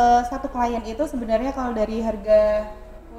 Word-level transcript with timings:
eh, 0.00 0.20
satu 0.24 0.48
klien 0.48 0.82
itu 0.82 1.02
sebenarnya 1.04 1.52
kalau 1.52 1.72
dari 1.72 2.00
harga 2.00 2.72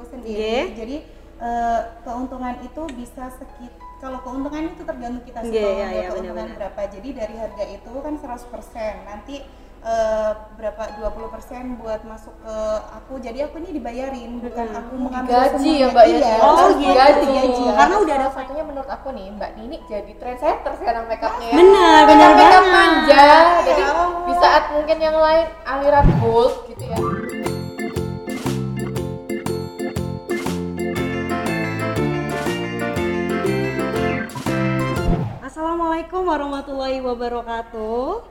sendiri, 0.04 0.42
Nggih. 0.66 0.75
jadi 0.75 0.96
eh, 1.39 1.79
keuntungan 2.01 2.55
itu 2.61 2.81
bisa 2.92 3.29
sekit 3.31 3.69
kalau 3.97 4.17
keuntungan 4.19 4.65
itu 4.68 4.81
tergantung 4.81 5.21
kita 5.21 5.39
sih 5.41 5.54
kalau 5.54 5.71
iya, 5.71 5.86
ada 5.86 5.94
iya, 5.94 6.09
keuntungan 6.09 6.25
benar-benar. 6.41 6.57
berapa. 6.57 6.81
Jadi 6.89 7.09
dari 7.13 7.36
harga 7.38 7.63
itu 7.70 7.91
kan 7.96 8.13
100%. 8.17 9.05
Nanti 9.05 9.36
eh, 9.81 10.31
berapa 10.52 10.83
20% 10.97 11.78
buat 11.78 12.02
masuk 12.04 12.33
ke 12.42 12.56
aku. 12.98 13.13
Jadi 13.18 13.40
aku 13.42 13.56
ini 13.58 13.70
dibayarin 13.72 14.32
bukan 14.38 14.68
aku 14.72 14.94
mengambil 14.96 15.38
gaji 15.48 15.72
ya 15.76 15.88
mbak 15.90 16.05
ya 16.08 16.18
Iya, 16.18 16.34
Oh, 16.41 16.70
gitu. 16.76 16.94
gaji, 16.94 17.26
gaji. 17.30 17.63
karena 17.72 17.95
udah 17.98 18.16
ada 18.16 18.30
satunya 18.32 18.63
menurut 18.63 18.90
aku 18.90 19.08
nih 19.12 19.26
mbak 19.32 19.52
Nini 19.54 19.77
jadi 19.86 20.12
trendsetter 20.18 20.73
sekarang 20.77 21.05
makeupnya 21.05 21.48
ya 21.48 21.55
Benar, 21.55 22.00
benar 22.05 22.30
banget. 22.36 22.63
manja 22.68 23.26
jadi 23.63 23.82
Ya 23.82 23.90
di 23.90 24.20
saat 24.41 24.73
mungkin 24.73 24.98
yang 24.98 25.13
lain 25.21 25.45
aliran 25.70 26.09
gold 26.17 26.66
gitu 26.73 26.89
ya 26.89 26.98
Assalamualaikum 35.45 36.25
warahmatullahi 36.25 37.05
wabarakatuh. 37.05 38.25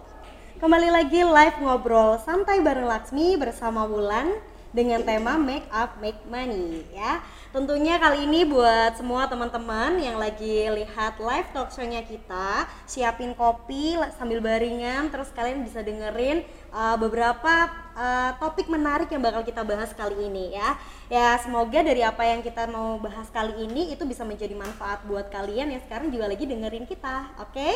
Kembali 0.58 0.88
lagi 0.90 1.22
live 1.22 1.62
ngobrol 1.62 2.18
santai 2.18 2.58
bareng 2.58 2.90
Laksmi 2.90 3.38
bersama 3.38 3.86
Wulan 3.86 4.34
dengan 4.74 5.06
tema 5.06 5.38
Make 5.38 5.70
Up 5.70 5.94
Make 6.02 6.26
Money 6.26 6.90
ya. 6.90 7.22
Tentunya 7.50 7.98
kali 7.98 8.30
ini 8.30 8.46
buat 8.46 8.94
semua 8.94 9.26
teman-teman 9.26 9.98
yang 9.98 10.22
lagi 10.22 10.70
lihat 10.70 11.18
live 11.18 11.50
talk 11.50 11.74
show-nya 11.74 11.98
kita, 12.06 12.70
siapin 12.86 13.34
kopi 13.34 13.98
sambil 14.14 14.38
baringan 14.38 15.10
terus 15.10 15.34
kalian 15.34 15.66
bisa 15.66 15.82
dengerin 15.82 16.46
uh, 16.70 16.94
beberapa 16.94 17.66
uh, 17.98 18.38
topik 18.38 18.70
menarik 18.70 19.10
yang 19.10 19.18
bakal 19.18 19.42
kita 19.42 19.66
bahas 19.66 19.90
kali 19.98 20.30
ini 20.30 20.54
ya. 20.54 20.78
Ya 21.10 21.34
semoga 21.42 21.82
dari 21.82 22.06
apa 22.06 22.22
yang 22.22 22.38
kita 22.38 22.70
mau 22.70 23.02
bahas 23.02 23.26
kali 23.34 23.66
ini 23.66 23.90
itu 23.98 24.06
bisa 24.06 24.22
menjadi 24.22 24.54
manfaat 24.54 25.02
buat 25.10 25.26
kalian 25.34 25.74
yang 25.74 25.82
sekarang 25.82 26.14
juga 26.14 26.30
lagi 26.30 26.46
dengerin 26.46 26.86
kita, 26.86 27.34
oke? 27.34 27.70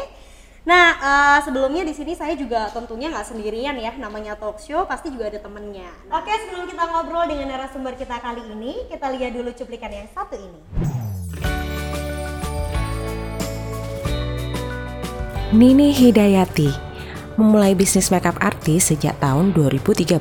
Nah 0.65 0.97
eh, 0.97 1.39
sebelumnya 1.45 1.85
di 1.85 1.93
sini 1.93 2.17
saya 2.17 2.33
juga 2.33 2.73
tentunya 2.73 3.13
nggak 3.13 3.29
sendirian 3.29 3.77
ya, 3.77 3.93
namanya 4.01 4.33
talk 4.33 4.57
show 4.57 4.89
pasti 4.89 5.13
juga 5.13 5.29
ada 5.29 5.37
temennya. 5.37 5.93
Oke 6.09 6.33
sebelum 6.41 6.65
kita 6.65 6.89
ngobrol 6.89 7.29
dengan 7.29 7.53
narasumber 7.53 7.93
kita 8.01 8.17
kali 8.17 8.41
ini, 8.49 8.89
kita 8.89 9.13
lihat 9.13 9.37
dulu 9.37 9.53
cuplikan 9.53 9.93
yang 9.93 10.09
satu 10.17 10.41
ini. 10.41 10.61
Nini 15.53 15.93
Hidayati 15.93 16.73
memulai 17.37 17.77
bisnis 17.77 18.09
makeup 18.09 18.41
artis 18.41 18.89
sejak 18.89 19.21
tahun 19.21 19.53
2013. 19.53 20.17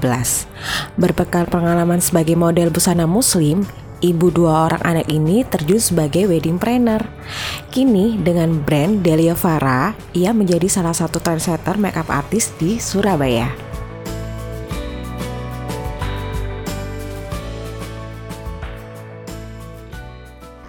Berbekal 0.99 1.47
pengalaman 1.47 2.03
sebagai 2.03 2.35
model 2.35 2.67
busana 2.67 3.07
muslim, 3.07 3.63
ibu 4.03 4.27
dua 4.27 4.67
orang 4.67 4.83
anak 4.83 5.07
ini 5.07 5.47
terjun 5.47 5.79
sebagai 5.79 6.27
wedding 6.27 6.59
planner. 6.59 6.99
Kini 7.71 8.19
dengan 8.19 8.59
brand 8.59 8.99
Delia 8.99 9.31
Farah, 9.33 9.95
ia 10.11 10.35
menjadi 10.35 10.67
salah 10.67 10.91
satu 10.91 11.23
trendsetter 11.23 11.79
makeup 11.79 12.11
artis 12.11 12.51
di 12.59 12.83
Surabaya. 12.83 13.47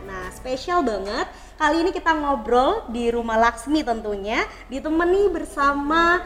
Nah, 0.06 0.30
spesial 0.30 0.86
banget. 0.86 1.26
Kali 1.54 1.86
ini 1.86 1.90
kita 1.94 2.14
ngobrol 2.14 2.86
di 2.90 3.10
rumah 3.10 3.38
Laksmi 3.38 3.82
tentunya, 3.86 4.42
ditemani 4.70 5.30
bersama 5.30 6.22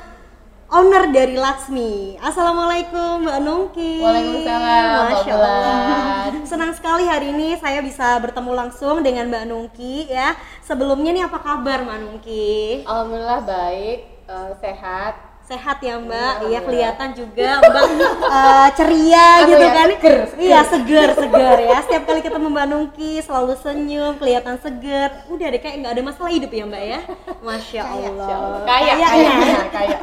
owner 0.68 1.08
dari 1.08 1.36
Laksmi. 1.36 2.20
Assalamualaikum 2.20 3.24
Mbak 3.24 3.38
Nungki. 3.40 4.04
Waalaikumsalam, 4.04 4.84
Masya 5.08 5.32
Allah. 5.32 6.28
Senang 6.44 6.72
sekali 6.76 7.08
hari 7.08 7.32
ini 7.32 7.56
saya 7.56 7.80
bisa 7.80 8.20
bertemu 8.20 8.52
langsung 8.52 9.00
dengan 9.00 9.32
Mbak 9.32 9.44
Nungki 9.48 10.12
ya. 10.12 10.36
Sebelumnya 10.60 11.16
nih 11.16 11.24
apa 11.24 11.40
kabar 11.40 11.88
Mbak 11.88 11.98
Nungki? 12.04 12.84
alhamdulillah 12.84 13.40
baik 13.48 13.98
eh, 14.28 14.52
sehat 14.60 15.27
Sehat 15.48 15.80
ya 15.80 15.96
Mbak, 15.96 16.12
Iya, 16.12 16.28
alhamdulillah. 16.28 16.62
kelihatan 16.68 17.08
juga 17.16 17.48
Mbak 17.64 17.84
eh, 18.36 18.68
ceria 18.76 19.28
gitu 19.48 19.56
ya, 19.56 19.70
kan? 19.72 19.88
Seger, 19.88 20.18
seger. 20.28 20.44
Iya 20.44 20.60
seger, 20.68 21.08
seger 21.16 21.58
ya. 21.64 21.78
Setiap 21.88 22.02
kali 22.04 22.20
ketemu 22.20 22.46
Mbak 22.52 22.66
Nungki 22.68 23.12
selalu 23.24 23.54
senyum, 23.56 24.12
kelihatan 24.20 24.60
seger. 24.60 25.08
Udah 25.32 25.46
deh 25.48 25.56
kayak 25.56 25.76
nggak 25.80 25.92
ada 25.96 26.02
masalah 26.04 26.28
hidup 26.28 26.52
ya 26.52 26.64
Mbak 26.68 26.82
ya? 26.84 27.00
Masya 27.40 27.80
Allah. 27.80 28.28
Kayak 28.68 28.94
Kayaknya. 29.00 29.08
kayaknya 29.08 29.56
kayaknya 29.72 29.98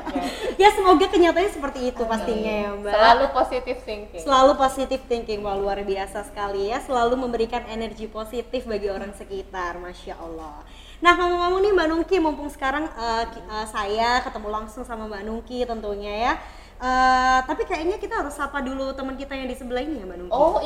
Ya 0.56 0.69
semoga 0.73 1.06
kenyataannya 1.06 1.51
seperti 1.53 1.79
itu 1.94 2.01
pastinya 2.03 2.53
ya 2.66 2.69
Mbak. 2.81 2.94
Selalu 2.97 3.25
positif 3.29 3.75
thinking. 3.85 4.22
Selalu 4.25 4.51
positif 4.57 5.00
thinking, 5.06 5.39
wah 5.45 5.53
luar 5.53 5.77
biasa 5.85 6.25
sekali 6.25 6.73
ya. 6.73 6.81
Selalu 6.81 7.22
memberikan 7.22 7.62
energi 7.69 8.09
positif 8.09 8.66
bagi 8.66 8.89
orang 8.89 9.13
sekitar, 9.13 9.77
Masya 9.77 10.17
Allah 10.17 10.66
Nah 11.05 11.13
ngomong-ngomong 11.13 11.61
nih 11.61 11.71
Mbak 11.71 11.88
Nungki, 11.88 12.16
mumpung 12.17 12.49
sekarang 12.49 12.89
ki- 13.29 13.45
eh, 13.45 13.67
saya 13.69 14.25
ketemu 14.25 14.47
langsung 14.49 14.81
sama 14.81 15.05
Mbak 15.05 15.21
Nungki 15.21 15.61
tentunya 15.61 16.13
ya. 16.17 16.33
Eh, 16.75 17.39
Tapi 17.45 17.63
kayaknya 17.63 17.95
kita 17.95 18.19
harus 18.19 18.33
sapa 18.33 18.59
dulu 18.59 18.89
teman 18.91 19.13
kita 19.13 19.31
yang 19.31 19.45
di 19.45 19.53
sebelah 19.53 19.79
ini 19.79 20.01
ya 20.01 20.05
Mbak 20.09 20.17
Nungki. 20.17 20.33
Oh 20.33 20.57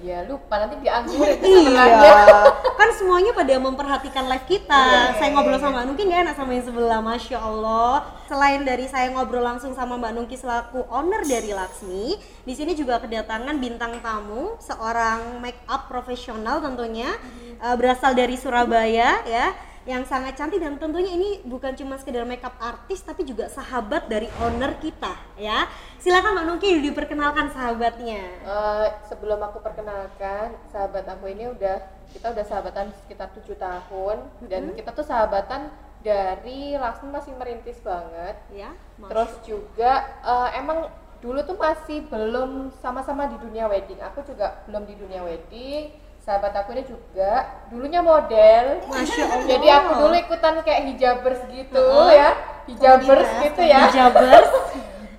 iya 0.00 0.24
lupa 0.24 0.58
nanti 0.58 0.80
dianggurin 0.80 1.38
Iya, 1.38 1.86
kan 2.80 2.88
semuanya 2.96 3.30
pada 3.30 3.52
memperhatikan 3.60 4.32
live 4.32 4.48
kita. 4.48 4.80
Iya, 4.80 5.02
saya 5.20 5.28
ngobrol 5.30 5.60
sama 5.60 5.72
Mbak 5.76 5.84
Nungki 5.86 6.02
nggak 6.08 6.20
enak 6.24 6.36
sama 6.40 6.50
yang 6.56 6.64
sebelah, 6.64 7.00
masya 7.04 7.38
Allah. 7.38 7.94
Selain 8.26 8.60
dari 8.64 8.88
saya 8.88 9.12
ngobrol 9.12 9.44
langsung 9.44 9.76
sama 9.76 10.00
Mbak 10.00 10.12
Nungki 10.16 10.40
selaku 10.40 10.88
owner 10.88 11.20
dari 11.22 11.52
Laksmi, 11.52 12.16
di 12.42 12.54
sini 12.56 12.72
juga 12.72 12.96
kedatangan 12.96 13.60
bintang 13.60 14.00
tamu, 14.00 14.56
seorang 14.56 15.36
make 15.38 15.60
up 15.68 15.84
profesional 15.86 16.58
tentunya 16.58 17.12
eh, 17.60 17.76
berasal 17.76 18.16
dari 18.16 18.40
Surabaya 18.40 19.20
ya 19.28 19.52
yang 19.82 20.06
sangat 20.06 20.38
cantik 20.38 20.62
dan 20.62 20.78
tentunya 20.78 21.10
ini 21.10 21.30
bukan 21.42 21.74
cuma 21.74 21.98
sekedar 21.98 22.22
makeup 22.22 22.54
artis 22.62 23.02
tapi 23.02 23.26
juga 23.26 23.50
sahabat 23.50 24.06
dari 24.06 24.30
owner 24.38 24.78
kita 24.78 25.10
ya. 25.34 25.66
Silakan 25.98 26.38
Mbak 26.38 26.44
Nungki 26.46 26.70
diperkenalkan 26.86 27.50
sahabatnya. 27.50 28.22
Eh, 28.46 28.86
sebelum 29.10 29.42
aku 29.42 29.58
perkenalkan 29.58 30.54
sahabat 30.70 31.02
aku 31.10 31.34
ini 31.34 31.50
udah 31.50 31.82
kita 32.14 32.30
udah 32.30 32.44
sahabatan 32.46 32.94
sekitar 33.02 33.34
tujuh 33.34 33.58
tahun 33.58 34.22
dan 34.46 34.70
kita 34.78 34.94
tuh 34.94 35.06
sahabatan 35.06 35.74
dari 36.02 36.78
Laksmi 36.78 37.10
masih 37.10 37.34
merintis 37.34 37.82
banget. 37.82 38.38
Ya 38.54 38.70
terus 39.02 39.34
juga 39.42 40.06
eh, 40.22 40.62
emang 40.62 40.94
dulu 41.18 41.42
tuh 41.42 41.58
masih 41.58 42.06
belum 42.06 42.70
sama-sama 42.78 43.26
di 43.26 43.34
dunia 43.42 43.66
wedding. 43.66 43.98
Aku 44.14 44.22
juga 44.22 44.62
belum 44.70 44.86
di 44.86 44.94
dunia 44.94 45.26
wedding 45.26 46.01
sahabat 46.22 46.54
aku 46.54 46.70
ini 46.78 46.86
juga 46.86 47.50
dulunya 47.68 47.98
model. 47.98 48.78
Masya 48.86 49.22
Allah. 49.34 49.46
jadi 49.46 49.66
aku 49.82 49.90
dulu 50.06 50.14
ikutan 50.14 50.54
kayak 50.62 50.82
hijabers 50.94 51.40
gitu 51.50 51.82
Heeh. 51.82 52.10
ya. 52.14 52.30
Hijabers 52.70 53.28
gitu 53.42 53.62
ya. 53.66 53.78
Hijabers 53.90 54.50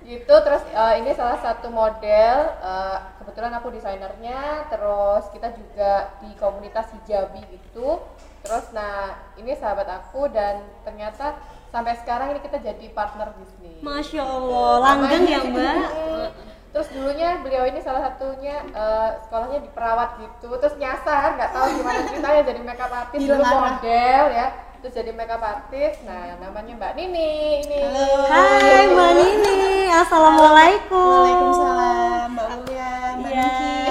gitu 0.04 0.34
terus 0.48 0.64
eh, 0.72 0.94
ini 1.04 1.12
salah 1.12 1.36
satu 1.40 1.68
model 1.68 2.36
eh, 2.60 2.98
kebetulan 3.20 3.52
aku 3.60 3.68
desainernya 3.72 4.68
terus 4.72 5.28
kita 5.32 5.52
juga 5.52 6.16
di 6.24 6.32
komunitas 6.40 6.88
hijabi 6.96 7.44
gitu. 7.52 8.00
Terus 8.44 8.72
nah 8.72 9.16
ini 9.36 9.52
sahabat 9.56 9.88
aku 9.88 10.28
dan 10.32 10.64
ternyata 10.88 11.36
sampai 11.68 11.96
sekarang 12.00 12.32
ini 12.32 12.40
kita 12.40 12.60
jadi 12.64 12.86
partner 12.96 13.32
bisnis. 13.36 13.80
Masya 13.84 14.22
Allah, 14.24 14.72
langgeng 14.80 15.24
ya 15.28 15.40
mbak. 15.44 16.53
Terus 16.74 16.90
dulunya 16.90 17.38
beliau 17.38 17.70
ini 17.70 17.78
salah 17.78 18.10
satunya 18.10 18.66
eh, 18.66 19.10
sekolahnya 19.22 19.62
di 19.62 19.70
perawat 19.70 20.18
gitu 20.18 20.58
terus 20.58 20.74
nyasar 20.74 21.38
nggak 21.38 21.54
tahu 21.54 21.66
gimana 21.78 22.02
ceritanya 22.10 22.42
jadi 22.42 22.60
makeup 22.66 22.90
artist 22.90 23.22
dulu 23.22 23.38
Dilarang. 23.38 23.62
model 23.78 24.22
ya 24.34 24.46
terus 24.82 24.94
jadi 24.98 25.10
makeup 25.14 25.38
artist 25.38 26.02
nah 26.02 26.34
namanya 26.42 26.74
Mbak 26.74 26.92
Nini 26.98 27.30
ini 27.62 27.78
Halo. 27.78 28.26
Hai 28.26 28.90
Mbak 28.90 29.10
Nini, 29.14 29.58
Assalamualaikum 29.94 30.98
Waalaikumsalam, 30.98 32.26
Mbak 32.34 32.48
Ulia, 32.58 32.92
Mbak 33.22 33.30
Iya. 33.30 33.46
Nungki. 33.46 33.72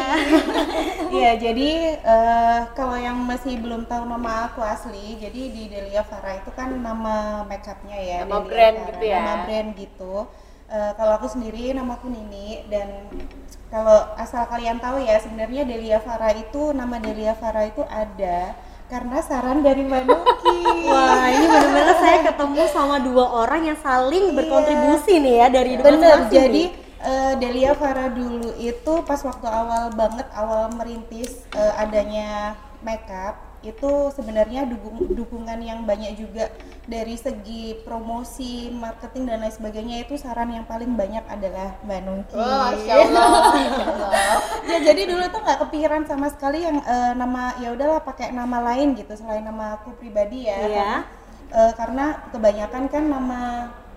Iya, 1.14 1.32
jadi 1.38 1.70
eh, 2.04 2.60
kalau 2.74 2.98
yang 3.00 3.16
masih 3.16 3.62
belum 3.62 3.86
tahu 3.86 4.04
nama 4.10 4.50
aku 4.50 4.60
asli, 4.60 5.16
jadi 5.22 5.42
di 5.56 5.70
Delia 5.70 6.02
Farah 6.04 6.42
itu 6.42 6.50
kan 6.52 6.74
nama 6.74 7.46
makeupnya 7.48 7.96
ya. 7.96 8.18
Nama 8.26 8.34
Delia 8.34 8.50
brand 8.50 8.76
Farah, 8.76 8.88
gitu 8.92 9.06
ya. 9.08 9.18
Nama 9.22 9.36
brand 9.46 9.70
gitu. 9.78 10.14
Eh, 10.74 10.92
kalau 10.98 11.22
aku 11.22 11.30
sendiri 11.30 11.70
nama 11.70 11.94
aku 11.94 12.10
Nini 12.10 12.66
dan 12.66 13.06
kalau 13.70 14.10
asal 14.18 14.50
kalian 14.50 14.82
tahu 14.82 15.06
ya 15.06 15.22
sebenarnya 15.22 15.70
Delia 15.70 16.02
Farah 16.02 16.34
itu 16.34 16.74
nama 16.74 16.98
Delia 16.98 17.38
Farah 17.38 17.70
itu 17.70 17.86
ada 17.86 18.58
karena 18.90 19.22
saran 19.22 19.62
dari 19.62 19.86
Mbak 19.86 20.02
Nungki. 20.10 20.62
Wah 20.90 21.30
ini 21.30 21.46
benar-benar 21.46 21.98
saya 22.02 22.18
ketemu 22.26 22.66
sama 22.74 22.98
dua 23.06 23.46
orang 23.46 23.70
yang 23.70 23.78
saling 23.86 24.34
berkontribusi 24.34 25.22
nih 25.22 25.36
ya 25.46 25.48
dari 25.54 25.78
Bener, 25.78 25.94
masing-masing 25.94 26.34
jadi 26.34 26.64
nih. 26.66 27.06
eh, 27.06 27.34
Delia 27.38 27.72
Farah 27.78 28.10
dulu 28.10 28.50
itu 28.58 28.94
pas 29.06 29.22
waktu 29.22 29.46
awal 29.46 29.94
banget 29.94 30.26
awal 30.34 30.74
merintis 30.74 31.46
eh, 31.54 31.74
adanya 31.78 32.58
makeup 32.82 33.53
itu 33.64 33.92
sebenarnya 34.12 34.68
dukung, 34.68 35.08
dukungan 35.16 35.60
yang 35.64 35.88
banyak 35.88 36.20
juga 36.20 36.52
dari 36.84 37.16
segi 37.16 37.80
promosi, 37.88 38.68
marketing 38.76 39.24
dan 39.32 39.40
lain 39.40 39.56
sebagainya 39.56 40.04
itu 40.04 40.20
saran 40.20 40.52
yang 40.52 40.68
paling 40.68 40.92
banyak 41.00 41.24
adalah 41.32 41.80
Mbak 41.88 42.00
Nungki. 42.04 42.36
Oh, 42.36 42.68
Allah. 42.76 43.32
Ya 44.68 44.78
jadi 44.84 45.02
dulu 45.08 45.24
tuh 45.32 45.40
nggak 45.40 45.60
kepikiran 45.68 46.04
sama 46.04 46.28
sekali 46.28 46.68
yang 46.68 46.84
eh, 46.84 47.14
nama 47.16 47.56
ya 47.64 47.72
udahlah 47.72 48.04
pakai 48.04 48.36
nama 48.36 48.60
lain 48.74 49.00
gitu 49.00 49.16
selain 49.16 49.48
nama 49.48 49.80
aku 49.80 49.96
pribadi 49.96 50.52
ya. 50.52 50.60
Iya. 50.60 50.68
Karena, 50.68 50.92
eh, 51.56 51.72
karena 51.80 52.06
kebanyakan 52.36 52.84
kan 52.92 53.04
nama 53.08 53.42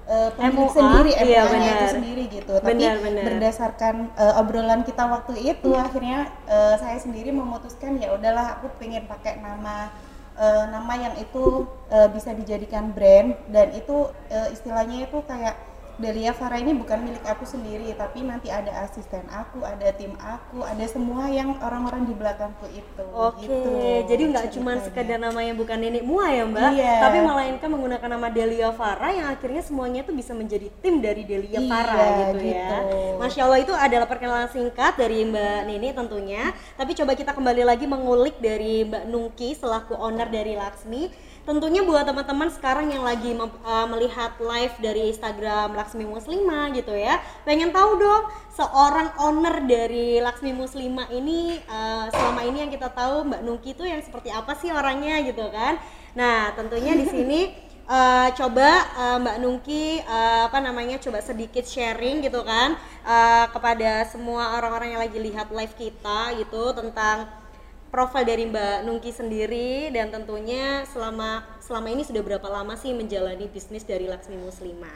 eh, 0.06 0.30
pemilik 0.38 0.54
MUA, 0.54 0.72
sendiri, 0.72 1.10
iya, 1.18 1.42
itu 1.46 1.86
sendiri 1.90 2.24
gitu. 2.30 2.52
Tapi 2.62 2.72
Benar, 2.78 2.96
benar. 3.02 3.22
berdasarkan 3.26 3.94
eh, 4.14 4.40
obrolan 4.40 4.80
kita 4.86 5.04
waktu 5.06 5.34
itu 5.54 5.70
akhirnya 5.74 6.30
eh, 6.46 6.74
saya 6.78 6.98
sendiri 6.98 7.34
memutuskan 7.34 7.98
ya 7.98 8.14
udahlah 8.14 8.58
aku 8.58 8.70
pengen 8.78 9.04
pakai 9.10 9.42
nama 9.42 9.90
eh, 10.38 10.64
nama 10.70 10.92
yang 10.94 11.14
itu 11.18 11.66
eh, 11.90 12.08
bisa 12.14 12.30
dijadikan 12.32 12.94
brand 12.94 13.34
dan 13.50 13.74
itu 13.74 14.10
eh, 14.30 14.54
istilahnya 14.54 15.10
itu 15.10 15.18
kayak 15.26 15.58
Delia 15.96 16.36
Farah 16.36 16.60
ini 16.60 16.76
bukan 16.76 17.00
milik 17.00 17.24
aku 17.24 17.48
sendiri 17.48 17.88
tapi 17.96 18.20
nanti 18.20 18.52
ada 18.52 18.84
asisten 18.84 19.24
aku, 19.32 19.64
ada 19.64 19.88
tim 19.96 20.12
aku, 20.20 20.60
ada 20.60 20.84
semua 20.84 21.32
yang 21.32 21.56
orang-orang 21.56 22.04
di 22.04 22.12
belakangku 22.12 22.68
itu. 22.68 23.04
Oke, 23.16 23.48
gitu 23.48 24.04
jadi 24.04 24.22
nggak 24.28 24.46
cuma 24.52 24.76
sekedar 24.76 25.16
nama 25.16 25.40
yang 25.40 25.56
bukan 25.56 25.80
nenek 25.80 26.04
mua 26.04 26.28
ya 26.28 26.44
mbak, 26.44 26.76
Iya. 26.76 26.94
tapi 27.00 27.18
melainkan 27.24 27.68
menggunakan 27.72 28.08
nama 28.12 28.28
Delia 28.28 28.70
Farah 28.76 29.08
yang 29.08 29.28
akhirnya 29.32 29.64
semuanya 29.64 30.04
tuh 30.04 30.12
bisa 30.12 30.36
menjadi 30.36 30.68
tim 30.84 31.00
dari 31.00 31.24
Delia 31.24 31.64
Iya, 31.64 31.70
Farah 31.70 32.08
gitu, 32.28 32.44
ya. 32.44 32.68
gitu. 32.84 33.00
Masya 33.16 33.40
Allah 33.48 33.60
itu 33.64 33.72
adalah 33.72 34.04
perkenalan 34.04 34.52
singkat 34.52 35.00
dari 35.00 35.24
Mbak 35.24 35.60
Nini 35.64 35.88
tentunya. 35.96 36.52
Tapi 36.76 36.92
coba 36.92 37.16
kita 37.16 37.32
kembali 37.32 37.64
lagi 37.64 37.88
mengulik 37.88 38.36
dari 38.36 38.84
Mbak 38.84 39.08
Nungki 39.08 39.56
selaku 39.56 39.96
owner 39.96 40.28
dari 40.28 40.60
Laksmi. 40.60 41.24
Tentunya 41.46 41.86
buat 41.86 42.02
teman-teman 42.02 42.50
sekarang 42.50 42.90
yang 42.90 43.06
lagi 43.06 43.30
uh, 43.38 43.86
melihat 43.86 44.34
live 44.42 44.74
dari 44.82 45.14
Instagram 45.14 45.78
Laksmi 45.78 46.02
Muslima 46.02 46.74
gitu 46.74 46.90
ya, 46.90 47.22
pengen 47.46 47.70
tahu 47.70 48.02
dong 48.02 48.26
seorang 48.50 49.14
owner 49.22 49.62
dari 49.62 50.18
Laksmi 50.18 50.50
Muslima 50.50 51.06
ini 51.06 51.62
uh, 51.70 52.10
selama 52.10 52.42
ini 52.42 52.66
yang 52.66 52.70
kita 52.74 52.90
tahu 52.90 53.30
Mbak 53.30 53.40
Nungki 53.46 53.78
itu 53.78 53.86
yang 53.86 54.02
seperti 54.02 54.34
apa 54.34 54.58
sih 54.58 54.74
orangnya 54.74 55.22
gitu 55.22 55.46
kan? 55.54 55.78
Nah 56.18 56.50
tentunya 56.58 56.98
di 56.98 57.06
sini 57.06 57.54
uh, 57.86 58.26
coba 58.42 58.68
uh, 58.98 59.16
Mbak 59.22 59.36
Nungki 59.38 60.02
uh, 60.02 60.50
apa 60.50 60.58
namanya 60.58 60.98
coba 60.98 61.22
sedikit 61.22 61.62
sharing 61.62 62.26
gitu 62.26 62.42
kan 62.42 62.74
uh, 63.06 63.46
kepada 63.54 64.02
semua 64.10 64.58
orang-orang 64.58 64.98
yang 64.98 65.02
lagi 65.06 65.22
lihat 65.22 65.54
live 65.54 65.78
kita 65.78 66.42
gitu 66.42 66.74
tentang 66.74 67.45
profil 67.90 68.26
dari 68.26 68.44
Mbak 68.50 68.84
Nungki 68.84 69.10
sendiri 69.14 69.90
dan 69.94 70.10
tentunya 70.10 70.84
selama 70.90 71.46
selama 71.62 71.88
ini 71.90 72.02
sudah 72.02 72.22
berapa 72.22 72.46
lama 72.46 72.74
sih 72.74 72.92
menjalani 72.92 73.46
bisnis 73.48 73.86
dari 73.86 74.10
Laksmi 74.10 74.36
Muslima. 74.38 74.90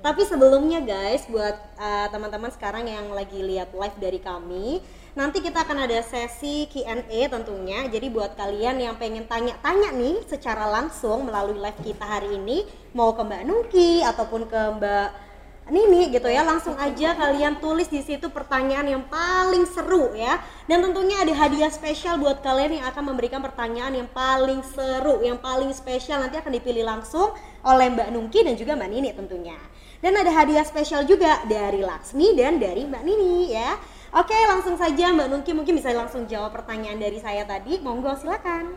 Tapi 0.00 0.24
sebelumnya 0.24 0.80
guys, 0.80 1.28
buat 1.28 1.52
uh, 1.76 2.08
teman-teman 2.08 2.48
sekarang 2.48 2.88
yang 2.88 3.12
lagi 3.12 3.36
lihat 3.44 3.76
live 3.76 3.98
dari 4.00 4.16
kami, 4.16 4.80
nanti 5.12 5.44
kita 5.44 5.60
akan 5.60 5.84
ada 5.84 6.00
sesi 6.00 6.64
Q&A 6.72 7.28
tentunya. 7.28 7.84
Jadi 7.84 8.08
buat 8.08 8.32
kalian 8.32 8.80
yang 8.80 8.96
pengen 8.96 9.28
tanya-tanya 9.28 9.92
nih 9.92 10.24
secara 10.24 10.72
langsung 10.72 11.28
melalui 11.28 11.60
live 11.60 11.80
kita 11.84 12.00
hari 12.00 12.32
ini, 12.32 12.64
mau 12.96 13.12
ke 13.12 13.20
Mbak 13.20 13.42
Nungki 13.44 14.00
ataupun 14.00 14.48
ke 14.48 14.60
Mbak 14.80 15.08
Nini 15.70 16.10
gitu 16.10 16.26
ya 16.26 16.42
langsung 16.42 16.74
aja 16.74 17.14
kalian 17.14 17.62
tulis 17.62 17.86
di 17.86 18.02
situ 18.02 18.26
pertanyaan 18.28 18.90
yang 18.90 19.06
paling 19.06 19.62
seru 19.70 20.10
ya. 20.18 20.42
Dan 20.66 20.82
tentunya 20.82 21.22
ada 21.22 21.30
hadiah 21.30 21.70
spesial 21.70 22.18
buat 22.18 22.42
kalian 22.42 22.82
yang 22.82 22.86
akan 22.90 23.14
memberikan 23.14 23.38
pertanyaan 23.38 23.94
yang 23.94 24.10
paling 24.10 24.60
seru 24.66 25.22
yang 25.22 25.38
paling 25.38 25.70
spesial. 25.70 26.18
Nanti 26.18 26.42
akan 26.42 26.50
dipilih 26.50 26.82
langsung 26.82 27.30
oleh 27.62 27.86
Mbak 27.94 28.08
Nungki 28.10 28.42
dan 28.42 28.58
juga 28.58 28.74
Mbak 28.74 28.90
Nini 28.90 29.10
tentunya. 29.14 29.56
Dan 30.02 30.18
ada 30.18 30.34
hadiah 30.34 30.66
spesial 30.66 31.06
juga 31.06 31.46
dari 31.46 31.86
Laksmi 31.86 32.34
dan 32.34 32.58
dari 32.58 32.84
Mbak 32.90 33.02
Nini 33.06 33.54
ya. 33.54 33.78
Oke 34.10 34.34
langsung 34.50 34.74
saja 34.74 35.14
Mbak 35.14 35.28
Nungki 35.30 35.54
mungkin 35.54 35.78
bisa 35.78 35.94
langsung 35.94 36.26
jawab 36.26 36.50
pertanyaan 36.50 36.98
dari 36.98 37.22
saya 37.22 37.46
tadi. 37.46 37.78
Monggo 37.78 38.10
silakan. 38.18 38.74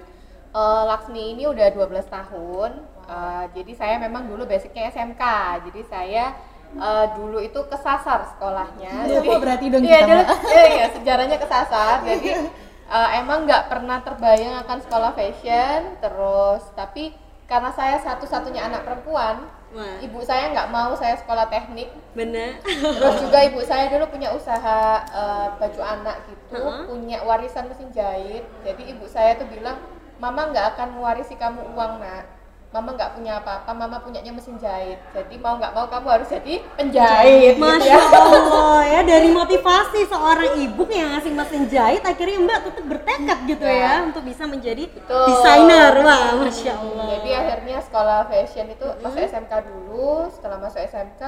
Eh, 0.53 0.83
Laksmi 0.85 1.33
ini 1.33 1.49
udah 1.49 1.73
12 1.73 2.05
tahun. 2.05 2.71
Eh, 3.09 3.43
jadi 3.57 3.73
saya 3.73 3.95
memang 3.97 4.29
dulu 4.29 4.45
basicnya 4.45 4.93
SMK. 4.93 5.23
Jadi 5.65 5.81
saya 5.89 6.37
eh, 6.77 7.05
dulu 7.17 7.37
itu 7.39 7.59
kesasar 7.69 8.25
sekolahnya. 8.35 9.09
Loh, 9.09 9.21
kok 9.21 9.39
berarti 9.41 9.65
dong 9.69 9.83
iya, 9.85 9.99
kita, 10.03 10.15
iya, 10.49 10.63
iya, 10.69 10.85
sejarahnya 10.93 11.37
kesasar. 11.37 12.01
Jadi 12.07 12.29
eh, 12.89 13.09
emang 13.21 13.45
nggak 13.45 13.69
pernah 13.69 14.01
terbayang 14.01 14.61
akan 14.65 14.79
sekolah 14.81 15.11
fashion. 15.13 15.97
Terus 16.01 16.63
tapi 16.73 17.13
karena 17.45 17.69
saya 17.75 17.99
satu-satunya 18.01 18.65
anak 18.65 18.87
perempuan, 18.87 19.45
Wah. 19.75 19.99
ibu 20.01 20.23
saya 20.25 20.49
nggak 20.55 20.71
mau 20.71 20.95
saya 20.97 21.13
sekolah 21.19 21.49
teknik. 21.51 21.91
bener 22.17 22.61
Terus 22.65 23.15
juga 23.19 23.39
ibu 23.45 23.61
saya 23.61 23.89
dulu 23.93 24.09
punya 24.09 24.33
usaha 24.33 25.01
eh, 25.01 25.47
baju 25.59 25.81
anak 25.81 26.17
gitu, 26.29 26.57
Heeh. 26.57 26.85
punya 26.89 27.17
warisan 27.21 27.69
mesin 27.69 27.89
jahit. 27.93 28.45
Jadi 28.63 28.95
ibu 28.95 29.05
saya 29.05 29.37
tuh 29.37 29.45
bilang, 29.49 29.77
mama 30.17 30.49
nggak 30.49 30.77
akan 30.77 30.97
mewarisi 30.97 31.35
kamu 31.35 31.61
uang 31.75 31.99
nak. 31.99 32.42
Mama 32.73 32.89
nggak 32.91 33.13
punya 33.13 33.37
apa-apa, 33.37 33.69
mama 33.69 34.01
punyanya 34.01 34.33
mesin 34.33 34.57
jahit. 34.57 34.97
Jadi 35.13 35.37
mau 35.37 35.55
nggak 35.55 35.71
mau 35.71 35.85
kamu 35.85 36.07
harus 36.09 36.25
jadi 36.25 36.57
penjahit. 36.73 37.53
gitu 37.53 37.61
Masya 37.61 37.85
ya. 37.85 38.01
Allah 38.09 38.79
ya 38.83 38.99
dari 39.13 39.29
motivasi 39.29 39.99
seorang 40.03 40.57
ibu 40.57 40.81
yang 40.89 41.13
ngasih 41.13 41.31
mesin 41.31 41.69
jahit 41.69 42.01
akhirnya 42.01 42.41
Mbak 42.41 42.59
tetap 42.65 42.85
bertekad 42.89 43.39
gitu 43.45 43.61
ya, 43.63 43.77
Ya. 43.77 43.93
untuk 44.01 44.25
bisa 44.25 44.43
menjadi 44.43 44.89
Betul. 44.89 45.25
desainer 45.29 45.93
wah 46.01 46.33
Masya 46.35 46.73
Allah 46.73 47.05
Jadi 47.13 47.29
akhirnya 47.31 47.77
sekolah 47.79 48.19
fashion 48.25 48.65
itu 48.67 48.85
masuk 48.99 49.21
SMK 49.21 49.53
dulu. 49.63 50.25
Setelah 50.33 50.57
masuk 50.57 50.81
SMK 50.81 51.21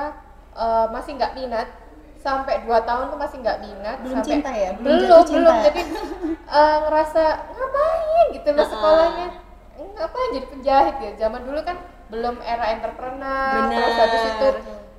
eh, 0.56 0.86
masih 0.90 1.12
nggak 1.14 1.34
minat. 1.38 1.70
Sampai 2.18 2.58
2 2.66 2.74
tahun 2.82 3.14
tuh 3.14 3.20
masih 3.22 3.38
nggak 3.38 3.58
minat. 3.62 3.98
Belum 4.02 4.18
sampai, 4.18 4.30
cinta 4.34 4.50
ya? 4.50 4.74
Belum 4.82 4.98
Belum, 4.98 5.22
cinta. 5.22 5.54
Jadi 5.62 5.82
eh, 6.42 6.78
ngerasa 6.82 7.24
ngapain 7.54 8.26
gitu 8.34 8.50
loh 8.50 8.66
sekolahnya. 8.66 9.28
Ngapain 9.78 10.30
jadi 10.34 10.48
penjahit 10.48 10.96
ya? 10.98 11.12
Zaman 11.18 11.42
dulu 11.44 11.60
kan 11.62 11.78
belum 12.08 12.36
era 12.40 12.66
entrepreneur. 12.72 13.52
Bener. 13.66 13.78
Terus 13.78 13.98
habis 13.98 14.24
itu 14.26 14.48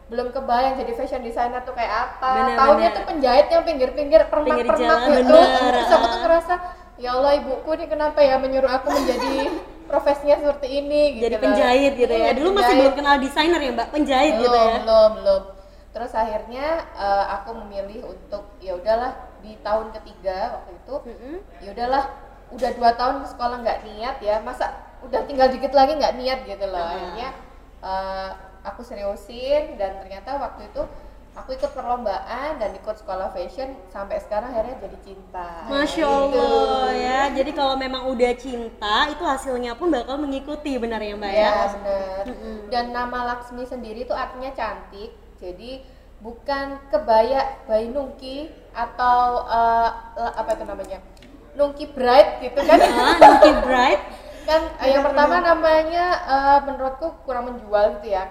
belum 0.07 0.31
kebayang 0.31 0.75
jadi 0.79 0.93
fashion 0.95 1.23
designer 1.23 1.61
tuh 1.63 1.73
kayak 1.73 1.93
apa. 2.13 2.31
Bener, 2.37 2.57
Tahunnya 2.57 2.89
bener. 2.89 2.97
tuh 2.97 3.05
penjahit 3.07 3.47
yang 3.49 3.65
pinggir-pinggir 3.65 4.21
Pinggir 4.27 4.67
jalan, 4.71 4.99
gitu. 5.11 5.35
bener. 5.35 5.73
Terus 5.75 5.91
aku 5.91 6.07
tuh 6.07 6.21
ngerasa 6.21 6.55
ya 6.97 7.11
Allah 7.13 7.33
ibuku 7.37 7.71
nih 7.75 7.89
kenapa 7.89 8.19
ya 8.21 8.37
menyuruh 8.37 8.71
aku 8.71 8.89
menjadi 8.89 9.53
profesinya 9.91 10.37
seperti 10.37 10.81
ini 10.81 11.01
gitu 11.15 11.25
jadi 11.25 11.37
loh. 11.37 11.43
penjahit 11.45 11.93
gitu 11.95 12.11
ya 12.11 12.19
Iya, 12.19 12.33
dulu 12.35 12.49
masih 12.51 12.65
penjahit. 12.65 12.81
belum 12.81 12.95
kenal 12.97 13.17
desainer 13.21 13.61
ya 13.61 13.71
Mbak 13.71 13.89
penjahit 13.93 14.33
belum, 14.33 14.43
gitu 14.43 14.57
ya 14.57 14.71
belum 14.81 15.11
belum 15.21 15.43
terus 15.93 16.13
akhirnya 16.13 16.67
eh, 16.91 17.25
aku 17.33 17.51
memilih 17.55 18.01
untuk 18.03 18.43
ya 18.59 18.73
udahlah 18.75 19.13
di 19.41 19.55
tahun 19.61 19.87
ketiga 19.95 20.39
waktu 20.59 20.73
itu 20.75 20.95
Mm-mm. 21.07 21.37
ya 21.61 21.69
udahlah 21.71 22.05
udah 22.49 22.71
dua 22.73 22.91
tahun 22.93 23.17
ke 23.21 23.29
sekolah 23.29 23.57
nggak 23.59 23.81
niat 23.85 24.17
ya 24.21 24.37
masa 24.41 24.71
udah 25.01 25.23
tinggal 25.25 25.49
dikit 25.49 25.71
lagi 25.71 25.95
nggak 25.95 26.15
niat 26.15 26.39
gitu 26.45 26.65
loh 26.65 26.79
Ah. 26.79 26.91
akhirnya 26.91 27.29
eh, 27.81 28.31
aku 28.63 28.81
seriusin 28.81 29.75
dan 29.75 29.99
ternyata 29.99 30.37
waktu 30.37 30.67
itu 30.67 30.83
aku 31.33 31.53
ikut 31.53 31.69
perlombaan 31.71 32.57
dan 32.57 32.73
ikut 32.73 32.97
sekolah 32.97 33.29
fashion 33.29 33.77
sampai 33.87 34.17
sekarang 34.19 34.49
akhirnya 34.49 34.81
jadi 34.81 34.99
cinta 35.03 35.69
Masya 35.69 36.01
Gitu. 36.01 36.41
Allah 36.41 36.89
ya 36.91 37.21
jadi 37.31 37.51
kalau 37.53 37.77
memang 37.77 38.09
udah 38.09 38.33
cinta 38.35 38.97
itu 39.07 39.21
hasilnya 39.21 39.77
pun 39.77 39.93
bakal 39.93 40.17
mengikuti 40.17 40.75
benar 40.77 40.97
ya 40.99 41.13
Mbak 41.15 41.29
ya 41.31 41.41
Ya 41.43 41.53
benar. 41.71 42.23
Dan 42.67 42.85
nama 42.91 43.19
Laksmi 43.29 43.63
sendiri 43.63 44.03
itu 44.03 44.15
artinya 44.15 44.51
cantik. 44.51 45.13
Jadi 45.37 45.85
bukan 46.17 46.81
kebaya 46.89 47.45
bayi 47.65 47.93
nungki 47.93 48.49
atau 48.73 49.45
eh, 49.45 49.91
apa 50.17 50.51
itu 50.51 50.65
namanya 50.65 50.99
nungki 51.57 51.91
bright 51.91 52.39
gitu 52.41 52.61
kan? 52.61 52.79
Ah, 53.01 53.17
Nungki 53.19 53.53
Bright 53.65 54.03
kan 54.47 54.63
eh, 54.79 54.95
yang 54.95 55.03
pertama 55.03 55.43
namanya 55.43 56.07
eh, 56.23 56.59
menurutku 56.63 57.19
kurang 57.27 57.51
menjual 57.51 57.99
gitu 57.99 58.15
ya. 58.15 58.25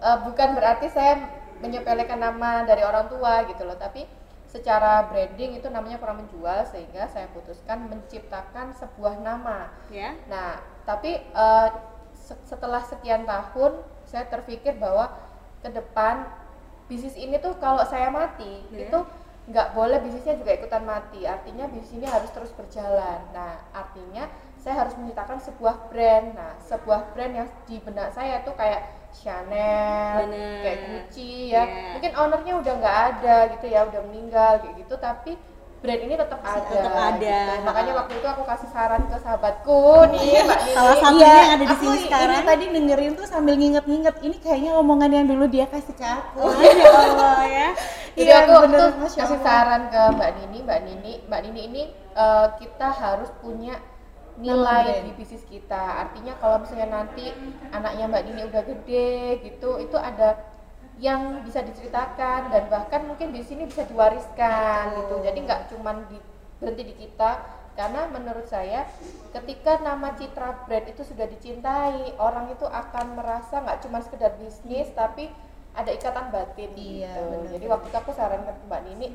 Eh, 0.00 0.18
bukan 0.24 0.56
berarti 0.56 0.88
saya 0.88 1.20
menyepelekan 1.60 2.18
nama 2.18 2.64
dari 2.64 2.82
orang 2.82 3.06
tua 3.06 3.44
gitu 3.46 3.62
loh, 3.62 3.76
tapi 3.76 4.08
secara 4.48 5.06
branding 5.06 5.56
itu 5.56 5.68
namanya 5.68 5.96
kurang 5.96 6.24
menjual 6.24 6.64
sehingga 6.66 7.06
saya 7.06 7.28
putuskan 7.30 7.88
menciptakan 7.88 8.72
sebuah 8.72 9.16
nama. 9.18 9.70
ya 9.88 10.12
Nah, 10.26 10.58
tapi 10.82 11.22
se- 12.12 12.42
setelah 12.44 12.82
sekian 12.82 13.24
tahun 13.24 13.80
saya 14.04 14.28
terpikir 14.28 14.76
bahwa 14.76 15.08
ke 15.60 15.70
depan 15.70 16.26
bisnis 16.84 17.16
ini 17.16 17.38
tuh 17.38 17.56
kalau 17.56 17.80
saya 17.86 18.12
mati 18.12 18.66
Iya. 18.68 18.90
itu 18.90 18.98
nggak 19.42 19.74
boleh 19.74 19.98
bisnisnya 19.98 20.38
juga 20.38 20.54
ikutan 20.54 20.86
mati. 20.86 21.26
Artinya 21.26 21.66
bisnis 21.66 21.98
ini 21.98 22.06
harus 22.06 22.30
terus 22.30 22.52
berjalan. 22.54 23.20
Nah, 23.34 23.58
artinya 23.74 24.30
saya 24.62 24.86
harus 24.86 24.94
menciptakan 24.94 25.42
sebuah 25.42 25.90
brand. 25.90 26.38
Nah, 26.38 26.54
sebuah 26.62 27.10
brand 27.10 27.34
yang 27.34 27.48
di 27.66 27.82
benak 27.82 28.14
saya 28.14 28.46
tuh 28.46 28.54
kayak 28.54 29.02
Chanel, 29.12 30.24
Bener. 30.24 30.62
kayak 30.64 30.78
Gucci 30.88 31.52
ya. 31.52 31.68
Iya. 31.68 31.90
Mungkin 31.98 32.12
ownernya 32.16 32.54
udah 32.64 32.74
nggak 32.80 32.98
ada 33.12 33.36
gitu 33.58 33.66
ya, 33.68 33.84
udah 33.84 34.00
meninggal 34.08 34.52
kayak 34.62 34.74
gitu. 34.80 34.94
Tapi 34.96 35.32
brand 35.82 35.98
ini 36.00 36.14
tetap 36.14 36.40
ada. 36.40 36.62
tetap 36.62 36.94
ada. 36.94 37.38
gitu. 37.50 37.66
Makanya 37.66 37.92
waktu 37.98 38.12
itu 38.14 38.28
aku 38.28 38.42
kasih 38.46 38.68
saran 38.70 39.02
ke 39.04 39.16
sahabatku 39.18 39.82
nih, 40.14 40.28
Mbak 40.40 40.58
Nini. 40.62 40.72
Salah 40.72 40.94
satu- 40.96 41.18
Iya, 41.18 41.32
yang 41.34 41.50
ada 41.52 41.64
di 41.66 41.76
sini 41.76 41.96
sekarang. 42.00 42.38
Ini 42.38 42.46
tadi 42.46 42.64
dengerin 42.70 43.12
tuh 43.12 43.26
sambil 43.26 43.54
nginget-nginget. 43.58 44.14
Ini 44.22 44.36
kayaknya 44.38 44.72
omongan 44.74 45.10
yang 45.10 45.26
dulu 45.26 45.44
dia 45.46 45.66
kasih 45.66 45.90
ke 45.92 46.06
aku. 46.06 46.46
Masya 46.46 46.86
Allah 47.02 47.38
ya 47.44 47.68
Jadi 48.12 48.22
Iya, 48.22 48.36
aku 48.40 48.52
bener, 48.62 48.80
Masya 48.94 49.18
kasih 49.18 49.38
Allah. 49.40 49.44
saran 49.44 49.82
ke 49.88 50.00
Mbak 50.14 50.30
Nini, 50.38 50.58
Mbak 50.62 50.78
Nini, 50.86 51.12
Mbak 51.26 51.40
Nini 51.42 51.60
ini 51.66 51.82
eh, 52.14 52.46
kita 52.56 52.88
harus 52.92 53.28
punya 53.42 53.74
nilai 54.34 55.02
di 55.02 55.12
bisnis 55.12 55.44
kita. 55.44 56.06
Artinya 56.06 56.32
kalau 56.36 56.62
misalnya 56.62 56.88
nanti 56.94 57.34
anaknya 57.68 58.04
Mbak 58.06 58.22
Nini 58.24 58.42
udah 58.46 58.62
gede 58.62 59.10
gitu, 59.42 59.76
itu 59.76 59.96
ada 59.98 60.38
yang 61.00 61.40
bisa 61.46 61.64
diceritakan 61.64 62.52
dan 62.52 62.68
bahkan 62.68 63.06
mungkin 63.08 63.32
di 63.32 63.40
sini 63.40 63.64
bisa 63.64 63.88
diwariskan 63.88 64.98
gitu. 64.98 65.24
Jadi 65.24 65.38
nggak 65.48 65.60
cuman 65.72 66.04
di, 66.10 66.18
berhenti 66.60 66.84
di 66.92 66.94
kita 66.96 67.62
karena 67.72 68.04
menurut 68.12 68.44
saya 68.44 68.84
ketika 69.32 69.80
nama 69.80 70.12
citra 70.12 70.68
brand 70.68 70.86
itu 70.92 71.02
sudah 71.08 71.24
dicintai 71.24 72.12
orang 72.20 72.52
itu 72.52 72.68
akan 72.68 73.16
merasa 73.16 73.64
nggak 73.64 73.80
cuma 73.88 74.04
sekedar 74.04 74.36
bisnis 74.36 74.92
tapi 74.92 75.32
ada 75.72 75.88
ikatan 75.88 76.28
batin 76.28 76.68
Iya, 76.76 77.08
gitu. 77.16 77.20
benar, 77.32 77.48
Jadi 77.48 77.64
waktu 77.64 77.86
itu 77.88 77.96
aku 77.96 78.10
sarankan 78.12 78.52
ke 78.52 78.64
Mbak 78.68 78.80
Nini, 78.84 79.06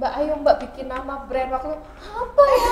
Mbak 0.00 0.12
ayo 0.16 0.32
Mbak 0.40 0.56
bikin 0.64 0.86
nama 0.88 1.14
brand 1.28 1.50
waktu 1.52 1.68
itu, 1.76 1.80
apa 2.08 2.42
ya? 2.48 2.70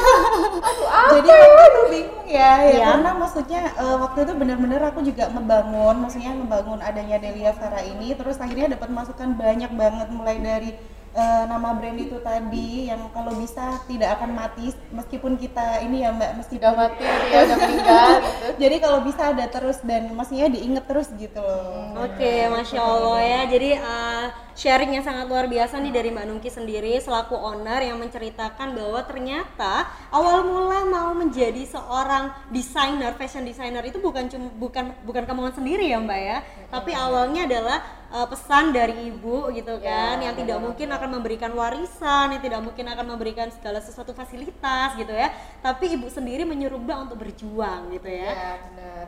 Aduh 0.65 0.89
apa? 0.89 1.11
Jadi 1.13 1.29
waktu 1.29 1.61
itu 1.69 1.81
bingung 1.93 2.29
ya, 2.29 2.53
ya 2.57 2.73
Iya. 2.73 2.85
karena 2.89 3.11
maksudnya 3.15 3.61
eh, 3.77 3.97
waktu 4.01 4.19
itu 4.25 4.33
benar-benar 4.33 4.81
aku 4.89 5.01
juga 5.05 5.25
membangun, 5.29 5.97
maksudnya 6.01 6.33
membangun 6.33 6.81
adanya 6.81 7.21
Delia 7.21 7.53
Farah 7.53 7.85
ini, 7.85 8.17
terus 8.17 8.41
akhirnya 8.41 8.81
dapat 8.81 8.89
masukan 8.89 9.37
banyak 9.37 9.71
banget 9.77 10.09
mulai 10.09 10.37
dari 10.41 10.71
eh, 11.15 11.45
nama 11.47 11.79
brand 11.79 11.99
itu 11.99 12.19
tadi 12.19 12.91
yang 12.91 13.07
kalau 13.15 13.33
bisa 13.39 13.79
tidak 13.87 14.19
akan 14.19 14.35
mati 14.35 14.75
meskipun 14.91 15.39
kita 15.39 15.81
ini 15.87 16.03
ya 16.03 16.11
Mbak 16.11 16.31
meskipun 16.43 16.63
Udah 16.65 16.75
mati, 16.75 17.05
udah 17.05 17.57
meninggal 17.61 18.09
gitu. 18.27 18.47
Jadi 18.59 18.77
kalau 18.83 18.99
bisa 19.07 19.23
ada 19.31 19.47
terus 19.47 19.79
dan 19.87 20.11
maksudnya 20.13 20.51
diinget 20.51 20.85
terus 20.91 21.09
gitu 21.15 21.39
loh. 21.39 21.95
Oke, 22.03 22.51
masya 22.51 22.81
Allah 22.83 23.21
ya. 23.23 23.41
Jadi 23.47 23.71
uh, 23.79 24.27
sharing 24.55 24.95
yang 24.95 25.05
sangat 25.05 25.27
luar 25.27 25.51
biasa 25.51 25.83
nih 25.83 25.93
dari 25.93 26.09
Mbak 26.15 26.27
Nungki 26.31 26.51
sendiri 26.51 26.95
selaku 27.03 27.35
owner 27.35 27.83
yang 27.83 27.99
menceritakan 27.99 28.73
bahwa 28.73 29.03
ternyata 29.05 29.91
awal 30.15 30.47
mula 30.47 30.87
mau 30.87 31.11
menjadi 31.13 31.67
seorang 31.67 32.31
desainer, 32.55 33.13
fashion 33.19 33.43
designer 33.43 33.83
itu 33.83 33.99
bukan 33.99 34.31
cuma 34.31 34.49
bukan 34.55 34.95
bukan 35.03 35.23
kemauan 35.27 35.55
sendiri 35.55 35.91
ya 35.91 35.99
Mbak 35.99 36.21
ya, 36.23 36.39
tapi 36.71 36.95
awalnya 36.95 37.51
adalah 37.51 37.79
uh, 38.11 38.27
pesan 38.29 38.75
dari 38.75 39.09
ibu 39.09 39.49
gitu 39.55 39.79
kan, 39.81 40.21
yang 40.21 40.35
tidak 40.35 40.59
mungkin 40.61 40.89
akan 40.91 41.09
memberikan 41.21 41.53
warisan, 41.55 42.35
yang 42.35 42.43
tidak 42.43 42.61
mungkin 42.61 42.91
akan 42.91 43.07
memberikan 43.17 43.49
segala 43.55 43.81
sesuatu 43.81 44.13
fasilitas 44.13 44.99
gitu 44.99 45.13
ya, 45.15 45.33
tapi 45.65 45.95
ibu 45.95 46.11
sendiri 46.11 46.43
menyuruh 46.45 46.81
Mbak 46.81 46.99
untuk 47.09 47.25
berjuang 47.25 47.93
gitu 47.95 48.09
ya. 48.11 48.31
Ya 48.35 48.53
benar. 48.69 49.05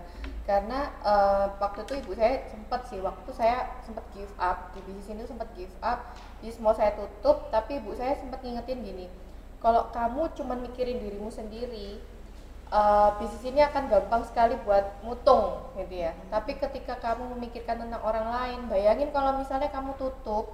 Karena 0.46 0.78
eh, 1.02 1.46
waktu 1.58 1.82
itu 1.90 1.94
ibu 2.06 2.12
saya 2.14 2.46
sempat 2.46 2.80
sih, 2.86 3.02
waktu 3.02 3.30
saya 3.34 3.82
sempat 3.82 4.06
give 4.14 4.30
up 4.38 4.70
di 4.78 4.80
bisnis 4.86 5.10
ini 5.10 5.26
sempat 5.26 5.50
give 5.58 5.74
up, 5.82 6.14
jadi 6.38 6.54
semua 6.54 6.72
saya 6.72 6.94
tutup. 6.94 7.50
Tapi 7.50 7.82
ibu 7.82 7.90
saya 7.98 8.14
sempat 8.14 8.46
ngingetin 8.46 8.86
gini, 8.86 9.06
kalau 9.58 9.90
kamu 9.90 10.30
cuma 10.38 10.54
mikirin 10.54 11.02
dirimu 11.02 11.34
sendiri, 11.34 11.98
eh, 12.72 13.08
bisnis 13.20 13.44
ini 13.46 13.60
akan 13.62 13.86
gampang 13.86 14.22
sekali 14.26 14.54
buat 14.66 15.00
mutung 15.06 15.70
gitu 15.78 15.94
ya. 15.94 16.12
Tapi 16.30 16.58
ketika 16.58 16.98
kamu 16.98 17.38
memikirkan 17.38 17.86
tentang 17.86 18.02
orang 18.02 18.26
lain, 18.26 18.60
bayangin 18.66 19.10
kalau 19.14 19.38
misalnya 19.38 19.70
kamu 19.70 19.94
tutup, 20.00 20.50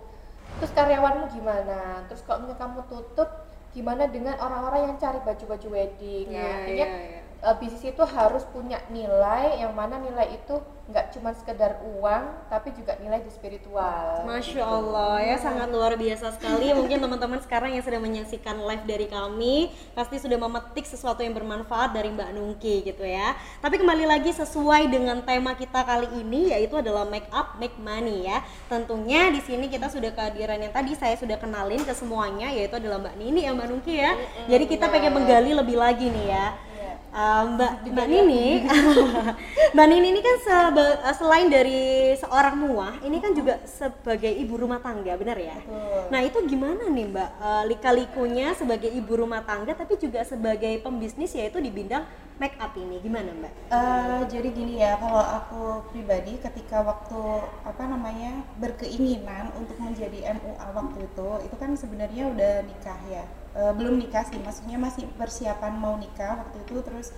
terus 0.60 0.72
karyawanmu 0.76 1.32
gimana? 1.32 2.04
Terus 2.12 2.20
kalau 2.26 2.44
misalnya 2.44 2.60
kamu 2.60 2.80
tutup, 2.88 3.28
gimana 3.72 4.04
dengan 4.04 4.36
orang-orang 4.36 4.92
yang 4.92 4.96
cari 5.00 5.18
baju-baju 5.24 5.68
wedding? 5.72 6.26
Nah, 6.28 6.36
Iya, 6.36 6.52
akhirnya 6.60 6.86
iya, 6.92 7.00
iya. 7.08 7.21
Uh, 7.42 7.56
bisnis 7.58 7.82
itu 7.92 8.04
harus 8.06 8.46
punya 8.54 8.78
nilai 8.88 9.58
yang 9.58 9.74
mana 9.74 9.98
nilai 9.98 10.38
itu 10.38 10.62
nggak 10.82 11.14
cuma 11.14 11.30
sekedar 11.30 11.78
uang 11.94 12.50
tapi 12.50 12.74
juga 12.74 12.98
nilai 12.98 13.22
di 13.22 13.30
spiritual. 13.30 14.26
Masya 14.26 14.62
Allah 14.66 15.22
ya 15.22 15.36
sangat 15.38 15.70
luar 15.70 15.94
biasa 15.94 16.34
sekali. 16.34 16.70
Mungkin 16.78 16.98
teman-teman 16.98 17.38
sekarang 17.38 17.70
yang 17.74 17.86
sedang 17.86 18.02
menyaksikan 18.02 18.58
live 18.58 18.84
dari 18.84 19.06
kami 19.06 19.70
pasti 19.94 20.18
sudah 20.18 20.38
memetik 20.38 20.82
sesuatu 20.82 21.22
yang 21.22 21.38
bermanfaat 21.38 21.94
dari 21.94 22.10
Mbak 22.10 22.30
Nungki 22.34 22.82
gitu 22.82 23.06
ya. 23.06 23.34
Tapi 23.62 23.78
kembali 23.78 24.04
lagi 24.10 24.34
sesuai 24.34 24.90
dengan 24.90 25.22
tema 25.22 25.54
kita 25.54 25.86
kali 25.86 26.10
ini 26.18 26.50
yaitu 26.50 26.78
adalah 26.78 27.06
make 27.06 27.30
up 27.30 27.58
make 27.62 27.78
money 27.78 28.26
ya. 28.26 28.42
Tentunya 28.66 29.30
di 29.30 29.38
sini 29.38 29.70
kita 29.70 29.86
sudah 29.86 30.10
kehadiran 30.10 30.58
yang 30.58 30.74
tadi 30.74 30.98
saya 30.98 31.14
sudah 31.14 31.38
kenalin 31.38 31.82
ke 31.86 31.94
semuanya 31.94 32.50
yaitu 32.50 32.78
adalah 32.82 32.98
Mbak 32.98 33.16
Nini 33.22 33.46
ya 33.46 33.54
Mbak 33.54 33.66
Nungki 33.70 33.94
ya. 34.02 34.18
Jadi 34.50 34.64
kita 34.66 34.90
pengen 34.90 35.14
menggali 35.14 35.54
lebih 35.54 35.78
lagi 35.78 36.10
nih 36.10 36.26
ya 36.26 36.71
Uh, 37.12 37.44
Mbak 37.60 37.92
Mbak 37.92 38.06
Nini, 38.08 38.64
Mbak 39.76 39.86
Nini 39.92 40.06
ini 40.16 40.20
kan 40.24 40.36
seba- 40.40 40.96
uh, 41.04 41.12
selain 41.12 41.52
dari 41.52 42.16
seorang 42.16 42.56
muah, 42.56 42.96
ini 43.04 43.20
kan 43.20 43.36
juga 43.36 43.60
sebagai 43.68 44.32
ibu 44.32 44.56
rumah 44.56 44.80
tangga, 44.80 45.12
benar 45.20 45.36
ya? 45.36 45.60
Betul. 45.60 46.08
Nah 46.08 46.20
itu 46.24 46.38
gimana 46.48 46.88
nih 46.88 47.12
Mbak 47.12 47.30
uh, 47.36 47.64
lika-likunya 47.68 48.56
sebagai 48.56 48.88
ibu 48.88 49.12
rumah 49.12 49.44
tangga, 49.44 49.76
tapi 49.76 50.00
juga 50.00 50.24
sebagai 50.24 50.80
pembisnis 50.80 51.36
yaitu 51.36 51.60
di 51.60 51.68
bidang 51.68 52.00
make 52.40 52.56
up 52.56 52.72
ini, 52.80 52.96
gimana 53.04 53.28
Mbak? 53.28 53.52
Eh, 53.70 54.20
jadi 54.32 54.48
gini 54.50 54.80
ya, 54.80 54.96
kalau 54.96 55.20
aku 55.20 55.62
pribadi 55.92 56.40
ketika 56.40 56.80
waktu 56.80 57.20
apa 57.62 57.82
namanya 57.86 58.40
berkeinginan 58.56 59.52
untuk 59.54 59.76
menjadi 59.78 60.32
MUA 60.40 60.66
waktu 60.72 60.98
itu, 61.06 61.28
itu 61.44 61.56
kan 61.60 61.70
sebenarnya 61.76 62.32
udah 62.32 62.52
nikah 62.64 62.98
ya, 63.06 63.22
Eh, 63.52 63.72
belum 63.76 64.00
nikah 64.00 64.24
sih, 64.24 64.40
maksudnya 64.40 64.80
masih 64.80 65.04
persiapan 65.20 65.76
mau 65.76 65.92
nikah 66.00 66.40
waktu 66.40 66.64
itu, 66.64 66.80
terus 66.80 67.12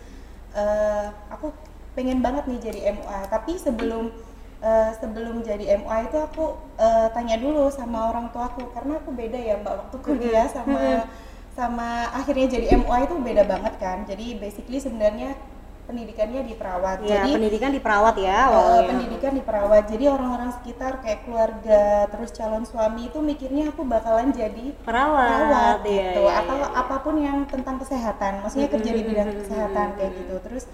eh, 0.51 1.07
aku 1.31 1.55
pengen 1.95 2.19
banget 2.27 2.51
nih 2.51 2.59
jadi 2.59 2.81
MUA, 2.91 3.31
tapi 3.31 3.55
sebelum 3.55 4.11
eh, 4.59 4.91
sebelum 4.99 5.47
jadi 5.47 5.79
MUA 5.79 6.11
itu 6.11 6.19
aku 6.19 6.59
eh, 6.75 7.07
tanya 7.15 7.39
dulu 7.39 7.71
sama 7.71 8.11
orang 8.11 8.35
tuaku 8.35 8.67
karena 8.75 8.99
aku 8.99 9.15
beda 9.15 9.39
ya 9.39 9.63
mbak. 9.63 9.75
Waktu 9.87 9.97
kuliah 10.03 10.51
sama 10.51 11.07
sama 11.55 12.11
akhirnya 12.11 12.59
jadi 12.59 12.83
MUA 12.83 13.07
itu 13.07 13.15
beda 13.15 13.43
banget 13.47 13.75
kan, 13.79 14.03
jadi 14.03 14.35
basically 14.43 14.83
sebenarnya 14.83 15.39
pendidikannya 15.85 16.43
di 16.49 16.55
perawat. 16.57 16.97
Ya, 17.05 17.21
jadi 17.21 17.31
pendidikan 17.37 17.71
di 17.77 17.81
perawat 17.81 18.15
ya 18.17 18.39
awalnya. 18.49 18.89
pendidikan 18.89 19.33
di 19.37 19.43
perawat. 19.45 19.85
Jadi 19.85 20.05
orang-orang 20.09 20.51
sekitar 20.57 20.93
kayak 21.05 21.21
keluarga 21.29 22.09
terus 22.09 22.31
calon 22.33 22.65
suami 22.65 23.13
itu 23.13 23.19
mikirnya 23.21 23.71
aku 23.73 23.85
bakalan 23.85 24.33
jadi 24.33 24.73
Perawat, 24.81 25.29
perawat 25.29 25.79
iya, 25.85 25.93
gitu 25.93 26.23
iya, 26.25 26.41
atau 26.41 26.57
iya. 26.57 26.69
apa 26.73 26.97
pun 27.05 27.15
yang 27.21 27.39
tentang 27.45 27.77
kesehatan. 27.77 28.33
Maksudnya 28.41 28.69
kerja 28.73 28.91
di 28.97 29.03
bidang 29.05 29.31
kesehatan 29.45 29.87
kayak 30.01 30.13
gitu. 30.17 30.35
Terus 30.41 30.65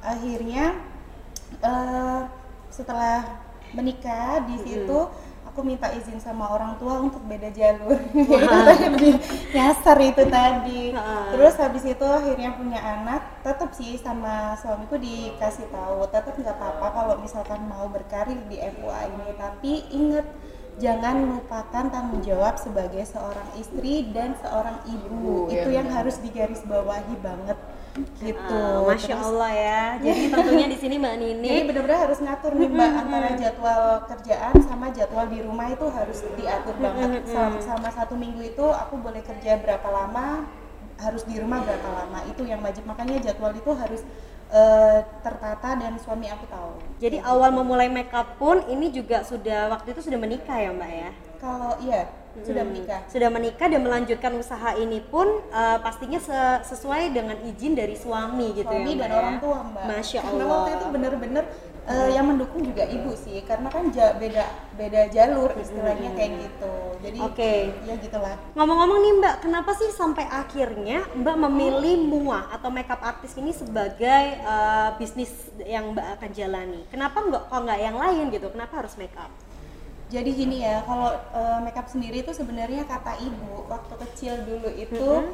akhirnya 0.00 0.64
eh, 1.60 2.20
setelah 2.72 3.44
menikah 3.76 4.42
di 4.48 4.56
situ 4.64 4.98
aku 5.54 5.62
minta 5.62 5.86
izin 5.94 6.18
sama 6.18 6.50
orang 6.50 6.74
tua 6.82 6.98
untuk 6.98 7.22
beda 7.30 7.46
jalur 7.54 7.94
itu 8.18 8.34
tadi 8.42 9.10
nyasar 9.54 9.98
itu 10.02 10.22
tadi 10.26 10.82
terus 11.30 11.54
habis 11.62 11.86
itu 11.86 12.02
akhirnya 12.02 12.58
punya 12.58 12.82
anak 12.82 13.22
tetap 13.44 13.70
sih 13.76 14.00
sama 14.00 14.56
suamiku 14.56 14.96
dikasih 14.96 15.68
tahu 15.68 16.08
tetap 16.08 16.32
nggak 16.32 16.56
apa-apa 16.56 16.88
kalau 16.96 17.14
misalkan 17.20 17.60
mau 17.68 17.84
berkarir 17.92 18.40
di 18.48 18.56
MUA 18.56 19.00
ini. 19.12 19.28
Tapi 19.36 19.72
ingat 19.92 20.26
jangan 20.80 21.38
lupakan 21.38 21.86
tanggung 21.92 22.24
jawab 22.24 22.56
sebagai 22.58 23.04
seorang 23.06 23.46
istri 23.60 24.10
dan 24.10 24.34
seorang 24.40 24.80
ibu, 24.88 25.46
Ibu, 25.46 25.52
itu 25.52 25.68
ya 25.70 25.84
yang 25.84 25.88
harus 25.92 26.18
digarisbawahi 26.24 27.14
banget. 27.20 27.58
Gitu. 28.18 28.34
Ah, 28.58 28.82
Masya 28.82 29.14
Terus- 29.14 29.26
Allah 29.28 29.50
ya. 29.54 29.82
Jadi 30.08 30.22
tentunya 30.32 30.66
di 30.66 30.78
sini 30.80 30.94
Mbak 30.98 31.14
Nini 31.14 31.46
jadi 31.46 31.62
benar-benar 31.70 32.00
harus 32.10 32.18
ngatur 32.18 32.52
nih 32.58 32.66
mbak 32.74 32.90
antara 32.90 33.28
jadwal 33.38 33.82
kerjaan 34.10 34.54
sama 34.66 34.86
jadwal 34.90 35.26
di 35.30 35.38
rumah 35.46 35.70
itu 35.70 35.86
harus 35.94 36.18
diatur 36.34 36.74
banget. 36.82 37.22
Selama, 37.30 37.58
selama 37.62 37.88
satu 37.94 38.18
minggu 38.18 38.42
itu 38.42 38.66
aku 38.66 38.98
boleh 38.98 39.22
kerja 39.22 39.62
berapa 39.62 39.88
lama, 39.94 40.42
harus 40.98 41.22
di 41.26 41.36
rumah 41.38 41.62
berapa 41.62 41.88
lama 41.90 42.22
itu 42.30 42.42
yang 42.46 42.62
wajib. 42.62 42.86
Makanya 42.86 43.18
jadwal 43.20 43.52
itu 43.52 43.70
harus 43.74 44.02
eh, 44.50 45.00
tertata 45.22 45.70
dan 45.74 45.98
suami 45.98 46.30
aku 46.30 46.46
tahu. 46.46 46.78
Jadi 47.02 47.18
awal 47.22 47.50
memulai 47.50 47.90
makeup 47.90 48.38
pun 48.38 48.62
ini 48.70 48.90
juga 48.90 49.22
sudah 49.26 49.72
waktu 49.72 49.92
itu 49.96 50.00
sudah 50.06 50.18
menikah 50.20 50.54
ya 50.58 50.70
Mbak 50.70 50.90
ya? 50.90 51.10
Kalau 51.42 51.72
iya 51.82 52.02
sudah 52.34 52.66
menikah. 52.66 53.00
Sudah 53.06 53.30
menikah 53.30 53.66
dan 53.70 53.80
melanjutkan 53.86 54.32
usaha 54.34 54.74
ini 54.74 54.98
pun 55.02 55.26
eh, 55.50 55.78
pastinya 55.82 56.18
se- 56.18 56.62
sesuai 56.66 57.10
dengan 57.14 57.38
izin 57.42 57.74
dari 57.74 57.94
suami 57.94 58.54
gitu 58.54 58.70
suami 58.70 58.94
ya 58.94 58.96
Mbak 58.96 59.02
dan 59.02 59.10
ya? 59.10 59.18
orang 59.18 59.36
tua 59.42 59.58
mbak. 59.62 59.82
Masya 59.86 60.20
Karena 60.22 60.34
Allah. 60.42 60.54
waktu 60.54 60.70
itu 60.78 60.86
bener-bener 60.90 61.44
eh, 61.84 62.10
yang 62.12 62.24
mendukung 62.24 62.64
juga 62.64 62.84
ibu 62.84 63.12
sih, 63.12 63.44
karena 63.44 63.68
kan 63.68 63.92
ja- 63.92 64.16
beda 64.16 64.44
beda 64.74 65.08
jalur 65.08 65.52
istilahnya 65.54 66.10
kayak 66.12 66.32
gitu. 66.40 66.74
Jadi 67.04 67.18
Oke. 67.20 67.54
ya 67.84 67.94
gitulah. 68.00 68.34
Ngomong-ngomong 68.56 68.98
nih 68.98 69.12
Mbak, 69.20 69.36
kenapa 69.44 69.70
sih 69.76 69.92
sampai 69.92 70.24
akhirnya 70.24 71.04
Mbak 71.12 71.36
memilih 71.36 72.00
muah 72.00 72.48
atau 72.50 72.72
makeup 72.72 73.04
artist 73.04 73.36
ini 73.36 73.52
sebagai 73.52 74.22
eh, 74.40 74.88
bisnis 74.96 75.32
yang 75.60 75.92
Mbak 75.92 76.06
akan 76.16 76.30
jalani? 76.32 76.80
Kenapa 76.88 77.20
nggak 77.20 77.42
kok 77.48 77.60
nggak 77.60 77.80
yang 77.80 77.96
lain 77.96 78.24
gitu? 78.28 78.48
Kenapa 78.48 78.80
harus 78.80 78.96
makeup? 78.96 79.28
jadi 80.04 80.30
gini 80.30 80.62
ya 80.62 80.84
kalau 80.84 81.10
uh, 81.32 81.58
makeup 81.64 81.88
sendiri 81.90 82.22
itu 82.22 82.30
sebenarnya 82.30 82.86
kata 82.86 83.18
ibu 83.18 83.66
waktu 83.66 83.94
kecil 83.98 84.46
dulu 84.46 84.68
itu 84.70 85.00
Mhm. 85.00 85.32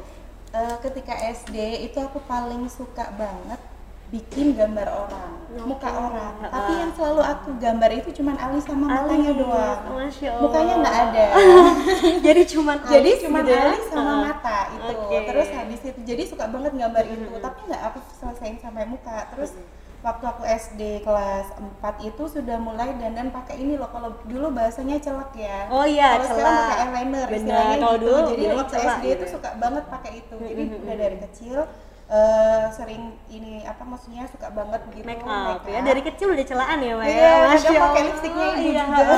uh, 0.57 0.77
ketika 0.81 1.13
SD 1.13 1.53
itu 1.85 1.99
aku 2.01 2.17
paling 2.25 2.65
suka 2.65 3.13
banget 3.13 3.61
bikin 4.09 4.57
gambar 4.57 4.87
orang 4.89 5.40
muka 5.51 5.89
orang. 5.89 6.33
Ha-ha. 6.39 6.49
tapi 6.49 6.71
yang 6.73 6.91
selalu 6.93 7.21
aku 7.21 7.49
gambar 7.59 7.91
itu 7.91 8.09
cuman 8.15 8.35
alis 8.35 8.63
sama 8.63 8.85
matanya 8.87 9.31
Alis, 9.31 9.41
doang. 9.43 9.79
Masya 9.91 10.27
Allah. 10.29 10.41
mukanya 10.41 10.73
nggak 10.79 10.97
ada. 11.03 11.25
Jadi 12.25 12.41
cuman 12.47 12.77
jadi 12.93 13.09
alis 13.11 13.21
cuma 13.21 13.39
gitu 13.39 13.51
ya? 13.51 13.61
alis 13.67 13.85
sama 13.87 14.13
mata 14.23 14.59
itu. 14.71 14.93
Oke. 14.95 15.17
terus 15.27 15.47
habis 15.51 15.79
itu 15.83 15.99
jadi 16.01 16.23
suka 16.25 16.45
banget 16.47 16.71
gambar 16.73 17.03
itu. 17.05 17.25
Tapi 17.37 17.59
nggak 17.67 17.81
aku 17.91 17.99
selesaiin 18.15 18.57
sampai 18.57 18.85
muka. 18.87 19.17
Terus 19.31 19.51
waktu 20.01 20.25
aku 20.25 20.41
SD 20.41 20.81
kelas 21.05 21.47
4 21.77 22.09
itu 22.09 22.23
sudah 22.25 22.57
mulai 22.57 22.89
dandan 22.97 23.29
pakai 23.29 23.59
ini 23.59 23.77
loh. 23.77 23.85
Kalau 23.87 24.17
dulu 24.25 24.49
bahasanya 24.49 24.97
celak 24.97 25.29
ya. 25.37 25.69
Oh 25.69 25.85
iya, 25.85 26.17
kalau 26.17 26.25
sekarang 26.25 26.41
celak. 26.41 26.63
pakai 26.65 26.77
eyeliner 26.81 27.27
Benar, 27.27 27.37
istilahnya 27.37 27.75
kalau 27.77 27.93
gitu. 27.93 28.05
dulu 28.07 28.17
jadi 28.33 28.43
waktu 28.49 28.73
celak 28.73 28.87
SD 28.97 29.03
gitu 29.03 29.13
itu 29.13 29.25
ya. 29.25 29.31
suka 29.35 29.49
banget 29.59 29.83
pakai 29.87 30.11
itu. 30.17 30.35
Jadi 30.41 30.61
udah 30.79 30.95
dari 30.97 31.17
kecil 31.21 31.57
eh, 32.11 32.63
sering 32.69 33.03
ini 33.27 33.63
apa 33.63 33.81
maksudnya 33.81 34.27
suka 34.27 34.51
banget 34.51 34.83
gitu 34.91 35.07
make 35.07 35.23
up 35.23 35.63
ya. 35.63 35.79
dari 35.79 36.01
kecil 36.03 36.35
udah 36.35 36.43
celaan 36.43 36.79
ya 36.79 36.93
Mbak 36.93 37.05
Iya, 37.07 37.15
ya 37.15 37.31
kadang 37.31 37.51
Masya 37.55 37.79
pakai 37.79 38.01
lipstiknya 38.03 38.47
ibu 38.51 38.61
Iya, 38.67 38.83
juga. 38.83 39.15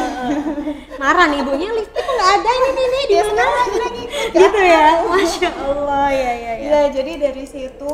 marah 0.95 1.25
nih 1.27 1.39
ibunya 1.41 1.69
lipstik 1.73 2.05
nggak 2.05 2.29
ada 2.31 2.49
ini 2.53 2.69
nih 2.69 2.85
nih 2.85 3.03
di 3.03 3.09
Dia 3.09 3.23
mana? 3.25 3.45
gitu 4.39 4.59
ya? 4.61 4.85
Masya 5.03 5.49
Allah 5.51 6.07
ya 6.09 6.31
ya 6.31 6.53
ya. 6.53 6.53
Iya, 6.61 6.81
jadi 6.93 7.11
dari 7.19 7.43
situ 7.49 7.93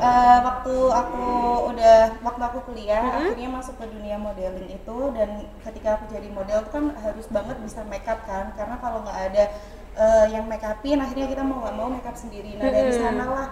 eh, 0.00 0.38
waktu 0.40 0.74
aku 0.90 1.26
udah 1.68 1.98
waktu 2.24 2.42
aku 2.42 2.58
kuliah 2.66 3.04
akhirnya 3.04 3.48
masuk 3.52 3.76
ke 3.76 3.84
dunia 3.84 4.16
modeling 4.16 4.64
itu 4.66 4.98
dan 5.12 5.28
ketika 5.60 6.00
aku 6.00 6.08
jadi 6.08 6.28
model 6.32 6.58
tuh 6.64 6.72
kan 6.72 6.84
harus 6.96 7.28
banget 7.28 7.56
bisa 7.60 7.84
makeup 7.84 8.24
kan 8.24 8.48
karena 8.56 8.80
kalau 8.80 9.04
nggak 9.04 9.18
ada 9.28 9.44
eh, 9.92 10.24
yang 10.32 10.48
make 10.48 10.64
upin 10.64 10.96
akhirnya 10.96 11.28
kita 11.28 11.44
mau 11.44 11.60
nggak 11.60 11.76
mau 11.76 11.88
makeup 11.92 12.16
sendiri. 12.16 12.56
Nah 12.56 12.72
dari 12.72 12.92
sanalah 12.96 13.48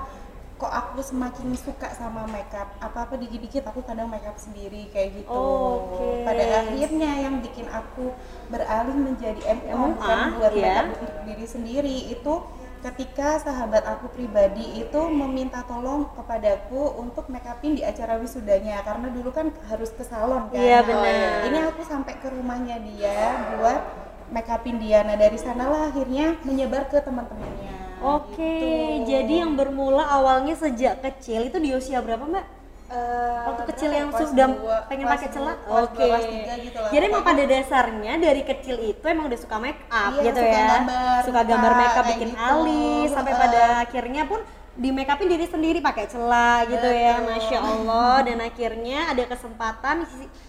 kok 0.59 0.73
aku 0.75 0.99
semakin 0.99 1.55
suka 1.55 1.95
sama 1.95 2.27
makeup 2.27 2.67
apa 2.83 3.07
apa 3.07 3.15
dikit-dikit 3.15 3.62
aku 3.71 3.87
kadang 3.87 4.11
makeup 4.11 4.35
sendiri 4.35 4.91
kayak 4.91 5.23
gitu. 5.23 5.31
Oke. 5.31 6.27
Pada 6.27 6.67
akhirnya 6.67 7.11
yang 7.23 7.38
bikin 7.38 7.71
aku 7.71 8.11
beralih 8.50 8.99
menjadi 8.99 9.38
MUA 9.55 9.71
MUA, 9.71 9.95
bukan 9.95 10.19
buat 10.35 10.53
iya. 10.59 10.67
makeup 10.67 10.87
untuk 10.99 11.19
diri 11.31 11.47
sendiri 11.47 11.97
itu 12.11 12.35
ketika 12.79 13.43
sahabat 13.43 13.83
aku 13.87 14.07
pribadi 14.15 14.83
itu 14.83 15.00
meminta 15.11 15.67
tolong 15.67 16.11
kepadaku 16.15 16.95
untuk 16.99 17.27
make 17.27 17.47
upin 17.47 17.75
di 17.75 17.83
acara 17.83 18.19
wisudanya 18.19 18.83
karena 18.87 19.11
dulu 19.11 19.31
kan 19.35 19.50
harus 19.67 19.91
ke 19.95 20.07
salon 20.07 20.50
kan. 20.50 20.59
Iya, 20.59 20.83
Nah, 20.83 20.87
benar. 20.87 21.31
Ini 21.50 21.59
aku 21.71 21.83
sampai 21.87 22.15
ke 22.19 22.31
rumahnya 22.31 22.79
dia 22.83 23.19
buat 23.59 23.83
make 24.31 24.50
upin 24.50 24.79
dia. 24.79 25.03
Nah 25.03 25.15
dari 25.19 25.38
sanalah 25.38 25.91
akhirnya 25.91 26.38
menyebar 26.47 26.87
ke 26.87 27.03
teman-temannya. 27.03 27.78
Oke, 27.99 28.38
gitu. 28.38 29.11
jadi 29.11 29.35
yang 29.43 29.52
bermula 29.55 30.05
awalnya 30.07 30.55
sejak 30.55 31.02
kecil 31.02 31.47
itu 31.47 31.59
di 31.59 31.71
usia 31.73 31.99
berapa 31.99 32.23
Mbak? 32.23 32.47
Eh, 32.88 33.40
Waktu 33.45 33.62
kecil 33.75 33.90
yang 33.93 34.09
ya? 34.09 34.17
Kelas 34.17 34.28
sudah 34.33 34.47
dua, 34.49 34.76
pengen 34.88 35.07
pakai 35.07 35.28
celak? 35.28 35.57
Oke. 35.69 36.09
tiga 36.09 36.55
gitu 36.57 36.78
lah. 36.81 36.88
Jadi 36.88 37.05
emang 37.05 37.21
pada 37.21 37.43
dasarnya 37.45 38.12
dari 38.17 38.43
kecil 38.43 38.76
itu 38.81 39.05
emang 39.05 39.28
udah 39.28 39.37
suka 39.37 39.57
make 39.61 39.83
up 39.93 40.12
Iya, 40.17 40.25
gitu 40.33 40.40
suka 40.40 40.49
ya. 40.49 40.64
gambar, 40.73 41.19
suka 41.28 41.40
gambar 41.45 41.73
make 41.76 41.97
up 41.97 42.05
bikin 42.09 42.31
gitu. 42.33 42.40
alis 42.40 43.09
sampai 43.12 43.33
Heeh. 43.37 43.43
pada 43.45 43.61
akhirnya 43.85 44.23
pun 44.25 44.40
di 44.73 44.88
make 44.88 45.11
upin 45.11 45.28
diri 45.28 45.45
sendiri 45.45 45.78
pakai 45.83 46.07
celak 46.09 46.71
gitu 46.71 46.88
ya. 46.88 47.14
Betul. 47.21 47.28
Masya 47.28 47.59
Allah 47.61 48.17
dan 48.25 48.38
akhirnya 48.40 48.99
ada 49.12 49.25
kesempatan 49.26 49.97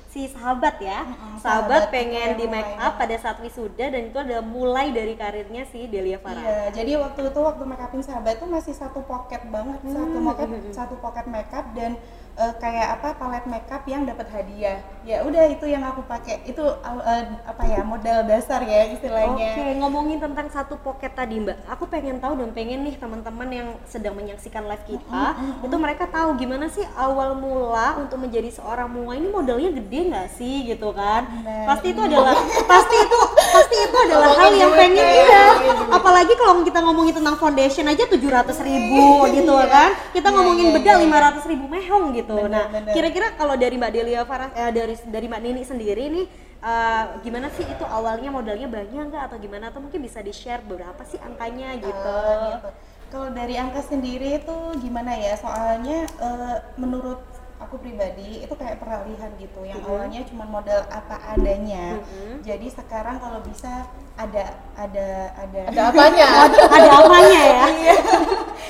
si, 0.10 0.26
sahabat 0.28 0.76
ya. 0.82 1.00
Sahabat 1.40 1.40
sahabat 1.40 1.94
pengen 1.94 2.20
yang 2.20 2.34
di 2.36 2.46
make 2.50 2.74
up 2.76 2.98
pada 3.00 3.16
saat 3.16 3.38
wisuda 3.40 3.86
dan 3.94 4.02
itu 4.10 4.18
adalah 4.20 4.44
mulai 4.44 4.92
dari 4.92 5.14
karirnya 5.16 5.64
si 5.70 5.88
Delia 5.88 6.20
Farah. 6.20 6.42
Iya, 6.42 6.60
jadi 6.74 6.92
waktu 7.00 7.32
itu 7.32 7.40
waktu 7.40 7.64
make 7.64 7.84
upin 7.86 8.02
sahabat 8.04 8.42
tuh 8.42 8.50
masih 8.50 8.74
satu 8.76 9.00
pocket 9.06 9.42
banget, 9.54 9.80
satu 9.88 10.18
Hmm, 10.18 10.26
pocket 10.28 10.48
satu 10.74 10.96
pocket 11.00 11.26
makeup 11.30 11.66
dan 11.78 11.96
eh, 12.40 12.54
kayak 12.58 12.88
apa 13.00 13.20
palet 13.20 13.46
makeup 13.46 13.84
yang 13.84 14.08
dapat 14.08 14.32
hadiah. 14.32 14.80
Ya 15.04 15.28
udah 15.28 15.44
itu 15.52 15.68
yang 15.68 15.84
aku 15.84 16.08
pakai. 16.08 16.42
Itu 16.48 16.64
eh, 16.64 17.26
apa 17.44 17.64
ya 17.68 17.84
modal 17.84 18.24
dasar 18.26 18.64
ya 18.64 18.88
istilahnya. 18.90 19.60
Oke, 19.60 19.76
ngomongin 19.76 20.18
tentang 20.24 20.48
satu 20.48 20.80
pocket 20.80 21.12
tadi 21.12 21.44
Mbak, 21.44 21.68
aku 21.68 21.84
pengen 21.92 22.24
tahu 22.24 22.40
dan 22.40 22.56
pengen 22.56 22.88
nih 22.88 22.96
teman-teman 22.96 23.50
yang 23.52 23.70
sedang 23.84 24.16
menyaksikan 24.16 24.64
live 24.66 24.86
kita, 24.88 25.26
itu 25.66 25.76
mereka 25.76 26.08
tahu 26.08 26.40
gimana 26.40 26.72
sih 26.72 26.86
awal 26.96 27.36
mula 27.36 28.00
untuk 28.00 28.22
menjadi 28.22 28.50
seorang 28.54 28.88
mua 28.88 29.14
ini 29.18 29.28
modalnya 29.28 29.76
gede 29.76 30.00
nggak 30.14 30.30
sih 30.32 30.70
gitu 30.70 30.94
kan? 30.96 31.28
Nah, 31.44 31.66
pasti 31.68 31.92
itu 31.92 32.02
adalah, 32.02 32.38
pasti 32.72 32.96
itu, 32.96 33.20
pasti 33.60 33.76
itu 33.76 33.98
adalah 34.00 34.30
hal 34.34 34.52
yang 34.56 34.72
pengen 34.72 35.04
iya. 35.04 35.44
Apalagi 35.92 36.34
kalau 36.34 36.64
kita 36.64 36.80
ngomongin 36.80 37.14
tentang 37.20 37.36
foundation 37.36 37.86
aja 37.86 38.08
700 38.08 38.56
ribu 38.64 39.04
gitu 39.36 39.54
kan, 39.68 39.92
kita 40.16 40.28
Iya, 40.30 40.36
ngomongin 40.40 40.68
iya, 40.72 40.76
bedah 40.80 40.96
iya. 40.96 41.36
500 41.44 41.52
ribu 41.52 41.66
mehong 41.68 42.06
gitu. 42.16 42.36
Bener, 42.48 42.66
nah, 42.72 42.94
kira-kira 42.96 43.28
kalau 43.36 43.60
dari 43.60 43.76
Mbak 43.76 43.92
Delia 43.92 44.24
Farah, 44.24 44.50
eh, 44.56 44.72
dari 44.72 44.96
dari 45.06 45.26
Mbak 45.28 45.42
Nini 45.44 45.62
sendiri 45.68 46.04
nih 46.08 46.26
eh, 46.60 47.04
gimana 47.22 47.48
sih 47.52 47.64
itu 47.64 47.84
awalnya 47.84 48.30
modalnya 48.30 48.68
banyak 48.68 49.04
nggak 49.10 49.24
atau 49.32 49.38
gimana 49.40 49.72
atau 49.72 49.80
mungkin 49.80 50.00
bisa 50.00 50.20
di 50.20 50.32
share 50.32 50.60
berapa 50.62 51.00
sih 51.04 51.20
angkanya 51.20 51.76
gitu 51.78 52.16
Eh, 52.16 52.56
gitu. 52.56 52.70
Kalau 53.10 53.34
dari 53.34 53.58
angka 53.58 53.82
sendiri 53.82 54.38
itu 54.38 54.56
gimana 54.78 55.18
ya? 55.18 55.34
Soalnya 55.34 56.06
eh, 56.06 56.58
menurut 56.78 57.20
aku 57.60 57.76
pribadi 57.78 58.42
itu 58.42 58.54
kayak 58.56 58.80
peralihan 58.80 59.30
gitu. 59.36 59.62
Yang 59.68 59.84
awalnya 59.86 60.22
cuma 60.26 60.48
modal 60.48 60.82
apa 60.88 61.20
adanya. 61.36 62.00
Jadi 62.42 62.68
sekarang 62.72 63.20
kalau 63.20 63.44
bisa 63.44 63.86
ada 64.16 64.56
ada 64.80 65.08
ada. 65.36 65.62
Ada 65.70 65.82
apanya? 65.92 66.28
ada 66.76 66.90
apanya 67.04 67.42
ya? 67.44 67.66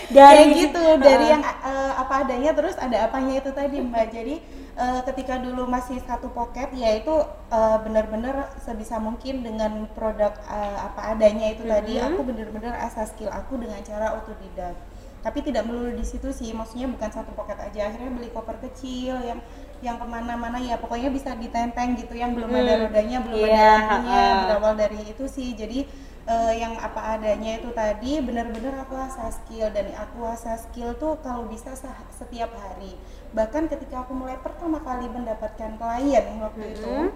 Kayak 0.10 0.58
gitu 0.58 0.84
dari 0.98 1.30
yang 1.30 1.46
eh, 1.46 1.94
apa 1.94 2.26
adanya 2.26 2.50
terus 2.58 2.74
ada 2.82 3.06
apanya 3.06 3.46
itu 3.46 3.54
tadi 3.54 3.78
mbak. 3.78 4.10
Jadi 4.10 4.42
eh, 4.74 5.00
ketika 5.06 5.38
dulu 5.38 5.70
masih 5.70 6.02
satu 6.02 6.34
pocket 6.34 6.74
yaitu 6.74 7.14
eh, 7.54 7.78
benar-benar 7.86 8.50
sebisa 8.58 8.98
mungkin 8.98 9.46
dengan 9.46 9.86
produk 9.94 10.34
eh, 10.50 10.78
apa 10.82 11.14
adanya 11.14 11.54
itu 11.54 11.62
tadi 11.62 12.02
aku 12.02 12.26
benar-benar 12.26 12.74
asas 12.90 13.14
skill 13.14 13.30
aku 13.30 13.62
dengan 13.62 13.78
cara 13.86 14.18
otodidak 14.18 14.89
tapi 15.20 15.44
tidak 15.44 15.68
melulu 15.68 15.92
di 15.92 16.06
situ 16.08 16.32
sih 16.32 16.56
maksudnya 16.56 16.88
bukan 16.88 17.10
satu 17.12 17.32
pocket 17.36 17.60
aja. 17.60 17.92
Akhirnya 17.92 18.12
beli 18.16 18.30
koper 18.32 18.56
kecil 18.64 19.20
yang 19.20 19.40
yang 19.84 20.00
ke 20.00 20.06
mana-mana 20.08 20.60
ya. 20.60 20.80
Pokoknya 20.80 21.12
bisa 21.12 21.36
ditenteng 21.36 22.00
gitu 22.00 22.16
yang 22.16 22.32
belum 22.36 22.52
ada 22.52 22.88
rodanya 22.88 23.18
belum 23.24 23.36
Iya, 23.36 23.52
ada 23.52 23.68
lampunya 23.84 24.24
ha-ha. 24.24 24.40
berawal 24.48 24.74
dari 24.80 25.00
itu 25.12 25.26
sih. 25.28 25.56
Jadi 25.56 25.84
eh, 26.28 26.54
yang 26.56 26.80
apa 26.80 27.20
adanya 27.20 27.60
itu 27.60 27.70
tadi 27.76 28.24
benar-benar 28.24 28.88
aku 28.88 28.96
asah 28.96 29.32
skill. 29.32 29.68
Dan 29.76 29.92
aku 29.96 30.24
asah 30.24 30.56
skill 30.56 30.96
tuh 30.96 31.20
kalau 31.20 31.48
bisa 31.52 31.76
setiap 32.16 32.52
hari. 32.56 32.96
Bahkan 33.36 33.68
ketika 33.68 34.08
aku 34.08 34.16
mulai 34.16 34.40
pertama 34.40 34.80
kali 34.80 35.08
mendapatkan 35.12 35.76
klien 35.76 36.26
waktu 36.40 36.80
itu 36.80 37.12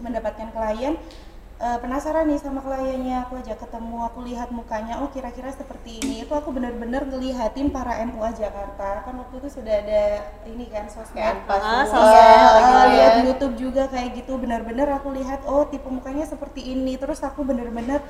mendapatkan 0.00 0.48
klien 0.48 0.96
eh, 1.60 1.78
penasaran 1.78 2.24
nih 2.24 2.40
sama 2.40 2.60
kliennya 2.64 3.28
aku 3.28 3.36
ajak 3.36 3.60
ketemu 3.60 3.96
aku 4.02 4.18
lihat 4.24 4.48
mukanya 4.50 4.94
oh 5.04 5.08
kira-kira 5.12 5.52
seperti 5.52 6.00
ini. 6.00 6.24
Itu 6.24 6.32
aku 6.32 6.50
benar-benar 6.50 7.04
ngelihatin 7.04 7.68
para 7.68 8.00
MUA 8.00 8.30
Jakarta. 8.32 9.04
Kan 9.04 9.14
waktu 9.20 9.34
itu 9.44 9.48
sudah 9.60 9.74
ada 9.84 10.02
ini 10.48 10.64
kan 10.72 10.88
sosmed 10.88 11.20
Kayak 11.20 11.44
pas 11.44 11.60
Ah, 11.60 11.84
semua 11.84 12.00
sosmed, 12.08 12.16
Iya, 12.16 12.48
gitu 12.48 12.64
eh, 12.64 12.80
ya. 12.80 12.88
lihat 12.88 13.12
di 13.12 13.22
YouTube 13.28 13.54
juga 13.60 13.82
kayak 13.92 14.08
gitu. 14.16 14.32
Benar-benar 14.40 14.88
aku 14.96 15.08
lihat 15.12 15.40
oh 15.44 15.68
tipe 15.68 15.84
mukanya 15.86 16.24
seperti 16.24 16.60
ini. 16.64 16.96
Terus 16.96 17.20
aku 17.20 17.44
benar-benar 17.44 18.00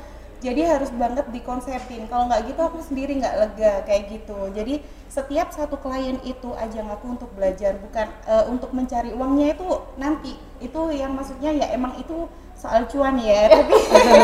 jadi 0.40 0.72
harus 0.72 0.88
banget 0.94 1.26
dikonsepin. 1.28 2.08
Kalau 2.08 2.24
nggak 2.30 2.48
gitu 2.48 2.60
aku 2.64 2.78
sendiri 2.80 3.18
nggak 3.18 3.34
lega 3.36 3.72
kayak 3.84 4.02
gitu. 4.08 4.48
Jadi 4.54 4.80
setiap 5.10 5.50
satu 5.50 5.74
klien 5.76 6.16
itu 6.22 6.54
ajang 6.54 6.86
aku 6.86 7.18
untuk 7.18 7.30
belajar. 7.34 7.74
Bukan 7.76 8.06
eh, 8.30 8.44
untuk 8.46 8.70
mencari 8.70 9.10
uangnya 9.10 9.58
itu 9.58 9.66
nanti. 9.98 10.32
Itu 10.62 10.94
yang 10.94 11.12
maksudnya 11.12 11.50
ya 11.50 11.66
emang 11.74 11.98
itu 11.98 12.30
soal 12.60 12.84
cuan 12.84 13.16
ya 13.16 13.48
tapi 13.56 13.74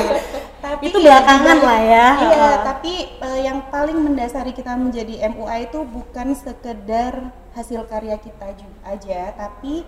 tapi 0.65 0.85
Itu 0.85 0.99
belakangan 1.01 1.59
lah 1.63 1.81
ya. 1.81 2.07
iya 2.21 2.51
Heeh. 2.53 2.55
tapi 2.61 2.93
eh, 3.17 3.41
yang 3.43 3.65
paling 3.69 3.97
mendasari 3.97 4.53
kita 4.53 4.77
menjadi 4.77 5.25
MUA 5.33 5.57
itu 5.67 5.79
bukan 5.89 6.37
sekedar 6.37 7.13
hasil 7.53 7.87
karya 7.87 8.17
kita 8.19 8.53
juga 8.53 8.79
aja 8.85 9.33
tapi 9.33 9.87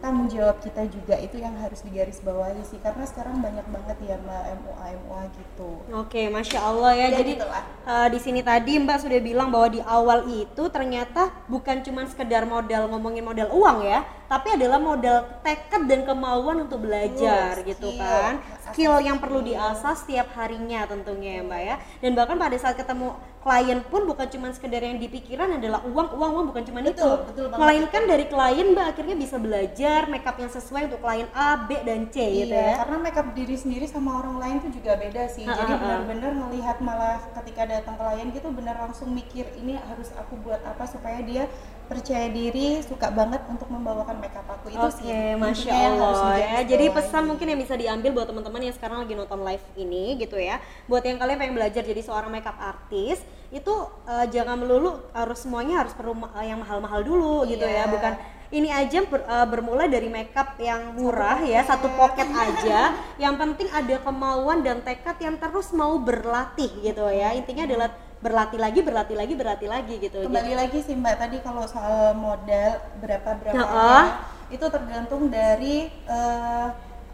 tanggung 0.00 0.32
jawab 0.32 0.56
kita 0.58 0.88
juga 0.88 1.12
itu 1.20 1.36
yang 1.36 1.52
harus 1.60 1.84
digarisbawahi 1.84 2.64
sih 2.64 2.80
karena 2.80 3.04
sekarang 3.04 3.36
banyak 3.38 3.66
banget 3.68 3.96
ya 4.00 4.16
mbak 4.16 4.42
MUA 4.56 4.86
MUA 4.96 5.22
gitu 5.30 5.70
Oke, 5.92 6.22
masya 6.30 6.56
Allah 6.62 6.96
ya. 6.96 7.06
Ya, 7.06 7.20
Jadi 7.20 7.32
gitulah. 7.36 7.64
eh, 7.84 8.08
di 8.08 8.18
sini 8.18 8.40
tadi 8.40 8.72
Mbak 8.78 8.96
sudah 8.96 9.20
bilang 9.20 9.52
bahwa 9.52 9.68
di 9.68 9.80
awal 9.84 10.24
itu 10.26 10.62
ternyata 10.72 11.28
bukan 11.46 11.84
cuma 11.84 12.08
sekedar 12.08 12.48
modal 12.48 12.88
ngomongin 12.88 13.20
modal 13.20 13.52
uang 13.52 13.84
ya, 13.84 14.00
tapi 14.30 14.54
adalah 14.54 14.78
modal 14.78 15.26
tekad 15.42 15.90
dan 15.90 16.06
kemauan 16.06 16.70
untuk 16.70 16.86
belajar 16.86 17.58
Betul, 17.58 17.66
gitu 17.74 17.88
skill. 17.90 17.98
kan. 17.98 18.34
skill 18.70 18.94
yang 19.02 19.18
perlu 19.18 19.42
diasah 19.42 19.98
setiap 19.98 20.30
harinya 20.38 20.86
tentunya 20.86 21.42
ya 21.42 21.42
mbak 21.42 21.60
ya 21.66 21.76
dan 21.98 22.10
bahkan 22.14 22.38
pada 22.38 22.54
saat 22.54 22.78
ketemu 22.78 23.10
klien 23.40 23.80
pun 23.88 24.04
bukan 24.06 24.28
cuma 24.30 24.52
sekedar 24.54 24.84
yang 24.84 25.00
dipikiran 25.00 25.58
adalah 25.58 25.82
uang 25.82 26.14
uang 26.14 26.30
uang 26.36 26.46
bukan 26.54 26.62
cuma 26.62 26.78
itu 26.84 26.94
Betul, 26.94 27.26
betul 27.26 27.44
banget. 27.50 27.58
melainkan 27.58 28.02
dari 28.06 28.24
klien 28.30 28.66
mbak 28.70 28.86
akhirnya 28.94 29.16
bisa 29.18 29.36
belajar 29.42 30.00
makeup 30.06 30.36
yang 30.38 30.52
sesuai 30.54 30.82
untuk 30.92 31.00
klien 31.02 31.28
A 31.34 31.66
B 31.66 31.70
dan 31.82 32.06
C 32.14 32.16
gitu 32.46 32.54
iya, 32.54 32.78
ya 32.78 32.86
karena 32.86 32.96
makeup 33.02 33.28
diri 33.34 33.56
sendiri 33.58 33.90
sama 33.90 34.22
orang 34.22 34.36
lain 34.38 34.56
tuh 34.62 34.70
juga 34.70 34.94
beda 34.94 35.26
sih. 35.26 35.42
Ha, 35.48 35.56
Jadi 35.56 35.72
benar-benar 35.74 36.32
melihat 36.36 36.76
malah 36.78 37.18
ketika 37.42 37.66
datang 37.66 37.98
klien 37.98 38.28
gitu 38.30 38.46
benar 38.54 38.76
langsung 38.78 39.10
mikir 39.10 39.48
ini 39.58 39.74
harus 39.88 40.14
aku 40.14 40.38
buat 40.44 40.60
apa 40.62 40.86
supaya 40.86 41.18
dia 41.24 41.50
percaya 41.90 42.30
diri, 42.30 42.78
suka 42.86 43.10
banget 43.10 43.42
untuk 43.50 43.66
membawakan 43.66 44.19
makeup 44.20 44.46
aku 44.46 44.66
itu 44.68 44.78
Oke, 44.78 44.96
sih. 45.00 45.34
masya 45.34 45.72
Allah 45.72 46.36
ya. 46.36 46.60
Jadi 46.68 46.84
pesan 46.92 47.22
mungkin 47.24 47.46
yang 47.48 47.60
bisa 47.60 47.74
diambil 47.74 48.10
buat 48.12 48.26
teman-teman 48.28 48.60
yang 48.68 48.74
sekarang 48.76 48.98
lagi 49.02 49.14
nonton 49.16 49.40
live 49.40 49.66
ini 49.74 50.20
gitu 50.20 50.36
ya. 50.36 50.60
Buat 50.86 51.08
yang 51.08 51.16
kalian 51.16 51.38
pengen 51.40 51.56
belajar 51.56 51.82
jadi 51.82 52.02
seorang 52.04 52.28
makeup 52.28 52.54
artist, 52.60 53.24
itu 53.50 53.74
eh, 54.06 54.26
jangan 54.30 54.60
melulu 54.60 55.00
harus 55.10 55.38
semuanya 55.42 55.82
harus 55.82 55.96
perlu 55.96 56.14
ma- 56.14 56.30
eh, 56.38 56.52
yang 56.52 56.60
mahal-mahal 56.60 57.00
dulu 57.02 57.48
gitu 57.48 57.64
ya. 57.64 57.88
Iya. 57.88 57.92
Bukan 57.92 58.12
ini 58.50 58.68
aja 58.68 58.98
ber- 59.06 59.26
eh, 59.26 59.46
bermula 59.48 59.84
dari 59.88 60.06
makeup 60.12 60.58
yang 60.60 60.94
murah 60.94 61.40
ya, 61.42 61.64
satu 61.64 61.88
pocket 61.96 62.28
aja. 62.30 62.94
Yang 63.16 63.34
penting 63.40 63.68
ada 63.72 63.96
kemauan 64.04 64.60
dan 64.60 64.84
tekad 64.84 65.16
yang 65.18 65.40
terus 65.40 65.72
mau 65.72 65.96
berlatih 65.98 66.70
gitu 66.84 67.08
ya. 67.10 67.32
Intinya 67.34 67.64
adalah 67.66 67.90
berlatih 68.20 68.60
lagi, 68.60 68.80
berlatih 68.84 69.16
lagi, 69.16 69.32
berlatih 69.32 69.68
lagi 69.68 69.94
gitu. 69.96 70.18
kembali 70.28 70.52
lagi 70.52 70.78
sih 70.84 70.92
mbak 70.92 71.16
tadi 71.16 71.40
kalau 71.40 71.64
soal 71.64 72.12
modal 72.12 72.76
berapa 73.00 73.30
berapa 73.40 73.56
Heeh. 73.56 74.04
itu 74.52 74.66
tergantung 74.68 75.32
dari 75.32 75.88
eh, 76.04 76.68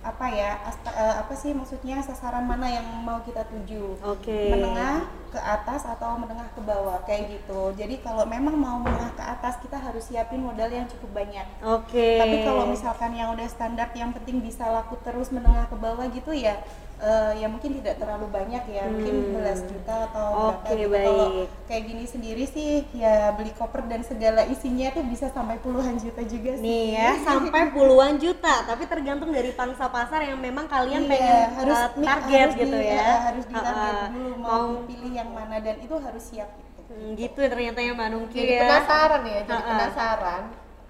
apa 0.06 0.26
ya 0.30 0.62
asta- 0.62 0.94
eh, 0.94 1.14
apa 1.18 1.34
sih 1.34 1.50
maksudnya 1.50 1.98
sasaran 1.98 2.46
mana 2.46 2.70
yang 2.70 2.86
mau 3.02 3.18
kita 3.26 3.42
tuju 3.50 3.98
Oke. 4.06 4.54
menengah 4.54 5.06
ke 5.34 5.40
atas 5.42 5.82
atau 5.82 6.14
menengah 6.14 6.46
ke 6.54 6.62
bawah 6.62 7.02
kayak 7.02 7.38
gitu 7.38 7.74
jadi 7.74 7.98
kalau 8.06 8.22
memang 8.22 8.54
mau 8.54 8.78
menengah 8.78 9.10
ke 9.18 9.24
atas 9.26 9.58
kita 9.58 9.74
harus 9.82 10.06
siapin 10.06 10.46
modal 10.46 10.70
yang 10.70 10.86
cukup 10.86 11.26
banyak 11.26 11.46
Oke. 11.58 12.22
tapi 12.22 12.46
kalau 12.46 12.70
misalkan 12.70 13.18
yang 13.18 13.34
udah 13.34 13.50
standar 13.50 13.90
yang 13.98 14.14
penting 14.14 14.38
bisa 14.38 14.70
laku 14.70 14.94
terus 15.02 15.34
menengah 15.34 15.66
ke 15.66 15.74
bawah 15.74 16.06
gitu 16.14 16.30
ya 16.30 16.62
eh, 16.98 17.32
ya 17.36 17.46
mungkin 17.46 17.76
tidak 17.76 17.96
terlalu 17.96 18.26
banyak 18.30 18.64
ya 18.66 18.84
mungkin 18.86 19.14
belas 19.30 19.60
juta 19.62 20.06
atau 20.06 20.26
Hmm. 20.26 20.48
Oke, 20.54 20.64
berapa 20.66 20.76
gitu 20.78 20.96
kalau 20.96 21.28
baik. 21.30 21.48
kayak 21.64 21.82
gini 21.84 22.04
sendiri 22.04 22.44
sih 22.46 22.70
ya 22.92 23.14
beli 23.30 23.52
koper 23.52 23.84
dan 23.84 24.00
segala 24.00 24.42
isinya 24.44 24.88
tuh 24.90 25.04
bisa 25.04 25.28
sampai 25.28 25.56
puluhan 25.58 25.96
juta 25.96 26.22
juga 26.22 26.50
sih 26.54 26.62
Nih 26.62 26.86
ya, 26.94 27.10
sampai 27.28 27.62
puluhan 27.68 28.16
juta, 28.16 28.64
tapi 28.64 28.84
tergantung 28.84 29.28
dari 29.28 29.50
pangsa 29.50 29.86
pasar 29.86 30.24
yang 30.24 30.38
memang 30.38 30.64
kalian 30.66 31.04
Iya, 31.04 31.10
pengen 31.10 31.36
harus 31.54 31.78
uh, 31.78 31.88
target 31.98 32.48
harus 32.48 32.54
gitu 32.58 32.76
di- 32.76 32.88
ya. 32.88 32.96
eh, 32.98 33.18
harus 33.24 33.44
ditarget 33.46 33.74
Uh, 33.76 33.98
uh, 33.98 34.08
dulu 34.08 34.30
mau, 34.36 34.48
mau- 34.66 34.84
pilih 34.84 35.12
yang 35.12 35.30
mana 35.30 35.56
dan 35.58 35.76
itu 35.78 35.94
harus 35.94 36.24
siap 36.24 36.48
gitu. 36.48 36.80
Hmm, 36.88 37.12
gitu 37.14 37.36
ya 37.36 37.48
ternyata 37.48 37.78
ya 37.78 37.92
Mbak 37.92 38.08
Nungki 38.08 38.38
jadi 38.38 38.52
ya. 38.52 38.60
penasaran 38.62 39.22
ya 39.22 39.38
jadi 39.42 39.52
Ha-ha. 39.52 39.68
penasaran 39.68 40.42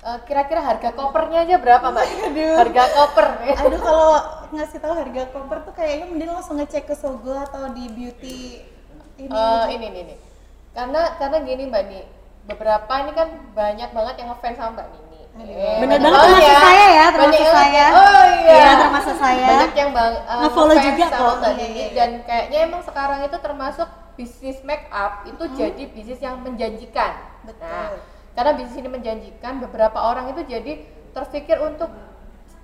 Eh, 0.06 0.18
kira-kira 0.22 0.62
harga 0.62 0.94
kopernya 0.94 1.42
aja 1.42 1.56
berapa 1.58 1.82
mbak 1.82 2.06
harga 2.56 2.84
koper 2.94 3.26
ya 3.42 3.54
Aduh 3.58 3.80
kalau 3.80 4.10
ngasih 4.48 4.78
tahu 4.78 4.94
harga 4.94 5.22
koper 5.28 5.58
tuh 5.60 5.74
kayaknya 5.74 6.06
mending 6.06 6.30
langsung 6.30 6.56
ngecek 6.56 6.86
ke 6.86 6.94
Sogo 6.94 7.34
atau 7.34 7.74
di 7.74 7.90
beauty 7.90 8.62
ini. 9.18 9.26
Eh, 9.28 9.64
ini 9.68 9.86
nih 9.90 10.02
nih 10.06 10.18
karena 10.70 11.18
karena 11.18 11.36
gini 11.42 11.62
mbak 11.66 11.82
nih 11.90 12.04
beberapa 12.46 12.92
ini 13.02 13.12
kan 13.12 13.28
banyak 13.50 13.90
banget 13.90 14.14
yang 14.16 14.28
ngefans 14.30 14.54
sama 14.54 14.70
mbak 14.72 14.86
Nini 14.88 15.04
Eh, 15.36 15.82
Bener 15.82 15.98
banyak 15.98 16.06
banget 16.06 16.22
banget 16.22 16.38
termasuk 16.38 16.62
saya 16.62 16.86
ya, 16.88 17.04
termasuk 17.10 17.34
Banyak 17.36 17.50
saya. 17.52 17.74
ya. 17.76 17.86
oh 17.92 18.24
iya 18.32 18.54
Iya, 18.54 18.70
termasuk 18.78 19.16
saya. 19.18 19.46
banyak 19.48 19.72
yang 19.74 19.90
bang 19.90 20.12
eh, 20.16 20.36
Nge-follow 20.38 20.66
ngefans 20.70 20.86
juga 20.86 21.04
sama 21.04 21.18
kok. 21.18 21.34
mbak 21.34 21.50
Iya, 21.50 21.58
Nini 21.58 21.74
iya, 21.76 21.88
dan 21.92 22.10
kayaknya 22.22 22.58
emang 22.62 22.82
sekarang 22.82 23.18
itu 23.20 23.36
termasuk 23.36 23.88
bisnis 24.14 24.58
make 24.62 24.86
up 24.88 25.12
itu 25.24 25.42
jadi 25.52 25.82
bisnis 25.88 26.20
yang 26.20 26.38
menjanjikan 26.40 27.12
Betul. 27.42 27.66
nah 27.66 27.90
karena 28.36 28.52
bisnis 28.52 28.76
ini 28.76 28.90
menjanjikan 28.92 29.64
beberapa 29.64 29.96
orang 29.96 30.30
itu 30.36 30.44
jadi 30.44 30.84
terpikir 31.16 31.56
untuk 31.64 31.88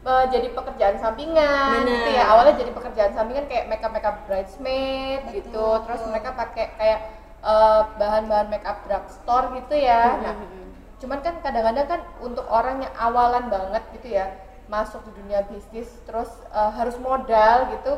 eh, 0.05 0.25
jadi 0.29 0.53
pekerjaan 0.53 1.01
sampingan 1.01 1.83
Bener. 1.83 1.91
gitu 1.97 2.09
ya 2.13 2.25
awalnya 2.29 2.55
jadi 2.61 2.71
pekerjaan 2.77 3.13
sampingan 3.17 3.49
kayak 3.49 3.73
makeup 3.73 3.91
makeup 3.97 4.17
bridesmaid 4.29 5.25
Betul. 5.25 5.35
gitu 5.41 5.67
terus 5.89 6.03
mereka 6.13 6.31
pakai 6.37 6.67
kayak 6.77 7.01
eh, 7.41 7.83
bahan-bahan 7.97 8.53
makeup 8.53 8.85
drugstore 8.85 9.57
gitu 9.57 9.75
ya 9.81 10.21
nah 10.21 10.37
cuman 11.03 11.19
kan 11.19 11.35
kadang-kadang 11.43 11.87
kan 11.91 12.01
untuk 12.23 12.47
orang 12.47 12.85
yang 12.87 12.95
awalan 12.95 13.51
banget 13.51 13.83
gitu 13.99 14.15
ya 14.15 14.39
masuk 14.71 15.03
di 15.11 15.13
dunia 15.25 15.43
bisnis 15.49 15.89
terus 16.05 16.31
eh, 16.53 16.71
harus 16.77 16.95
modal 17.01 17.73
gitu 17.75 17.97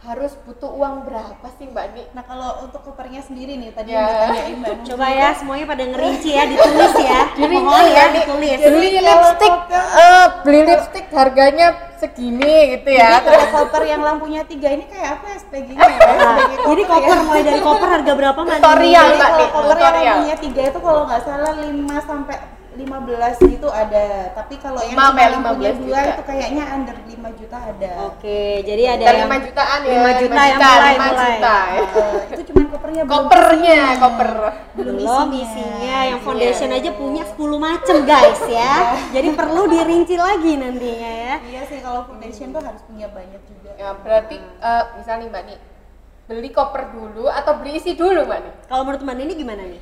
harus 0.00 0.32
butuh 0.42 0.72
uang 0.72 1.04
berapa 1.04 1.44
sih 1.54 1.68
mbak 1.68 1.92
Ni? 1.92 2.02
Nah 2.10 2.24
kalau 2.24 2.64
untuk 2.64 2.80
kopernya 2.80 3.20
sendiri 3.20 3.52
nih 3.54 3.68
tadi 3.70 3.92
Ya. 3.92 4.00
yang 4.00 4.08
ditanyain 4.08 4.56
Mbak 4.56 4.76
Coba 4.88 5.06
ya 5.08 5.28
semuanya 5.36 5.66
pada 5.66 5.84
ngerinci 5.84 6.30
ya, 6.30 6.44
ditulis 6.48 6.94
ya. 6.96 7.20
Mohon 7.60 7.84
ya 7.86 8.04
ditulis. 8.10 8.58
beli 8.62 8.90
lipstick 8.96 9.54
eh, 9.68 10.26
beli 10.40 10.60
lipstick 10.64 11.06
harganya 11.10 11.66
segini 11.94 12.54
gitu 12.74 12.90
ya 12.90 13.20
Kalau 13.20 13.46
koper 13.52 13.82
yang 13.84 14.00
lampunya 14.00 14.40
tiga 14.42 14.72
ini 14.72 14.88
kayak 14.88 15.20
apa 15.20 15.26
SPG-nya 15.36 15.84
ya? 15.84 15.98
Nah, 16.00 16.36
SPG 16.48 16.64
jadi 16.64 16.82
koper 16.82 16.96
koper 16.96 17.12
ya? 17.12 17.22
mulai 17.22 17.42
dari 17.44 17.60
koper 17.60 17.88
harga 17.90 18.12
berapa 18.14 18.40
Mbak? 18.40 18.56
Tutorial, 18.56 19.04
Jadi 19.04 19.16
Mbak 19.16 19.28
kalau 19.28 19.46
koper 19.68 19.76
yang 19.78 19.94
lampunya 20.16 20.36
tiga 20.40 20.62
itu 20.64 20.78
kalau 20.80 21.00
nggak 21.04 21.22
salah 21.22 21.52
5 21.52 21.68
sampai 22.02 22.36
15 22.70 23.50
gitu 23.50 23.68
ada. 23.68 24.30
Tapi 24.30 24.54
kalau 24.62 24.78
yang 24.86 24.94
lampunya 24.94 25.74
15 25.74 25.82
dua 25.82 26.00
juta. 26.00 26.00
itu 26.14 26.22
kayaknya 26.22 26.64
under 26.70 26.96
5 27.02 27.40
juta 27.40 27.56
ada. 27.58 27.90
Oke, 28.14 28.42
jadi 28.62 28.82
ada 28.94 29.02
yang 29.10 29.26
5 29.26 29.46
jutaan 29.50 29.80
ya 29.82 29.90
5 29.90 30.22
juta 30.22 30.40
yang 30.46 30.60
mulai, 30.60 30.94
5 30.94 31.02
mulai. 31.02 31.18
juta 31.18 31.56
ya. 31.58 31.80
Eh, 31.80 32.14
itu 32.30 32.42
cuma 32.50 32.60
kopernya 32.70 33.02
belum 33.02 33.16
kopernya 33.26 33.74
isinya. 33.74 33.98
koper 33.98 34.30
belum 34.78 34.94
belum 35.02 35.28
isinya. 35.34 35.42
isinya 35.42 35.98
yang 36.06 36.20
foundation 36.22 36.70
aja 36.70 36.90
punya 36.94 37.22
10 37.26 37.58
macem 37.58 37.96
guys 38.06 38.42
ya. 38.46 38.74
Jadi 39.10 39.28
perlu 39.34 39.62
dirinci 39.66 40.14
lagi 40.14 40.52
nantinya 40.54 41.12
ya. 41.26 41.34
Iya 41.42 41.62
sih 41.66 41.78
kalau 41.82 42.06
foundation 42.06 42.54
tuh 42.54 42.62
harus 42.62 42.82
punya 42.86 43.10
banyak 43.10 43.42
juga. 43.50 43.70
ya 43.74 43.96
berarti 43.98 44.36
eh, 44.38 44.84
misalnya 44.94 45.26
nih 45.26 45.30
mbak 45.32 45.42
Ni 45.48 45.54
beli 46.30 46.50
koper 46.54 46.94
dulu 46.94 47.26
atau 47.26 47.58
beli 47.58 47.82
isi 47.82 47.98
dulu 47.98 48.22
mbak 48.22 48.38
Ni? 48.38 48.50
Kalau 48.70 48.82
menurut 48.86 49.02
Mbak 49.02 49.16
Nini 49.18 49.32
gimana 49.34 49.62
nih? 49.66 49.80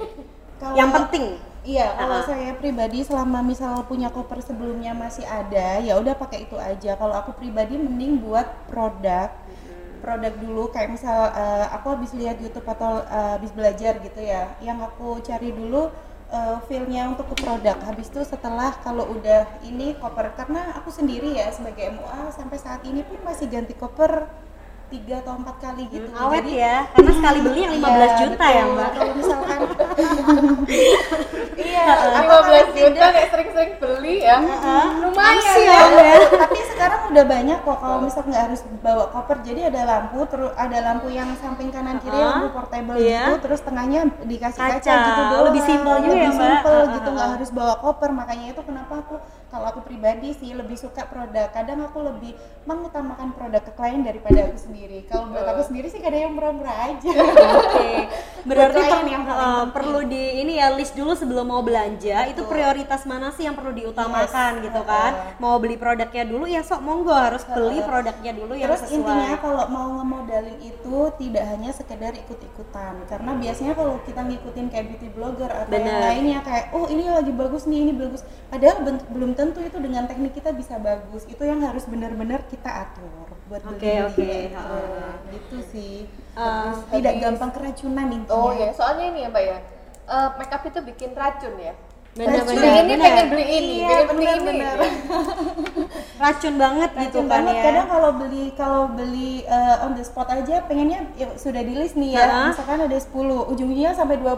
Yang 0.75 0.91
penting 0.97 1.25
Iya, 1.69 1.87
kalau 2.01 2.19
Ah. 2.23 2.25
saya 2.25 2.51
pribadi 2.57 2.99
selama 3.05 3.39
misal 3.45 3.85
punya 3.85 4.09
koper 4.09 4.41
sebelumnya 4.41 4.93
masih 4.97 5.25
ada, 5.29 5.69
ya 5.85 6.01
udah 6.01 6.15
pakai 6.17 6.39
itu 6.49 6.57
aja. 6.57 6.97
Kalau 6.97 7.13
aku 7.21 7.31
pribadi 7.37 7.75
mending 7.77 8.25
buat 8.25 8.47
produk. 8.73 9.29
Produk 10.01 10.33
dulu 10.41 10.65
kayak 10.73 10.91
misal 10.97 11.19
eh, 11.43 11.67
aku 11.77 11.87
habis 11.93 12.11
lihat 12.17 12.37
YouTube 12.41 12.65
atau 12.65 13.05
eh, 13.05 13.31
habis 13.37 13.53
belajar 13.53 13.93
gitu 14.01 14.21
ya. 14.23 14.43
Yang 14.65 14.79
aku 14.89 15.09
cari 15.21 15.51
dulu 15.53 15.83
eh, 16.33 16.57
feel-nya 16.71 17.03
untuk 17.13 17.27
ke 17.37 17.37
produk. 17.45 17.77
Habis 17.85 18.07
itu 18.17 18.21
setelah 18.25 18.71
kalau 18.81 19.05
udah 19.13 19.45
ini 19.61 19.93
koper 20.01 20.33
karena 20.41 20.73
aku 20.79 20.89
sendiri 20.89 21.37
ya 21.37 21.53
sebagai 21.53 21.93
MUA 21.93 22.33
sampai 22.33 22.57
saat 22.57 22.81
ini 22.89 23.05
pun 23.05 23.21
masih 23.29 23.45
ganti 23.53 23.75
koper 23.77 24.25
tiga 24.89 25.15
atau 25.19 25.37
empat 25.37 25.57
kali 25.59 25.85
gitu. 25.87 26.09
awet 26.11 26.43
Jadi- 26.43 26.57
ya, 26.59 26.77
karena 26.89 27.13
sekali 27.13 27.39
beli 27.41 27.61
yang 27.61 27.75
15 27.75 27.85
Iya, 28.01 28.17
juta 28.19 28.47
ya 28.49 28.63
betul. 28.63 28.73
Mbak. 28.73 28.89
Kalau 28.91 29.13
misalkan 29.15 29.59
iya, 31.59 31.85
15 31.87 32.25
kalau 32.25 32.41
juta 32.69 32.89
tidak 32.89 33.11
kayak 33.11 33.29
sering-sering 33.29 33.73
beli 33.79 34.15
ya 34.21 34.37
lumayan 34.39 35.15
Langsung 35.15 35.63
ya 35.63 35.81
ya. 35.91 36.15
tapi 36.39 36.59
sekarang 36.67 37.01
udah 37.09 37.25
banyak 37.27 37.59
kok 37.59 37.79
kalau 37.79 37.99
misal 38.01 38.23
nggak 38.23 38.43
harus 38.45 38.61
bawa 38.79 39.05
koper 39.09 39.37
jadi 39.43 39.61
ada 39.69 39.81
lampu 39.85 40.19
terus 40.25 40.53
ada 40.55 40.79
lampu 40.83 41.09
yang 41.11 41.29
samping 41.37 41.69
kanan 41.69 41.99
kiri 41.99 42.11
Uh-huh. 42.11 42.31
lampu 42.41 42.49
portable 42.51 42.97
Iya. 42.97 43.23
gitu 43.31 43.37
terus 43.45 43.61
tengahnya 43.61 44.01
dikasih 44.21 44.59
kaca, 44.59 44.81
Kaca. 44.81 44.95
gitu 45.05 45.23
doang 45.25 45.45
Lebih 45.47 45.63
simpel 45.63 45.95
juga 45.99 46.09
lebih 46.09 46.19
ya, 46.19 46.29
Mbak? 46.29 46.41
simpel 46.41 46.75
Uh-huh. 46.75 46.95
gitu 46.95 47.09
nggak 47.11 47.29
harus 47.31 47.51
bawa 47.51 47.75
koper 47.79 48.11
makanya 48.11 48.47
itu 48.49 48.63
kenapa 48.63 48.95
aku 48.99 49.15
kalau 49.49 49.67
aku 49.67 49.81
pribadi 49.83 50.29
sih 50.33 50.51
lebih 50.53 50.77
suka 50.77 51.03
produk 51.05 51.49
kadang 51.49 51.81
aku 51.81 51.99
lebih 52.03 52.33
mengutamakan 52.65 53.33
produk 53.33 53.61
ke 53.61 53.73
klien 53.73 54.01
daripada 54.01 54.45
aku 54.45 54.57
sendiri 54.57 54.78
kalau 55.09 55.25
buat 55.29 55.47
aku 55.47 55.63
sendiri 55.65 55.87
sih 55.87 55.99
kadang 55.99 56.21
yang 56.21 56.33
murah-murah 56.33 56.77
aja. 56.89 57.11
Oke, 57.59 57.91
berarti 58.49 58.79
klien 58.79 58.91
per- 59.01 59.09
yang 59.09 59.23
paling 59.25 59.41
eh, 59.41 59.51
penting. 59.51 59.71
perlu 59.73 60.01
di 60.05 60.25
ini 60.39 60.53
ya 60.55 60.69
list 60.71 60.95
dulu 60.95 61.13
sebelum 61.13 61.45
mau 61.45 61.61
belanja. 61.61 62.17
Itu 62.27 62.43
Betul. 62.43 62.53
prioritas 62.53 63.03
mana 63.03 63.29
sih 63.31 63.45
yang 63.45 63.55
perlu 63.55 63.73
diutamakan 63.73 64.53
Yes, 64.55 64.65
gitu 64.65 64.81
kan? 64.85 65.11
uh-uh. 65.13 65.41
Mau 65.41 65.57
beli 65.57 65.77
produknya 65.77 66.25
dulu 66.25 66.45
ya 66.45 66.61
sok 66.61 66.81
monggo. 66.81 67.11
Harus 67.11 67.43
beli 67.45 67.81
produknya 67.81 68.33
dulu 68.33 68.53
yang 68.53 68.69
Terus 68.69 68.81
sesuai. 68.85 68.97
intinya 68.99 69.35
kalau 69.39 69.65
mau 69.69 69.89
ngemodalin 69.97 70.59
itu 70.61 70.97
tidak 71.19 71.45
hanya 71.49 71.71
sekedar 71.73 72.13
ikut-ikutan. 72.15 72.93
Karena 73.07 73.31
biasanya 73.35 73.73
kalau 73.73 73.95
kita 74.05 74.21
ngikutin 74.23 74.67
kayak 74.69 74.85
beauty 74.89 75.09
blogger 75.11 75.51
atau 75.51 75.69
yang 75.69 75.85
Bener. 75.89 76.01
lainnya 76.05 76.39
kayak 76.41 76.71
oh 76.71 76.87
ini 76.87 77.09
lagi 77.09 77.33
bagus 77.33 77.65
nih 77.65 77.81
ini 77.83 77.93
bagus. 77.93 78.23
Padahal 78.49 78.77
belum 79.09 79.33
tentu 79.33 79.61
itu 79.61 79.77
dengan 79.77 80.07
teknik 80.07 80.33
kita 80.33 80.53
bisa 80.53 80.79
bagus. 80.79 81.25
Itu 81.27 81.43
yang 81.43 81.61
harus 81.61 81.85
benar-benar 81.85 82.45
kita 82.47 82.87
atur 82.87 83.35
buat 83.49 83.63
Oke, 83.65 83.81
beli 83.81 84.05
oke, 84.05 84.29
gitu. 84.29 84.55
ha. 84.55 84.65
gitu 85.33 85.57
sih. 85.73 85.95
Uh, 86.39 86.71
Terus 86.71 86.81
tidak 87.01 87.15
gampang 87.19 87.51
keracunan 87.51 88.07
intinya. 88.13 88.37
Oh 88.37 88.53
ya 88.55 88.71
soalnya 88.71 89.05
ini 89.11 89.25
ya 89.25 89.29
mbak 89.33 89.45
ya. 89.49 89.59
Eh, 90.09 90.29
makeup 90.41 90.65
itu 90.65 90.81
bikin 90.81 91.13
racun 91.13 91.53
ya 91.61 91.77
Bener-bener, 92.17 92.49
beli 92.51 92.69
ini 92.73 92.89
bener. 92.89 93.05
pengen 93.05 93.27
beli 93.31 93.45
ini 93.47 93.75
Iya, 93.79 93.89
pengen 93.89 94.09
beli 94.11 94.27
ini 94.27 94.41
bener-bener. 94.43 94.79
Racun 96.23 96.55
banget 96.59 96.91
gitu 96.91 97.19
Racun 97.23 97.27
kan 97.31 97.31
banget. 97.31 97.55
ya. 97.55 97.63
Kadang 97.63 97.87
kalau 97.87 98.11
beli 98.19 98.45
kalau 98.59 98.83
beli 98.91 99.31
uh, 99.47 99.87
on 99.87 99.93
the 99.95 100.03
spot 100.03 100.27
aja 100.27 100.67
pengennya 100.67 101.07
ya, 101.15 101.31
sudah 101.39 101.63
di 101.63 101.75
list 101.79 101.95
nih 101.95 102.19
ya. 102.19 102.27
Hah? 102.27 102.51
Misalkan 102.51 102.81
ada 102.91 102.99
10, 102.99 103.55
ujungnya 103.55 103.91
sampai 103.95 104.17
20. 104.19 104.35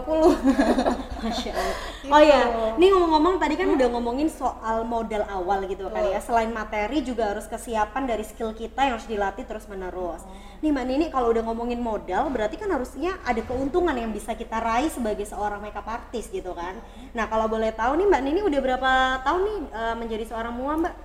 Masya 1.25 1.51
Allah. 1.53 1.77
Oh 2.11 2.21
ya, 2.21 2.41
ini 2.77 2.85
ngomong-ngomong 2.89 3.37
tadi 3.37 3.53
kan 3.53 3.69
udah 3.69 3.87
ngomongin 3.93 4.29
soal 4.29 4.81
modal 4.85 5.21
awal 5.29 5.65
gitu 5.65 5.89
kan 5.89 6.05
ya. 6.05 6.17
Selain 6.21 6.49
materi 6.49 7.01
juga 7.01 7.33
harus 7.33 7.45
kesiapan 7.49 8.03
dari 8.09 8.25
skill 8.25 8.53
kita 8.53 8.89
yang 8.89 8.97
harus 8.97 9.09
dilatih 9.09 9.45
terus 9.45 9.69
menerus. 9.69 10.21
Nih 10.61 10.69
Mbak 10.69 10.85
Nini 10.85 11.05
kalau 11.09 11.33
udah 11.33 11.41
ngomongin 11.41 11.81
modal 11.81 12.29
berarti 12.29 12.57
kan 12.57 12.69
harusnya 12.69 13.17
ada 13.25 13.41
keuntungan 13.41 13.97
yang 13.97 14.13
bisa 14.13 14.37
kita 14.37 14.61
raih 14.61 14.89
sebagai 14.93 15.25
seorang 15.25 15.61
makeup 15.61 15.85
artist 15.89 16.29
gitu 16.29 16.53
kan. 16.53 16.77
Nah 17.17 17.25
kalau 17.25 17.49
boleh 17.49 17.60
tahu 17.69 18.01
nih 18.01 18.07
Mbak 18.09 18.21
Nini 18.25 18.41
udah 18.41 18.59
berapa 18.65 18.91
tahun 19.21 19.41
nih 19.45 19.59
eh, 19.69 19.95
menjadi 20.01 20.23
seorang 20.25 20.53
mua 20.57 20.73
Mbak? 20.81 20.95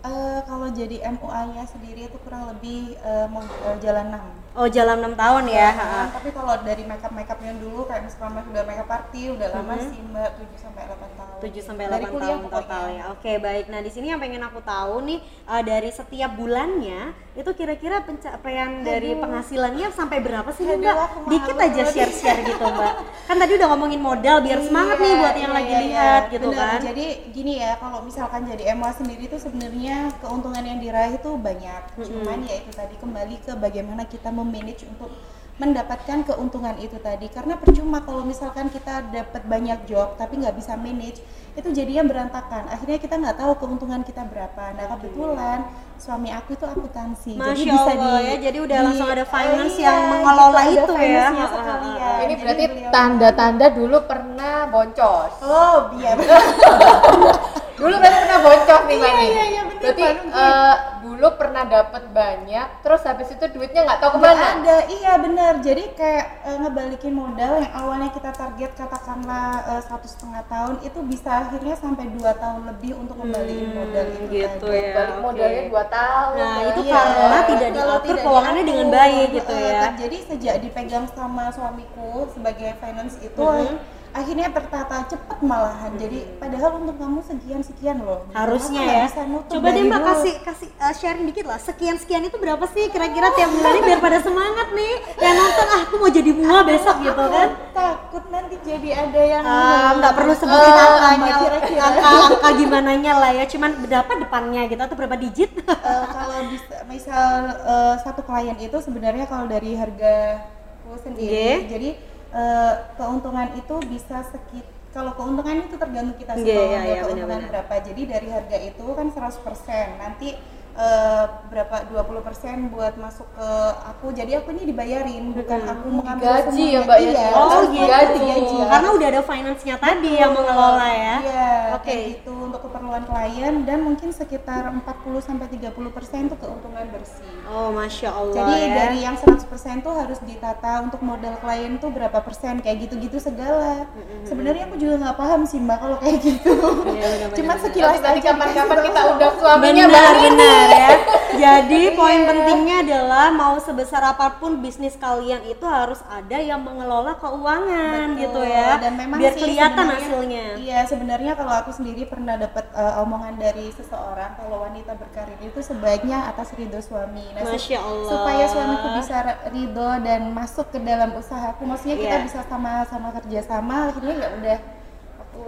Eh, 0.00 0.40
kalau 0.48 0.64
jadi 0.72 0.96
MUA-nya 1.12 1.68
sendiri 1.68 2.08
itu 2.08 2.16
kurang 2.24 2.48
lebih 2.48 2.96
eh, 3.04 3.26
mau 3.28 3.44
eh, 3.44 3.76
jalan 3.84 4.08
6. 4.16 4.56
Oh 4.56 4.64
jalan 4.64 4.96
6 4.96 5.12
tahun 5.12 5.44
ya. 5.52 5.68
ha. 5.76 5.84
Nah, 5.84 6.08
tapi 6.16 6.32
kalau 6.32 6.56
dari 6.64 6.88
makeup 6.88 7.12
makeup 7.12 7.36
yang 7.44 7.60
dulu 7.60 7.84
kayak 7.84 8.08
misalkan 8.08 8.40
udah 8.48 8.64
makeup 8.64 8.88
party 8.88 9.36
udah 9.36 9.48
lama 9.52 9.76
sih 9.76 10.00
mbak 10.00 10.40
7 10.40 10.56
sampai 10.56 10.82
8 10.88 11.20
tahun 11.20 11.36
7 11.44 11.68
sampai 11.68 11.84
Dari 11.84 12.04
8 12.08 12.14
kuliah 12.16 12.28
tahun 12.32 12.48
total 12.48 12.84
ya. 12.96 13.02
Oke, 13.12 13.32
baik. 13.44 13.68
Nah, 13.68 13.80
di 13.84 13.90
sini 13.92 14.08
yang 14.08 14.18
pengen 14.24 14.40
aku 14.40 14.64
tahu 14.64 15.04
nih 15.04 15.20
eh, 15.20 15.62
dari 15.68 15.90
setiap 15.92 16.32
bulannya 16.32 17.00
itu 17.30 17.50
kira-kira 17.54 18.02
pencapaian 18.02 18.82
dari 18.82 19.14
penghasilannya 19.14 19.94
sampai 19.94 20.18
berapa 20.18 20.50
sih 20.50 20.66
Aduh, 20.66 20.82
Mbak? 20.82 21.30
Dikit 21.30 21.56
aja 21.62 21.82
share-share 21.86 22.42
gitu, 22.42 22.58
Mbak. 22.58 22.94
Kan 23.30 23.36
tadi 23.38 23.52
udah 23.54 23.68
ngomongin 23.70 24.02
modal 24.02 24.42
biar 24.42 24.58
semangat 24.66 24.98
nih 24.98 25.14
Iya, 25.14 25.20
buat 25.22 25.36
yang 25.38 25.52
iya, 25.54 25.58
lagi 25.62 25.70
iya, 25.70 25.80
lihat 25.86 26.22
iya. 26.26 26.32
gitu 26.34 26.48
Bener. 26.50 26.58
kan. 26.58 26.78
Jadi 26.82 27.06
gini 27.30 27.52
ya, 27.62 27.72
kalau 27.78 27.98
misalkan 28.02 28.40
jadi 28.50 28.74
MUA 28.74 28.92
sendiri 28.98 29.22
itu 29.30 29.38
sebenarnya 29.38 29.96
keuntungan 30.18 30.64
yang 30.66 30.82
diraih 30.82 31.14
itu 31.22 31.30
banyak. 31.38 31.82
Cuman 32.02 32.38
ya 32.50 32.54
itu 32.58 32.70
tadi 32.74 32.94
kembali 32.98 33.36
ke 33.46 33.52
bagaimana 33.54 34.02
kita 34.10 34.34
memanage 34.34 34.82
untuk 34.90 35.14
mendapatkan 35.62 36.18
keuntungan 36.26 36.74
itu 36.82 36.98
tadi. 36.98 37.30
Karena 37.30 37.54
percuma 37.54 38.02
kalau 38.02 38.26
misalkan 38.26 38.74
kita 38.74 39.06
dapat 39.06 39.46
banyak 39.46 39.86
job 39.86 40.18
tapi 40.18 40.42
nggak 40.42 40.58
bisa 40.58 40.74
manage, 40.74 41.22
itu 41.54 41.68
jadinya 41.70 42.10
berantakan. 42.10 42.66
Akhirnya 42.74 42.98
kita 42.98 43.14
nggak 43.22 43.38
tahu 43.38 43.52
keuntungan 43.62 44.02
kita 44.02 44.26
berapa. 44.26 44.74
Nah 44.74 44.98
kebetulan 44.98 45.58
suami 46.00 46.32
aku 46.32 46.56
itu 46.56 46.64
akuntansi, 46.64 47.36
jadi 47.36 47.44
Masya 47.60 47.72
bisa 47.76 47.92
Allah 47.92 48.16
di 48.16 48.24
ya, 48.24 48.34
jadi 48.40 48.58
udah 48.58 48.78
langsung 48.82 49.04
ada 49.06 49.24
finance 49.28 49.76
Iya, 49.76 49.84
yang 49.84 50.00
mengelola 50.08 50.60
gitu, 50.64 50.92
ada 50.96 51.04
itu 51.04 51.12
ya. 51.12 51.26
sekalian. 51.46 51.92
ini 52.00 52.16
Jadi 52.16 52.34
berarti 52.40 52.64
tanda-tanda 52.88 53.66
dulu 53.68 53.96
pernah 54.08 54.56
boncos 54.66 55.32
Oh, 55.44 55.76
biar 55.92 56.16
dulu 57.80 57.94
berarti 57.96 58.18
pernah 58.20 58.38
boncos 58.40 58.80
nih 58.82 58.96
mbak 58.96 59.10
Iya, 59.10 59.16
nih 59.16 59.28
iya, 59.30 59.44
iya, 59.46 59.62
bener, 59.64 59.80
berarti 59.80 60.04
eh, 60.30 60.74
dulu 61.00 61.26
pernah 61.34 61.64
dapat 61.64 62.02
banyak 62.10 62.66
terus 62.80 63.00
habis 63.02 63.28
itu 63.28 63.44
duitnya 63.48 63.80
nggak 63.82 63.98
tahu 63.98 64.10
ke 64.12 64.18
mana 64.20 64.46
ada, 64.54 64.76
iya 64.86 65.12
bener. 65.16 65.52
Jadi 65.60 65.84
kayak 65.94 66.26
eh, 66.44 66.56
ngebalikin 66.58 67.12
modal 67.12 67.52
yang 67.56 67.72
awalnya 67.72 68.10
kita 68.10 68.30
target 68.30 68.70
katakanlah 68.74 69.46
eh, 69.66 69.82
satu 69.82 70.04
setengah 70.04 70.42
tahun 70.46 70.74
itu 70.80 70.98
bisa 71.02 71.30
akhirnya 71.40 71.74
sampai 71.74 72.04
dua 72.10 72.36
tahun 72.36 72.68
lebih 72.68 72.92
untuk 72.94 73.16
kembaliin 73.16 73.72
modal 73.72 74.04
itu 74.06 74.24
gitu 74.28 74.66
tadi. 74.68 74.76
ya. 74.78 74.92
balik 74.92 75.16
modalnya 75.18 75.62
dua 75.66 75.84
tahun 75.88 76.32
Nah, 76.36 76.56
itu 76.62 76.80
Iya, 76.80 76.92
karena 76.92 77.38
tidak 77.42 77.68
kalau 77.70 77.76
diatur 77.96 78.04
tidak 78.06 78.22
keuangannya 78.22 78.64
dengan 78.64 78.88
baik 78.90 79.26
gitu 79.32 79.52
eh, 79.52 79.64
ya. 79.66 79.82
Jadi 79.96 80.16
sejak 80.26 80.54
dipegang 80.60 81.06
sama 81.10 81.44
suamiku 81.50 82.12
sebagai 82.30 82.70
finance 82.76 83.16
itu 83.18 83.40
Mhm. 83.40 83.99
Akhirnya 84.10 84.48
tertata 84.50 85.06
cepet 85.06 85.38
malahan. 85.40 85.92
Jadi 85.94 86.18
padahal 86.36 86.70
untuk 86.78 86.96
kamu 86.96 87.20
sekian 87.22 87.60
sekian 87.60 87.98
loh. 88.00 88.26
harusnya 88.30 88.82
ya. 88.82 89.02
bisa 89.06 89.22
Coba 89.46 89.68
deh 89.70 89.82
Mbak 89.84 90.00
kasih 90.02 90.34
kasih 90.42 90.68
uh, 90.76 90.94
sharing 90.94 91.26
dikit 91.26 91.46
lah. 91.46 91.58
Sekian 91.58 91.96
sekian 91.96 92.22
itu 92.22 92.36
berapa 92.36 92.62
sih 92.70 92.88
kira-kira 92.88 93.30
tiap 93.34 93.50
bulannya 93.50 93.82
biar 93.82 94.00
pada 94.00 94.18
semangat 94.20 94.68
nih. 94.72 94.94
Yang 95.16 95.34
nonton 95.36 95.66
ah 95.66 95.80
aku 95.86 95.94
mau 95.96 96.10
jadi 96.10 96.30
bunga 96.30 96.58
besok 96.64 96.96
gitu 97.00 97.24
kan. 97.26 97.48
takut 97.70 98.24
nanti 98.28 98.56
jadi 98.60 98.90
ada 98.92 99.22
yang 99.22 99.42
Ah, 99.42 99.90
nggak 99.96 100.12
perlu 100.12 100.34
sebutin 100.34 100.68
Eh, 100.70 100.82
angkanya, 100.82 101.32
kira-kira. 101.38 101.82
angka 101.82 102.08
angka 102.28 102.48
gimana 102.58 102.90
nya 102.94 103.12
lah 103.16 103.30
ya. 103.32 103.44
Cuman 103.46 103.70
berapa 103.80 104.12
depannya 104.18 104.62
gitu 104.66 104.80
atau 104.80 104.96
berapa 104.98 105.16
digit? 105.16 105.50
Eh, 105.60 106.04
kalau 106.10 106.38
bisa, 106.50 106.76
misal 106.84 107.30
eh, 107.56 107.94
satu 108.02 108.20
klien 108.20 108.58
itu 108.58 108.76
sebenarnya 108.80 109.24
kalau 109.24 109.46
dari 109.46 109.74
harga 109.74 110.44
sendiri, 110.90 111.62
Iya. 111.62 111.70
jadi 111.70 111.88
eh, 112.34 112.74
keuntungan 112.98 113.48
itu 113.58 113.76
bisa 113.86 114.22
sekit 114.30 114.66
kalau 114.90 115.14
keuntungan 115.14 115.62
itu 115.62 115.78
tergantung 115.78 116.18
kita 116.18 116.34
sih 116.34 116.50
iya, 116.50 116.58
mau 116.58 116.66
iya, 116.66 117.02
keuntungan 117.06 117.38
benar-benar. 117.38 117.50
berapa. 117.54 117.74
Jadi 117.86 118.02
dari 118.10 118.28
harga 118.30 118.58
itu 118.58 118.84
kan 118.90 119.06
100%. 119.06 120.02
Nanti 120.02 120.28
eh, 120.74 121.24
berapa 121.50 121.76
20% 121.90 122.70
buat 122.70 122.94
masuk 122.96 123.26
ke 123.34 123.48
aku. 123.90 124.06
Jadi 124.14 124.32
aku 124.38 124.54
ini 124.54 124.62
dibayarin, 124.70 125.34
bukan 125.34 125.60
aku 125.66 125.86
mengambil 125.90 126.30
semuanya. 126.46 126.70
ya, 126.70 126.80
Mbak, 126.86 126.98
ya? 126.98 127.10
Iya, 127.10 127.28
Oh 127.34 127.60
gitu. 127.66 128.14
digaji. 128.14 128.56
Karena 128.64 128.88
udah 128.94 129.06
ada 129.10 129.22
finance-nya 129.26 129.76
tadi 129.76 130.12
yang 130.14 130.32
mengelola 130.32 130.88
ya. 130.88 131.16
Iya, 131.20 131.50
Oke. 131.74 131.94
gitu 132.14 132.32
untuk 132.46 132.60
keperluan 132.64 133.02
klien 133.04 133.54
dan 133.66 133.78
mungkin 133.82 134.14
sekitar 134.14 134.70
40 134.70 135.18
sampai 135.18 135.46
30% 135.50 136.30
itu 136.30 136.36
keuntungan 136.38 136.86
bersih. 136.94 137.26
Oh, 137.50 137.74
masya 137.74 138.14
Allah. 138.14 138.34
Jadi 138.38 138.54
ya. 138.62 138.68
dari 138.70 138.98
yang 139.02 139.16
100% 139.18 139.82
tuh 139.82 139.94
harus 139.94 140.18
ditata 140.22 140.86
untuk 140.86 141.02
modal 141.02 141.34
klien 141.42 141.74
tuh 141.82 141.90
berapa 141.90 142.22
persen 142.22 142.62
kayak 142.62 142.86
gitu-gitu 142.86 143.18
segala. 143.18 143.90
Sebenarnya 144.22 144.70
aku 144.70 144.78
juga 144.78 145.02
nggak 145.02 145.16
paham 145.18 145.42
sih 145.44 145.58
mbak 145.58 145.78
kalau 145.82 145.96
kayak 145.98 146.18
gitu. 146.22 146.54
Iya. 146.94 147.34
Cuman 147.34 147.56
sekilas 147.58 147.98
tadi 147.98 148.20
aja 148.20 148.32
kapan-kapan 148.32 148.78
kita 148.84 149.00
udah 149.16 149.30
suaminya 149.40 149.84
benar 149.88 150.14
Nini. 150.20 150.54
Benar 150.60 150.70
ya 150.76 150.88
jadi 151.60 151.82
poin 151.94 152.20
Iya. 152.20 152.28
pentingnya 152.28 152.76
adalah 152.82 153.26
mau 153.30 153.56
sebesar 153.56 154.02
apa 154.04 154.36
pun 154.36 154.58
bisnis 154.58 154.94
kalian 154.94 155.40
itu 155.44 155.62
harus 155.64 156.02
ada 156.04 156.36
yang 156.36 156.60
mengelola 156.60 157.16
keuangan 157.16 158.12
Betul. 158.12 158.20
gitu 158.20 158.40
ya 158.44 158.76
Dan 158.76 158.92
memang 158.94 159.16
biar 159.16 159.32
sih 159.32 159.40
kelihatan 159.40 159.86
hasilnya 159.88 160.44
Iya, 160.56 160.78
sebenarnya 160.84 161.32
kalau 161.34 161.54
aku 161.54 161.70
sendiri 161.70 162.04
pernah 162.04 162.36
dapat 162.36 162.66
uh, 162.72 163.00
omongan 163.00 163.36
dari 163.36 163.70
seseorang 163.70 164.36
kalau 164.36 164.62
wanita 164.62 164.92
berkarir 164.94 165.38
itu 165.40 165.60
sebaiknya 165.60 166.28
atas 166.28 166.52
ridho 166.52 166.78
suami. 166.78 167.24
Nah, 167.32 167.46
Masya 167.46 167.78
Allah. 167.78 168.06
supaya 168.06 168.44
suamiku 168.44 168.88
bisa 168.98 169.16
ridho 169.48 169.90
dan 170.02 170.20
masuk 170.30 170.68
ke 170.68 170.78
dalam 170.78 171.14
usahaku, 171.14 171.64
maksudnya 171.64 171.96
kita 171.96 172.16
Iya. 172.16 172.24
bisa 172.26 172.40
sama-sama 172.44 173.08
kerjasama, 173.12 173.88
akhirnya 173.88 174.14
ya 174.18 174.28
udah 174.34 174.58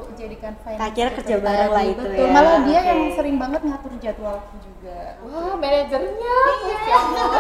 aku 0.00 0.12
jadikan 0.14 0.52
finance. 0.60 0.92
Itu 0.92 1.10
kerja 1.20 1.36
bareng 1.38 1.70
lah 1.70 1.84
itu 1.84 2.02
Betul. 2.02 2.16
ya. 2.16 2.30
Malah 2.30 2.56
dia 2.64 2.78
Oke. 2.78 2.88
yang 2.88 3.00
sering 3.12 3.36
banget 3.36 3.60
ngatur 3.62 3.92
jadwalku 3.98 4.54
juga. 4.60 4.98
wah 5.22 5.54
manajernya 5.54 6.34
Masya 6.66 6.94
Allah. 6.96 7.30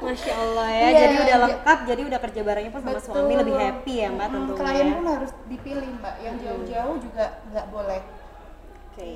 Masya 0.00 0.32
Allah 0.34 0.68
ya 0.70 0.86
Iya, 0.86 0.98
jadi 0.98 1.14
udah 1.16 1.36
iya. 1.36 1.44
lengkap 1.44 1.78
jadi 1.84 2.00
udah 2.08 2.20
kerja 2.24 2.40
barengnya 2.40 2.70
pun 2.70 2.80
sama 2.80 2.92
Betul. 2.96 3.12
suami 3.12 3.34
lebih 3.36 3.54
happy 3.54 3.94
ya 3.96 4.08
mbak 4.08 4.26
Hmm, 4.26 4.34
tentunya 4.36 4.56
Klien 4.56 4.88
pun 4.92 5.06
harus 5.06 5.30
dipilih 5.46 5.90
mbak, 5.98 6.14
yang 6.20 6.36
jauh-jauh 6.40 6.96
juga 6.98 7.24
nggak 7.50 7.66
boleh. 7.68 8.00
Oke. 8.90 9.10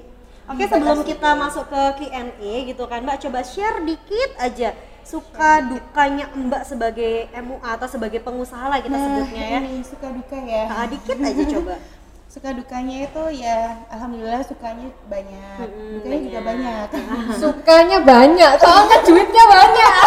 Oke, 0.50 0.64
sebelum 0.66 0.98
kita 1.06 1.30
masuk 1.38 1.64
ke 1.68 1.82
Q&A 2.02 2.52
gitu 2.66 2.82
kan, 2.84 3.06
Mbak 3.06 3.22
coba 3.22 3.40
share 3.46 3.86
dikit 3.86 4.34
aja 4.34 4.74
suka 5.00 5.62
dukanya 5.62 6.26
Mbak 6.34 6.62
sebagai 6.66 7.30
MUA 7.32 7.70
atau 7.70 7.86
sebagai 7.86 8.18
pengusaha 8.18 8.66
lah 8.66 8.82
kita 8.82 8.94
sebutnya 8.94 9.44
ya. 9.46 9.58
Nah, 9.62 9.70
ini 9.70 9.82
suka 9.86 10.10
duka 10.10 10.38
ya. 10.42 10.64
Nah, 10.66 10.86
dikit 10.86 11.18
aja 11.18 11.42
coba. 11.54 11.74
suka 12.30 12.54
dukanya 12.54 13.10
itu 13.10 13.22
ya 13.42 13.74
alhamdulillah 13.90 14.38
sukanya 14.46 14.86
banyak. 15.10 15.66
Mm-mm, 15.66 15.98
dukanya 15.98 16.20
juga 16.30 16.40
banyak. 16.46 16.86
Sukanya 17.42 17.98
banyak 18.06 18.52
soalnya 18.56 18.98
duitnya 19.02 19.44
banyak. 19.46 19.94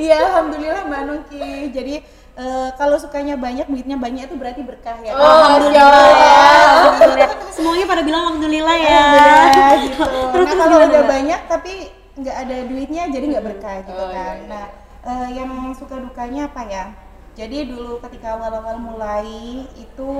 Iya 0.00 0.16
alhamdulillah 0.32 0.88
mbak 0.88 1.02
Nuki 1.04 1.68
jadi 1.76 2.00
eh, 2.32 2.68
kalau 2.80 2.96
sukanya 2.96 3.36
banyak 3.36 3.68
duitnya 3.68 4.00
banyak 4.00 4.32
itu 4.32 4.36
berarti 4.38 4.64
berkah 4.64 4.96
ya. 5.04 5.12
Oh, 5.12 5.20
Alhamdulillah 5.44 6.08
ya. 6.08 6.40
Alhamdulillah. 6.88 7.30
Semuanya 7.52 7.84
pada 7.84 8.00
bilang 8.00 8.22
alhamdulillah 8.24 8.76
ya. 8.80 8.96
Alhamdulillah, 8.96 9.72
gitu. 9.84 10.00
terus 10.00 10.16
nah 10.16 10.30
terus 10.32 10.48
kalau 10.56 10.76
gimana, 10.80 10.88
udah 10.88 11.02
banyak 11.04 11.40
tapi 11.52 11.72
nggak 12.16 12.36
ada 12.38 12.56
duitnya 12.64 13.02
jadi 13.12 13.24
nggak 13.28 13.44
berkah 13.44 13.76
gitu 13.84 13.92
Oh, 14.00 14.08
kan. 14.08 14.16
iya, 14.16 14.24
iya. 14.40 14.48
nah 14.48 14.64
eh, 15.04 15.26
yang 15.36 15.50
suka 15.76 15.94
dukanya 16.00 16.48
apa 16.48 16.62
ya? 16.64 16.84
Jadi 17.36 17.58
dulu 17.68 18.00
ketika 18.00 18.40
awal-awal 18.40 18.80
mulai 18.80 19.28
itu 19.76 20.12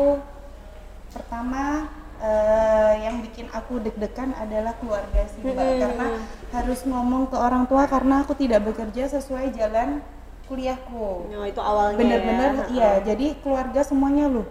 pertama 1.10 1.90
eh, 2.18 2.92
yang 3.02 3.18
bikin 3.20 3.50
aku 3.50 3.80
deg-degan 3.80 4.30
adalah 4.34 4.76
keluarga 4.78 5.26
sih 5.26 5.40
mbak 5.42 5.54
Mm-mm. 5.56 5.80
karena 5.80 6.06
harus 6.50 6.80
ngomong 6.84 7.26
ke 7.26 7.36
orang 7.36 7.64
tua 7.66 7.84
karena 7.84 8.22
aku 8.22 8.32
tidak 8.34 8.62
bekerja 8.64 9.10
sesuai 9.10 9.50
jalan 9.52 9.98
kuliahku 10.46 11.30
Oh, 11.30 11.46
itu 11.46 11.60
awalnya 11.60 11.98
bener-bener 11.98 12.50
ya. 12.52 12.64
iya 12.70 12.90
jadi 13.04 13.26
keluarga 13.38 13.80
semuanya 13.82 14.26
loh 14.26 14.46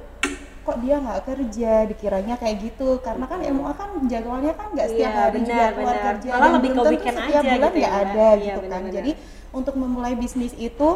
kok 0.59 0.77
dia 0.79 1.01
nggak 1.01 1.21
kerja 1.25 1.71
dikiranya 1.87 2.35
kayak 2.37 2.55
gitu 2.61 3.01
karena 3.01 3.25
kan 3.25 3.41
MUA 3.41 3.73
kan 3.73 3.89
jadwalnya 4.05 4.53
kan 4.53 4.67
nggak 4.69 4.87
setiap 4.87 5.09
Iya, 5.09 5.21
hari 5.25 5.37
juga 5.41 5.49
benar, 5.49 5.71
keluar 5.73 5.95
benar. 5.95 6.05
kerja 6.05 6.29
Malah 6.29 6.39
dan 6.41 6.51
lebih 6.55 6.69
ke 6.69 6.81
weekend 6.85 7.17
setiap 7.17 7.41
aja 7.41 7.49
bulan 7.49 7.71
gitu 7.71 7.79
ya, 7.79 7.89
ada 7.89 8.05
Iya, 8.05 8.29
gitu 8.37 8.59
kan 8.59 8.61
benar-benar. 8.69 8.93
jadi 8.93 9.11
untuk 9.49 9.75
memulai 9.75 10.13
bisnis 10.13 10.53
itu 10.53 10.89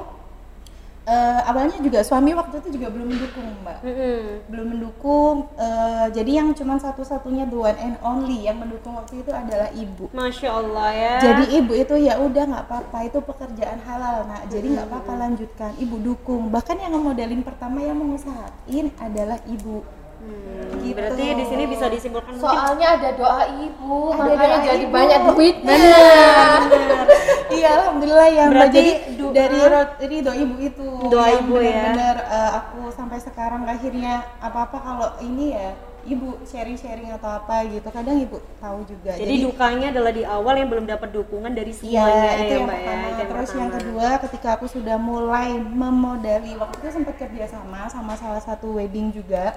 eh, 1.05 1.41
awalnya 1.43 1.77
juga 1.77 1.99
suami 1.99 2.31
waktu 2.31 2.59
itu 2.59 2.69
juga 2.73 2.87
belum 2.87 3.07
mendukung 3.07 3.47
mbak 3.59 3.77
Mm-mm. 3.81 4.19
belum 4.47 4.65
mendukung 4.69 5.35
eh, 5.55 6.05
jadi 6.09 6.31
yang 6.33 6.49
cuma 6.51 6.75
satu-satunya 6.77 7.43
the 7.45 7.57
one 7.57 7.75
and 7.77 7.95
only 8.01 8.39
yang 8.41 8.55
mendukung 8.55 8.93
waktu 8.93 9.19
itu 9.19 9.29
adalah 9.29 9.67
ibu 9.73 10.07
Masya 10.09 10.49
Allah 10.49 10.89
ya. 10.89 11.15
jadi 11.21 11.43
ibu 11.57 11.71
itu 11.73 11.95
ya 11.97 12.15
udah 12.17 12.43
nggak 12.45 12.63
apa-apa 12.65 12.97
itu 13.03 13.19
pekerjaan 13.19 13.79
halal 13.81 14.23
nak 14.25 14.47
jadi 14.47 14.67
nggak 14.69 14.87
apa-apa 14.87 15.13
lanjutkan 15.19 15.71
ibu 15.77 15.95
dukung 15.97 16.47
bahkan 16.47 16.77
yang 16.77 16.91
ngemodelin 16.91 17.41
pertama 17.41 17.79
yang 17.79 17.95
mengusahain 17.95 18.55
adalah 18.97 19.39
ibu 19.45 19.83
Hmm, 20.23 20.79
Gitu. 20.79 20.95
Berarti 20.95 21.35
di 21.35 21.43
sini 21.43 21.63
bisa 21.67 21.85
disimpulkan 21.85 22.31
mungkin 22.31 22.47
Soalnya 22.47 22.95
ada 22.95 23.09
doa 23.11 23.43
ibu, 23.59 24.07
Ada 24.09 24.23
makanya 24.23 24.39
doa 24.55 24.63
jadi 24.65 24.79
ibu. 24.81 24.95
banyak 24.95 25.19
duit. 25.27 25.55
Benar. 25.59 26.59
iya 27.59 27.67
alhamdulillah 27.77 28.29
ya 28.29 28.43
mbak 28.45 28.51
Berarti 28.53 28.71
jadi 28.73 28.91
doa- 28.93 29.12
dari 29.33 29.59
dari 29.99 30.17
doa 30.21 30.35
ibu 30.37 30.55
itu 30.57 30.87
Doa 31.09 31.27
yang 31.27 31.43
ibu 31.43 31.53
ya. 31.57 31.65
benar-benar 31.73 32.15
eh, 32.23 32.51
aku 32.61 32.79
sampai 32.89 33.17
sekarang 33.19 33.65
akhirnya 33.65 34.13
apa-apa 34.39 34.77
kalau 34.79 35.09
ini 35.19 35.51
ya 35.51 35.73
ibu 36.03 36.35
sharing-sharing 36.43 37.15
atau 37.15 37.39
apa 37.39 37.63
gitu 37.63 37.87
kadang 37.87 38.19
ibu 38.19 38.35
tahu 38.59 38.83
juga 38.83 39.15
Jadi, 39.15 39.39
dukanya 39.39 39.87
adalah 39.87 40.11
di 40.11 40.23
awal 40.27 40.59
yang 40.59 40.67
belum 40.67 40.83
dapat 40.83 41.15
dukungan 41.15 41.55
dari 41.55 41.71
Iya, 41.71 41.79
semuanya 41.79 42.31
itu 42.35 42.43
ya 42.43 42.55
yang 42.59 42.67
Mbak 42.67 42.75
ya. 42.75 42.83
pertama. 42.83 43.05
Itu 43.07 43.15
yang 43.15 43.29
Terus 43.31 43.49
yang 43.49 43.69
pertama. 43.71 43.77
kedua, 43.79 44.07
ketika 44.19 44.49
aku 44.59 44.65
sudah 44.67 44.97
mulai 44.99 45.49
memodali, 45.55 46.51
waktu 46.59 46.75
itu 46.75 46.89
sempat 46.91 47.15
kerja 47.15 47.45
sama 47.47 47.87
sama 47.87 48.13
salah 48.19 48.43
satu 48.43 48.75
wedding 48.75 49.15
juga. 49.15 49.55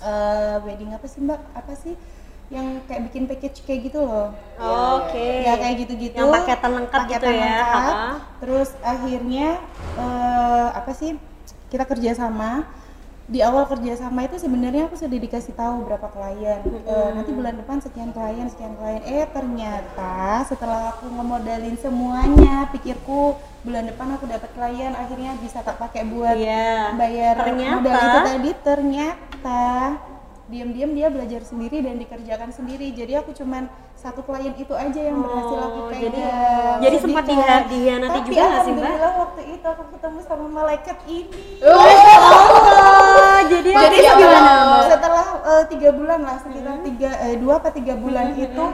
Eh, 0.00 0.56
wedding 0.64 0.96
apa 0.96 1.04
sih 1.04 1.20
Mbak? 1.20 1.40
Apa 1.52 1.72
sih? 1.76 1.92
Yang 2.46 2.66
kayak 2.86 3.02
bikin 3.10 3.22
package 3.26 3.58
kayak 3.62 3.80
gitu 3.90 3.98
loh. 4.00 4.30
Oke. 4.56 5.42
Ya 5.42 5.58
kayak 5.58 5.76
gitu-gitu. 5.82 6.14
Yang 6.14 6.30
paketan 6.32 6.70
lengkap 6.74 7.00
gitu 7.02 7.14
Paketan 7.18 7.34
ya. 7.34 7.42
lengkap. 7.42 7.74
Ha-ha. 7.74 8.10
Terus 8.38 8.68
akhirnya 8.80 9.48
eh, 9.98 10.66
apa 10.70 10.90
sih? 10.92 11.18
Kita 11.66 11.82
kerja 11.82 12.14
sama. 12.14 12.62
Di 13.26 13.42
awal 13.42 13.66
kerja 13.66 13.98
sama 13.98 14.22
itu 14.22 14.38
sebenarnya 14.38 14.86
aku 14.86 14.94
sudah 14.94 15.18
dikasih 15.18 15.50
tahu 15.52 15.82
berapa 15.82 16.06
klien. 16.06 16.62
Eh, 16.62 17.08
nanti 17.10 17.34
bulan 17.34 17.58
depan 17.58 17.82
sekian 17.82 18.14
klien, 18.14 18.46
sekian 18.46 18.78
klien. 18.78 19.02
Eh 19.02 19.26
ternyata 19.26 20.46
setelah 20.46 20.94
aku 20.94 21.10
ngemodalin 21.10 21.74
semuanya, 21.74 22.70
pikirku 22.70 23.34
bulan 23.66 23.90
depan 23.90 24.14
aku 24.14 24.30
dapat 24.30 24.46
klien, 24.54 24.94
akhirnya 24.94 25.34
bisa 25.42 25.58
tak 25.58 25.74
pakai 25.74 26.06
buat 26.06 26.38
Iya. 26.38 26.94
bayar 26.94 27.34
Ternyata- 27.34 27.74
modal 27.82 27.98
itu 27.98 28.20
tadi. 28.22 28.50
Ternyata 28.62 29.62
diam-diam 30.46 30.90
dia 30.90 31.08
belajar 31.08 31.42
sendiri 31.42 31.80
dan 31.80 31.96
dikerjakan 31.96 32.50
sendiri. 32.50 32.90
Jadi 32.90 33.12
aku 33.14 33.30
cuman 33.32 33.66
satu 33.92 34.22
klien 34.22 34.54
itu 34.54 34.70
aja 34.70 35.00
yang 35.00 35.18
berhasil 35.18 35.58
aku 35.60 35.78
Oh, 35.80 35.88
pegang. 35.88 36.02
jadi- 36.06 36.30
jadi 36.80 36.96
sempat 37.00 37.24
kan? 37.24 37.62
dihianati 37.66 38.12
Tapi 38.12 38.28
juga 38.28 38.42
nggak 38.44 38.62
sih, 38.62 38.72
Mbak? 38.72 38.94
waktu 39.16 39.42
itu 39.50 39.66
aku 39.66 39.82
ketemu 39.90 40.18
sama 40.22 40.46
malaikat 40.48 40.98
ini. 41.04 41.42
Oh, 41.66 43.38
jadi 43.44 43.68
Jadi 43.68 43.86
akhirnya 43.88 44.06
apa? 44.08 44.20
gimana? 44.20 44.52
Mbak? 44.56 44.82
Setelah 44.88 45.26
eh, 45.44 45.64
tiga 45.68 45.90
bulan 45.92 46.20
lah 46.20 46.36
sekitar 46.38 46.74
Hmm. 46.74 46.84
tiga 46.84 47.10
eh, 47.20 47.36
dua 47.36 47.54
apa 47.56 47.68
tiga 47.70 47.94
bulan 47.94 48.26
itu 48.32 48.64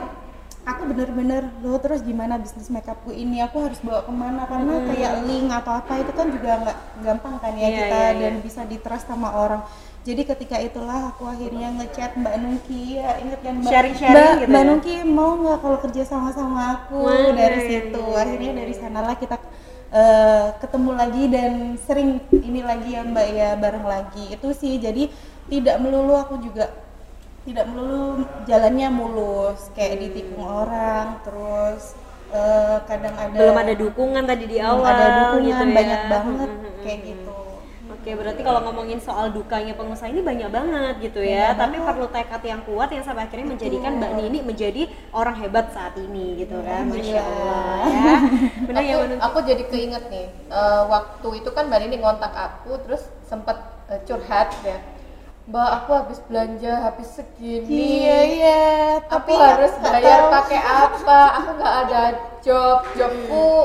aku 0.63 0.81
bener-bener 0.85 1.43
loh 1.59 1.75
terus 1.77 1.99
gimana 2.01 2.37
bisnis 2.37 2.69
makeupku 2.69 3.11
ini 3.11 3.41
aku 3.41 3.57
harus 3.61 3.79
bawa 3.79 3.99
ke 4.01 4.13
mana 4.13 4.45
karena 4.45 4.79
kayak 4.85 5.13
link 5.21 5.51
atau 5.51 5.73
apa 5.75 5.93
itu 5.97 6.11
kan 6.11 6.27
juga 6.29 6.51
nggak 6.57 6.77
gampang 7.01 7.35
kan 7.37 7.51
ya 7.51 7.59
Hmm. 7.59 7.67
Iya, 7.67 7.79
kita 7.81 7.97
iya, 7.97 8.07
iya. 8.07 8.19
dan 8.21 8.33
bisa 8.39 8.61
ditrust 8.63 9.05
sama 9.05 9.29
orang 9.33 9.61
jadi 10.03 10.21
ketika 10.27 10.59
itulah 10.59 11.15
aku 11.15 11.23
akhirnya 11.31 11.71
ngechat 11.79 12.19
Mbak 12.19 12.35
Nungki 12.43 12.99
ya 12.99 13.23
inget 13.23 13.39
kan 13.39 13.55
Mbak 13.63 13.71
Sharing-sharing 13.71 14.11
Mbak, 14.19 14.33
gitu 14.35 14.49
Mbak 14.51 14.59
ya? 14.61 14.67
Nungki 14.67 14.95
mau 15.07 15.31
nggak 15.39 15.57
kalau 15.63 15.77
kerja 15.79 16.03
sama 16.03 16.29
sama 16.35 16.61
aku 16.75 16.99
Wah, 17.07 17.31
dari 17.31 17.59
iya, 17.63 17.67
situ 17.71 18.03
iya, 18.03 18.11
iya. 18.11 18.21
akhirnya 18.27 18.51
dari 18.59 18.73
sanalah 18.75 19.15
kita 19.15 19.35
eh, 19.95 20.47
ketemu 20.59 20.91
lagi 20.91 21.23
dan 21.31 21.51
sering 21.87 22.09
ini 22.35 22.61
lagi 22.61 22.89
ya 22.99 23.01
Mbak 23.07 23.27
ya 23.31 23.49
bareng 23.55 23.85
lagi 23.87 24.25
itu 24.35 24.47
sih 24.51 24.75
jadi 24.75 25.07
tidak 25.47 25.75
melulu 25.79 26.13
aku 26.19 26.35
juga 26.43 26.67
tidak 27.47 27.65
melulu 27.71 28.23
jalannya 28.47 28.87
mulus 28.91 29.71
kayak 29.71 30.03
ditikung 30.03 30.43
orang 30.43 31.23
terus 31.23 31.95
eh, 32.35 32.77
kadang 32.91 33.15
ada 33.15 33.35
Belum 33.39 33.55
ada 33.55 33.73
dukungan 33.75 34.23
tadi 34.27 34.45
di 34.51 34.57
belum 34.59 34.67
awal 34.83 34.91
ada 34.91 35.07
dukungan 35.31 35.47
gitu 35.47 35.63
ya. 35.63 35.71
banyak 35.71 36.01
banget 36.11 36.49
Hmm, 36.51 36.59
hmm, 36.59 36.67
hmm, 36.67 36.83
kayak 36.83 36.99
hmm. 36.99 37.07
gitu 37.07 37.42
Oke, 38.03 38.19
berarti 38.19 38.43
kalau 38.43 38.59
ngomongin 38.67 38.99
soal 38.99 39.31
dukanya 39.31 39.79
pengusaha 39.79 40.11
ini 40.11 40.19
banyak 40.19 40.51
banget 40.51 40.95
gitu 41.07 41.23
ya. 41.23 41.55
Banyak 41.55 41.59
Tapi 41.63 41.75
banget. 41.79 41.87
perlu 41.87 42.07
tekad 42.11 42.41
yang 42.43 42.61
kuat 42.67 42.89
yang 42.91 43.03
sampai 43.07 43.23
akhirnya 43.31 43.47
menjadikan 43.55 43.91
Mbak 43.95 44.11
Nini 44.19 44.39
menjadi 44.43 44.81
orang 45.15 45.39
hebat 45.39 45.71
saat 45.71 45.95
ini 45.95 46.35
gitu 46.43 46.59
kan. 46.67 46.83
Masya 46.91 47.23
Allah 47.23 47.87
ya. 47.87 48.15
Benar 48.67 48.83
ya 48.83 48.95
aku, 48.99 49.03
Nuni? 49.07 49.21
aku 49.23 49.37
jadi 49.47 49.63
keinget 49.71 50.03
nih 50.11 50.27
eh, 50.51 50.83
waktu 50.91 51.27
itu 51.39 51.49
kan 51.55 51.63
mbak 51.71 51.79
Nini 51.83 51.97
ngontak 52.03 52.33
aku 52.35 52.75
terus 52.83 53.07
sempet 53.23 53.57
eh, 53.87 53.99
curhat 54.03 54.51
ya 54.67 54.77
mbak 55.43 55.69
aku 55.83 55.89
habis 55.91 56.19
belanja 56.23 56.73
habis 56.87 57.07
segini 57.19 58.03
iya 58.03 58.19
iya 58.23 58.61
aku 59.03 59.11
tapi 59.11 59.33
harus 59.35 59.71
nggak 59.75 59.93
bayar 59.99 60.21
pakai 60.31 60.59
apa 60.59 61.19
aku 61.35 61.49
nggak 61.59 61.75
ada 61.87 62.01
job 62.39 62.79
jobku 62.95 63.47
eh, 63.47 63.63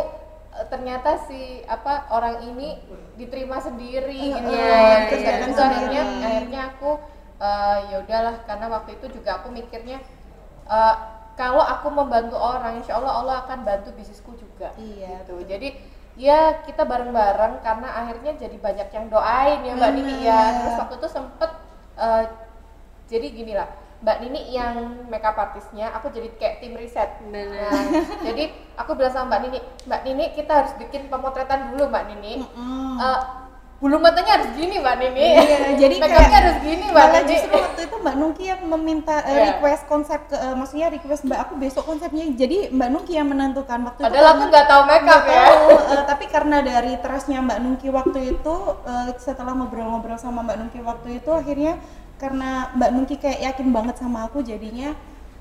ternyata 0.66 1.14
si 1.31 1.62
apa 1.71 2.11
orang 2.11 2.42
ini 2.51 2.83
diterima 3.14 3.62
sendiri 3.62 4.35
Iya, 4.35 4.37
gitu 4.42 4.51
iya, 4.51 5.38
Terus 5.47 5.59
akhirnya 5.59 6.03
akhirnya 6.18 6.61
aku 6.75 6.90
eh, 7.38 7.79
ya 7.94 7.97
udahlah 8.03 8.35
karena 8.42 8.66
waktu 8.66 8.90
itu 8.99 9.07
juga 9.14 9.38
aku 9.38 9.55
mikirnya 9.55 10.03
eh, 10.66 10.94
kalau 11.38 11.62
aku 11.62 11.87
membantu 11.94 12.35
orang 12.35 12.83
insya 12.83 12.99
Allah 12.99 13.14
Allah 13.23 13.37
akan 13.47 13.62
bantu 13.62 13.94
bisnisku 13.94 14.35
juga 14.35 14.75
Iya, 14.75 15.23
gitu. 15.23 15.38
jadi 15.47 15.79
ya 16.18 16.66
kita 16.66 16.83
bareng-bareng 16.83 17.62
karena 17.62 17.88
akhirnya 17.94 18.35
jadi 18.35 18.59
banyak 18.59 18.88
yang 18.90 19.07
doain 19.07 19.62
ya 19.62 19.73
mbak 19.79 19.90
Nini 19.94 20.27
ya. 20.27 20.42
Terus 20.66 20.75
waktu 20.83 20.94
itu 20.99 21.09
sempet 21.14 21.51
eh, 21.94 22.25
jadi 23.07 23.27
gini 23.31 23.55
lah 23.55 23.71
Mbak 23.98 24.16
Nini 24.20 24.40
yang 24.48 24.74
makeup 25.06 25.34
artisnya, 25.34 25.90
aku 25.90 26.08
jadi 26.08 26.30
kayak 26.32 26.54
tim 26.58 26.72
riset. 26.72 27.18
Bener. 27.20 27.50
Nah, 27.50 27.82
jadi 28.22 28.44
aku 28.74 28.94
bilang 28.94 29.11
sama 29.11 29.26
Mbak 29.28 29.40
Nini, 29.42 29.58
Mbak 29.84 30.00
Nini 30.02 30.24
kita 30.32 30.52
harus 30.54 30.72
bikin 30.76 31.06
pemotretan 31.06 31.70
dulu 31.70 31.87
Mbak 31.87 32.04
Nini. 32.08 32.32
Mm-mm. 32.40 32.94
Eh, 32.96 33.20
bulu 33.78 33.94
matanya 33.96 34.32
harus 34.37 34.54
gini 34.54 34.78
Mbak 34.78 34.96
Nini. 34.96 35.26
Iya, 35.34 35.58
jadi 35.76 35.94
makeupnya 36.00 36.14
kayak 36.20 36.34
harus 36.37 36.56
gini 36.61 36.84
Mbak 36.84 36.94
malah 37.00 37.11
Nini. 37.16 37.30
justru 37.32 37.52
waktu 37.52 37.80
itu 37.80 37.96
Mbak 37.98 38.14
Nungki 38.16 38.44
yang 38.44 38.61
meminta 38.64 39.16
eh, 39.20 39.30
Iya. 39.30 39.42
request 39.52 39.82
konsep 39.87 40.20
ke 40.24 40.37
eh, 40.37 40.54
maksudnya 40.54 40.87
request 40.88 41.22
Mbak 41.24 41.40
aku 41.40 41.52
besok 41.56 41.84
konsepnya 41.84 42.24
jadi 42.32 42.70
Mbak 42.70 42.88
Nungki 42.88 43.12
yang 43.12 43.26
menentukan 43.28 43.78
waktu 43.82 44.00
Padahal 44.00 44.14
aku 44.24 44.34
karena- 44.37 44.46
nggak 44.48 44.66
tahu 44.68 44.82
makeup 44.84 45.22
ya. 45.24 45.42
tahu, 45.44 45.66
eh, 45.74 46.02
tapi 46.06 46.24
karena 46.28 46.56
dari 46.61 46.92
trustnya 46.96 47.38
Mbak 47.40 47.58
Nungki 47.61 47.88
waktu 47.88 48.18
itu 48.32 48.54
eh, 48.84 49.11
setelah 49.16 49.54
ngobrol-ngobrol 49.54 50.14
sama 50.16 50.42
Mbak 50.44 50.56
Nungki 50.56 50.80
waktu 50.80 51.08
itu 51.16 51.30
akhirnya 51.30 51.78
karena 52.18 52.74
Mbak 52.74 52.90
Nungki 52.94 53.16
kayak 53.22 53.40
yakin 53.54 53.70
banget 53.70 53.96
sama 54.02 54.26
aku 54.26 54.42
jadinya 54.42 54.92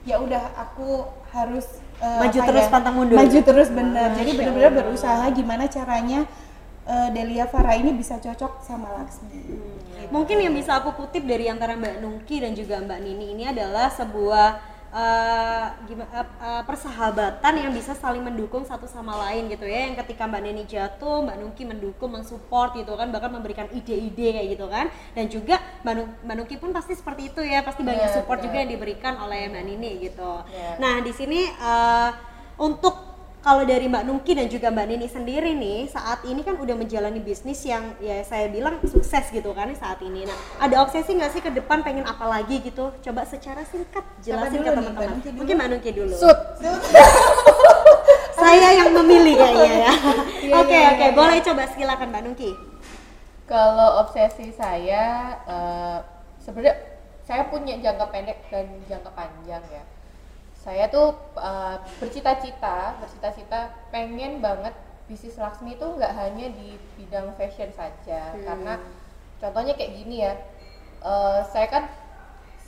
ya 0.07 0.21
udah 0.23 0.55
aku 0.55 1.03
harus 1.35 1.65
eh, 1.99 2.19
Maju 2.23 2.39
terus, 2.39 2.63
ya, 2.63 2.71
pantang 2.71 2.95
mundur. 2.95 3.17
maju 3.19 3.39
terus 3.43 3.67
bener 3.73 4.15
jadi 4.15 4.29
Masya 4.31 4.39
bener-bener 4.39 4.71
Allah. 4.71 4.79
berusaha 4.85 5.25
gimana 5.35 5.63
caranya 5.67 6.19
eh, 6.87 7.07
Delia 7.11 7.45
Farah 7.49 7.75
ini 7.75 7.91
bisa 7.91 8.15
cocok 8.21 8.63
sama 8.63 8.87
Laksmi 9.01 9.41
Mungkin 10.07 10.39
yang 10.39 10.55
bisa 10.55 10.79
aku 10.79 10.95
kutip 10.95 11.27
dari 11.27 11.51
antara 11.51 11.75
Mbak 11.75 11.99
Nungki 11.99 12.39
dan 12.39 12.55
juga 12.55 12.79
Mbak 12.79 12.99
Nini 13.03 13.35
ini 13.35 13.43
adalah 13.51 13.91
sebuah 13.91 14.76
eh, 14.91 15.65
eh, 15.87 16.27
eh, 16.41 16.61
persahabatan 16.63 17.53
yang 17.55 17.71
bisa 17.71 17.93
saling 17.93 18.21
mendukung 18.21 18.63
satu 18.63 18.85
sama 18.85 19.15
lain 19.27 19.47
gitu 19.47 19.63
ya. 19.63 19.87
Yang 19.87 20.03
ketika 20.03 20.27
Mbak 20.27 20.41
Nini 20.43 20.63
jatuh, 20.65 21.23
Mbak 21.23 21.35
Nungki 21.39 21.63
mendukung, 21.63 22.11
mensupport 22.11 22.75
gitu 22.75 22.93
kan, 22.93 23.07
bahkan 23.09 23.31
memberikan 23.31 23.67
ide-ide 23.71 24.35
kayak 24.35 24.47
gitu 24.59 24.65
kan. 24.67 24.91
Dan 25.15 25.25
juga 25.27 25.55
Mbak, 25.87 25.93
Nu- 25.95 26.13
Mbak 26.27 26.35
Nungki 26.35 26.55
pun 26.59 26.69
pasti 26.75 26.93
seperti 26.93 27.31
itu 27.31 27.41
ya, 27.41 27.63
pasti 27.63 27.81
banyak 27.81 28.11
Iya, 28.11 28.15
support 28.19 28.43
betul. 28.43 28.51
juga 28.51 28.57
yang 28.61 28.71
diberikan 28.75 29.13
oleh 29.17 29.47
Mbak 29.47 29.63
Nini 29.63 29.91
gitu. 30.03 30.31
Iya. 30.51 30.77
Nah 30.77 30.95
di 30.99 31.11
sini 31.15 31.39
eh, 31.47 32.09
untuk 32.59 33.06
kalau 33.45 33.63
dari 33.63 33.87
Mbak 33.87 34.03
Nungki 34.03 34.35
dan 34.35 34.49
juga 34.49 34.73
Mbak 34.73 34.85
Nini 34.89 35.07
sendiri 35.07 35.55
nih 35.55 35.87
saat 35.87 36.25
ini 36.27 36.43
kan 36.43 36.59
udah 36.59 36.75
menjalani 36.75 37.21
bisnis 37.21 37.63
yang 37.63 37.95
ya 38.03 38.19
saya 38.25 38.51
bilang 38.51 38.81
sukses 38.83 39.29
gitu 39.29 39.53
kan 39.53 39.71
saat 39.77 40.01
ini. 40.03 40.27
Nah 40.27 40.35
ada 40.59 40.83
obsesi 40.83 41.15
nggak 41.15 41.31
sih 41.31 41.41
ke 41.45 41.53
depan 41.53 41.85
pengen 41.85 42.03
apa 42.03 42.25
lagi 42.27 42.59
gitu? 42.59 42.91
Coba 42.99 43.23
secara 43.23 43.63
singkat 43.63 44.03
jelasin 44.25 44.65
ke 44.65 44.71
teman-teman. 44.73 45.21
Mungkin 45.23 45.55
Mbak 45.55 45.67
Nungki 45.71 45.91
dulu. 45.95 46.15
Sud. 46.17 46.35
Saya 48.37 48.69
yang 48.69 48.93
memilih 48.93 49.33
kayaknya 49.33 49.89
ya. 49.89 49.93
Iya, 50.45 50.53
Oke 50.61 50.77
iya, 50.77 50.93
oke 50.93 51.05
iya, 51.09 51.17
boleh 51.17 51.37
coba 51.41 51.63
silakan 51.73 52.13
Mbak 52.13 52.21
Nungki. 52.21 52.51
Kalau 53.47 54.03
obsesi 54.03 54.51
saya 54.51 55.35
eh, 55.47 55.97
sebenarnya 56.43 56.75
saya 57.25 57.47
punya 57.51 57.79
jangka 57.79 58.05
pendek 58.13 58.39
dan 58.51 58.67
jangka 58.85 59.11
panjang 59.11 59.63
ya. 59.67 59.83
Saya 60.67 60.91
tuh 60.91 61.15
eh, 61.39 61.75
bercita-cita, 62.03 62.99
bercita-cita 62.99 63.71
pengen 63.87 64.43
banget 64.43 64.75
bisnis 65.07 65.39
Laksmi 65.39 65.79
itu 65.79 65.87
nggak 65.87 66.11
hanya 66.11 66.51
di 66.51 66.75
bidang 66.99 67.31
fashion 67.39 67.71
saja, 67.71 68.35
Hmm. 68.35 68.43
karena 68.43 68.73
contohnya 69.39 69.73
kayak 69.79 69.95
gini 69.95 70.27
ya. 70.27 70.35
eh, 70.99 71.39
saya 71.47 71.67
kan 71.69 71.83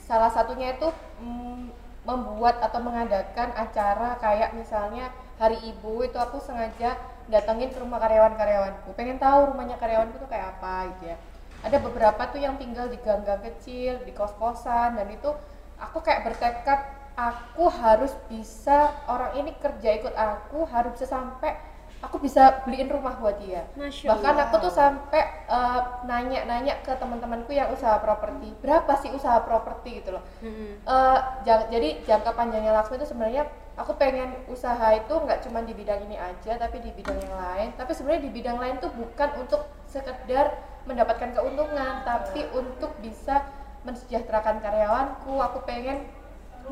salah 0.06 0.30
satunya 0.30 0.72
itu 0.72 0.88
mm, 1.20 1.68
membuat 2.08 2.62
atau 2.62 2.80
mengadakan 2.80 3.52
acara 3.54 4.16
kayak 4.16 4.54
misalnya 4.56 5.10
Hari 5.36 5.58
Ibu 5.60 6.06
itu 6.06 6.14
aku 6.16 6.38
sengaja 6.38 6.94
datengin 7.26 7.74
ke 7.74 7.78
rumah 7.82 7.98
karyawan-karyawanku 7.98 8.94
pengen 8.94 9.18
tahu 9.18 9.50
rumahnya 9.50 9.76
karyawanku 9.76 10.16
tuh 10.16 10.30
kayak 10.30 10.56
apa 10.56 10.94
gitu 10.94 11.04
ya 11.12 11.16
ada 11.60 11.76
beberapa 11.82 12.22
tuh 12.30 12.40
yang 12.40 12.54
tinggal 12.56 12.86
di 12.86 12.96
gang-gang 13.02 13.42
kecil 13.44 13.98
di 14.06 14.12
kos-kosan 14.14 14.96
dan 14.96 15.10
itu 15.10 15.30
aku 15.76 15.98
kayak 16.00 16.24
bertekad 16.26 16.80
aku 17.20 17.68
harus 17.68 18.12
bisa 18.26 18.78
orang 19.04 19.36
ini 19.36 19.52
kerja 19.54 19.88
ikut 19.94 20.14
aku 20.14 20.64
harus 20.64 20.96
bisa 20.96 21.08
sampai 21.10 21.52
aku 22.00 22.16
bisa 22.16 22.64
beliin 22.64 22.88
rumah 22.88 23.12
buat 23.14 23.36
dia. 23.36 23.68
Masya 23.76 24.08
bahkan 24.08 24.32
Allah. 24.32 24.44
aku 24.48 24.56
tuh 24.58 24.72
sampai 24.72 25.20
eh, 25.44 25.80
nanya-nanya 26.04 26.80
ke 26.80 26.96
teman-temanku 26.96 27.52
yang 27.52 27.68
usaha 27.68 28.00
properti. 28.00 28.56
Berapa 28.58 28.96
sih 28.96 29.12
usaha 29.12 29.36
properti 29.40 30.00
gitu 30.00 30.16
loh. 30.16 30.24
Eh, 30.40 31.18
jang- 31.44 31.68
jadi 31.68 32.00
jangka 32.02 32.32
panjangnya 32.32 32.72
Laksmi 32.72 32.96
itu 32.96 33.04
sebenarnya 33.04 33.44
aku 33.76 33.96
pengen 33.96 34.32
usaha 34.48 34.92
itu 34.92 35.12
nggak 35.12 35.44
cuma 35.44 35.60
di 35.60 35.72
bidang 35.72 36.00
ini 36.02 36.16
aja 36.16 36.56
tapi 36.56 36.80
di 36.80 36.88
bidang 36.90 37.20
yang 37.20 37.36
lain. 37.36 37.68
Tapi 37.76 37.92
sebenarnya 37.92 38.22
di 38.24 38.32
bidang 38.32 38.56
lain 38.56 38.80
tuh 38.80 38.88
bukan 38.96 39.28
untuk 39.36 39.60
sekedar 39.84 40.56
mendapatkan 40.88 41.36
keuntungan 41.36 42.00
tapi 42.02 42.48
untuk 42.50 42.96
bisa 42.98 43.44
mensejahterakan 43.84 44.64
karyawanku. 44.64 45.36
Aku 45.36 45.60
pengen 45.64 46.08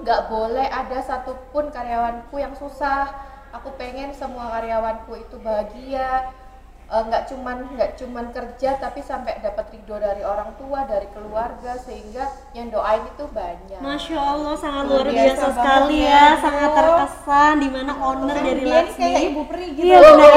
nggak 0.03 0.31
boleh 0.31 0.67
ada 0.67 0.99
satupun 1.03 1.71
karyawanku 1.75 2.37
yang 2.39 2.55
susah. 2.55 3.11
Aku 3.53 3.73
pengen 3.81 4.13
semua 4.13 4.53
karyawanku 4.53 5.17
itu 5.19 5.37
bahagia. 5.41 6.31
Eh, 6.89 7.03
nggak 7.05 7.29
cuman 7.29 7.69
nggak 7.77 8.01
cuman 8.01 8.33
kerja 8.33 8.81
tapi 8.81 9.05
sampai 9.05 9.37
dapat 9.45 9.69
ridho 9.77 10.01
dari 10.01 10.25
orang 10.25 10.57
tua 10.57 10.89
dari 10.89 11.05
keluarga 11.13 11.77
sehingga 11.77 12.33
yang 12.57 12.73
doain 12.73 13.05
itu 13.05 13.29
banyak. 13.29 13.77
Masya 13.77 14.17
Allah 14.17 14.57
sangat 14.57 14.89
Luar 14.89 15.05
biasa 15.05 15.37
biasa, 15.37 15.47
sekali 15.53 16.01
ya, 16.01 16.09
ya, 16.09 16.29
sangat 16.41 16.71
terkesan 16.73 17.55
di 17.61 17.69
mana 17.69 17.93
owner 17.93 18.37
dari 18.41 18.65
kayak 18.97 19.21
ibu 19.21 19.43
peri 19.45 19.67
gitu. 19.77 19.85
Iya 19.85 19.99
benar 20.01 20.33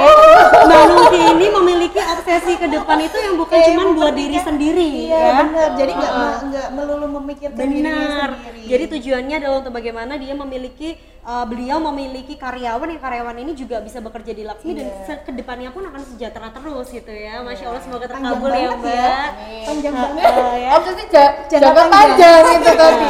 ini 1.13 1.45
memiliki 1.51 1.99
obsesi 1.99 2.53
ke 2.55 2.67
depan 2.67 2.97
itu 2.99 3.17
yang 3.17 3.35
bukan 3.35 3.53
Kayak 3.53 3.67
cuma 3.69 3.81
ibu 3.83 3.91
buat 3.93 4.13
diri 4.13 4.37
sendiri 4.37 4.87
iya 5.05 5.17
ya. 5.17 5.33
bener 5.41 5.69
jadi 5.75 5.91
nggak 5.93 6.13
me- 6.13 6.39
nggak 6.47 6.67
melulu 6.71 7.05
memikirkan 7.13 7.57
dirinya 7.57 7.91
Benar. 7.91 8.29
sendiri 8.31 8.59
Jadi 8.63 8.83
tujuannya 8.89 9.35
adalah 9.37 9.57
untuk 9.59 9.73
bagaimana 9.73 10.13
dia 10.15 10.33
memiliki 10.33 10.89
uh, 11.23 11.43
beliau 11.43 11.77
memiliki 11.81 12.35
karyawan 12.35 12.87
yang 12.87 12.99
karyawan 12.99 13.37
ini 13.37 13.53
juga 13.53 13.79
bisa 13.79 13.97
bekerja 13.97 14.31
di 14.31 14.43
Laksmi 14.43 14.71
dan 14.73 14.85
Iya. 14.87 15.15
ke 15.21 15.31
depannya 15.31 15.69
pun 15.69 15.83
akan 15.83 16.01
sejahtera 16.03 16.49
terus 16.49 16.87
gitu 16.89 17.09
ya. 17.09 17.41
Masya 17.41 17.65
Allah 17.67 17.81
semoga 17.81 18.05
terkabul 18.05 18.49
ya 18.49 18.69
Mbak. 18.71 18.87
ya 18.87 19.13
panjang 19.63 19.93
banget 19.93 20.31
uh, 20.31 20.55
ya. 20.55 20.69
Obsesi 20.73 21.03
ja- 21.07 21.33
Jangka 21.47 21.65
jangka 21.67 21.83
panjang. 21.87 22.41
itu 22.51 22.71
tadi. 22.73 23.09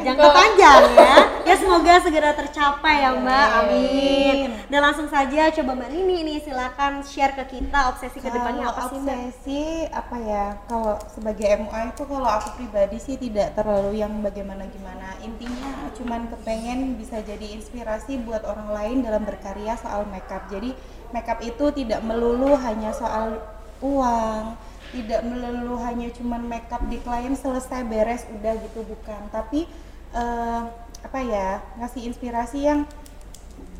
Jangka 0.00 0.28
panjang 0.30 0.82
ya. 0.94 1.14
Ya 1.42 1.54
semoga 1.56 1.92
segera 1.98 2.30
tercapai 2.32 2.94
ya 3.00 3.10
Mbak. 3.12 3.46
Amin. 3.58 4.38
Dan 4.66 4.80
langsung 4.80 5.06
saja 5.06 5.50
coba 5.50 5.70
Mbak 5.74 5.90
Nini 5.90 6.16
nih 6.22 6.38
silakan 6.40 7.02
share 7.02 7.34
ke 7.34 7.44
kita 7.50 7.90
obsesi 7.90 8.18
ke 8.18 8.28
depannya 8.28 8.64
Kalau 8.64 8.72
apa 8.72 8.82
sih 8.86 8.98
Mbak? 8.98 9.10
obsesi 9.10 9.62
apa 9.90 10.16
ya 10.20 10.44
kalau 10.64 10.94
sebagai 11.08 11.46
MUA 11.58 11.80
itu 11.90 12.02
kalau 12.04 12.30
aku 12.30 12.48
pribadi 12.54 12.98
sih 12.98 13.16
tidak 13.16 13.52
terlalu 13.52 13.98
yang 13.98 14.14
bagaimana 14.20 14.62
gimana 14.68 15.18
intinya 15.20 15.68
cuman 15.92 16.30
kepengen 16.30 16.94
bisa 16.94 17.18
jadi 17.20 17.49
inspirasi 17.54 18.22
buat 18.22 18.46
orang 18.46 18.70
lain 18.70 18.96
dalam 19.02 19.22
berkarya 19.26 19.74
soal 19.78 20.06
makeup. 20.08 20.46
Jadi 20.50 20.74
makeup 21.10 21.42
itu 21.42 21.70
tidak 21.74 22.00
melulu 22.06 22.54
hanya 22.54 22.94
soal 22.94 23.42
uang 23.80 24.56
tidak 24.90 25.22
melulu 25.22 25.78
hanya 25.80 26.10
cuman 26.10 26.42
makeup 26.50 26.82
di 26.90 26.98
klien 26.98 27.34
selesai 27.38 27.86
beres 27.86 28.26
udah 28.26 28.54
gitu 28.58 28.82
bukan. 28.82 29.22
Tapi 29.30 29.70
eh, 30.14 30.62
apa 31.00 31.18
ya 31.22 31.62
ngasih 31.78 32.10
inspirasi 32.10 32.58
yang 32.66 32.84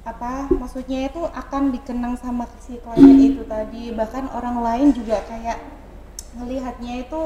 apa 0.00 0.48
maksudnya 0.48 1.12
itu 1.12 1.20
akan 1.28 1.76
dikenang 1.76 2.16
sama 2.16 2.46
si 2.62 2.78
klien 2.78 3.18
itu 3.18 3.42
tadi. 3.44 3.90
Bahkan 3.90 4.30
orang 4.30 4.62
lain 4.62 4.88
juga 4.94 5.18
kayak 5.26 5.58
melihatnya 6.38 7.02
itu 7.02 7.22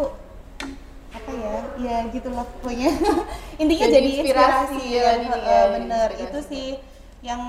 apa 1.14 1.30
ya 1.32 1.56
ya 1.78 1.96
gitulah 2.10 2.42
pokoknya 2.44 2.90
intinya 3.62 3.86
Jadi 3.86 3.94
jadi, 3.94 4.10
inspirasi 4.18 4.74
inspirasi, 4.74 4.82
ya, 4.90 5.10
ya, 5.14 5.36
ya, 5.38 5.60
bener 5.72 6.08
inspirasi. 6.10 6.24
itu 6.26 6.38
sih 6.44 6.68
yang 7.24 7.40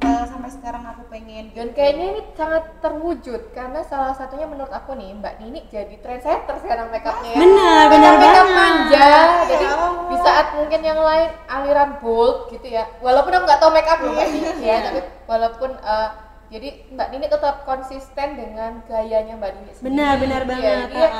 eh, 0.00 0.24
sampai 0.24 0.48
sekarang 0.48 0.80
aku 0.82 1.04
pengen 1.06 1.52
Dan 1.52 1.68
gitu. 1.68 1.76
kayaknya 1.76 2.06
ini 2.10 2.22
sangat 2.32 2.64
terwujud 2.80 3.52
karena 3.52 3.84
salah 3.84 4.16
satunya 4.16 4.48
menurut 4.48 4.72
aku 4.72 4.96
nih 4.96 5.12
Mbak 5.12 5.34
Nini 5.36 5.60
jadi 5.68 6.00
trendsetter 6.00 6.56
sekarang 6.56 6.88
makeupnya 6.88 7.28
ya. 7.28 7.38
Benar, 7.38 7.82
benar 7.92 8.12
Makeup 8.14 8.24
banget. 8.24 8.56
manja. 8.56 9.08
Jadi 9.44 9.64
Ya 9.66 9.76
Allah. 9.76 10.06
di 10.06 10.16
saat 10.16 10.46
mungkin 10.56 10.80
yang 10.80 10.96
lain 10.96 11.28
aliran 11.44 11.90
bold 12.00 12.48
gitu 12.48 12.66
ya. 12.66 12.88
Walaupun 12.98 13.32
aku 13.32 13.44
nggak 13.44 13.60
tahu 13.60 13.70
makeup 13.70 13.98
loh 14.00 14.12
Mbak 14.14 14.28
Nini 14.32 14.50
ya, 14.64 14.76
tapi 14.80 15.00
walaupun 15.26 15.70
eh, 15.76 16.08
jadi 16.48 16.68
Mbak 16.96 17.08
Nini 17.12 17.26
tetap 17.28 17.56
konsisten 17.62 18.28
dengan 18.32 18.80
gayanya 18.86 19.34
Mbak 19.36 19.50
Nini 19.52 19.70
sendiri. 19.70 19.86
Benar, 19.92 20.12
benar 20.16 20.40
Iya, 20.40 20.48
banget. 20.48 20.76
jadi 20.88 20.96
ya. 20.96 21.10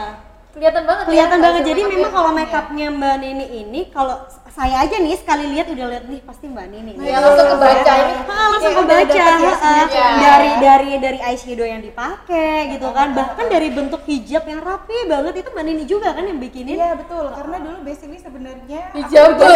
Kelihatan 0.57 0.82
banget 0.88 1.04
kelihatan 1.04 1.38
ya, 1.38 1.44
banget 1.44 1.62
jadi 1.68 1.80
memang 1.84 2.11
kalau 2.16 2.30
makeupnya 2.32 2.86
Mbak 2.88 3.14
Nini 3.20 3.46
ini 3.61 3.80
kalau 3.92 4.16
saya 4.57 4.88
aja 4.88 4.96
nih 4.96 5.12
sekali 5.20 5.52
lihat 5.52 5.68
udah 5.68 5.84
lihat 5.92 6.04
nih 6.09 6.24
pasti 6.24 6.48
Mbak 6.48 6.66
Nini 6.72 6.92
Ya, 6.96 7.20
langsung 7.20 7.44
kebaca 7.44 7.92
ini. 7.92 8.14
Ah, 8.24 8.46
langsung 8.57 8.72
Kayak 8.72 8.84
udah 8.88 8.98
kebaca. 9.04 9.20
ya 9.20 9.28
ah, 9.28 9.57
sengaja. 9.61 10.04
dari 10.16 10.50
dari 10.64 10.90
dari 10.96 11.18
eyeshadow 11.20 11.68
yang 11.68 11.84
dipakai 11.84 12.72
gitu 12.72 12.88
kan. 12.88 13.12
Bahkan 13.12 13.46
dari 13.52 13.68
bentuk 13.68 14.00
hijab 14.09 14.48
yang 14.48 14.64
rapi 14.64 14.96
banget 15.12 15.44
itu 15.44 15.48
Mbak 15.52 15.64
Nini 15.68 15.84
juga 15.84 16.09
kan 16.16 16.24
yang 16.24 16.40
bikinin. 16.40 16.72
Iya 16.72 16.96
betul, 16.96 17.28
karena 17.36 17.57
dulu 17.61 17.78
basically 17.84 18.16
sebenarnya 18.16 18.80
Masya 18.96 19.20
Allah, 19.28 19.52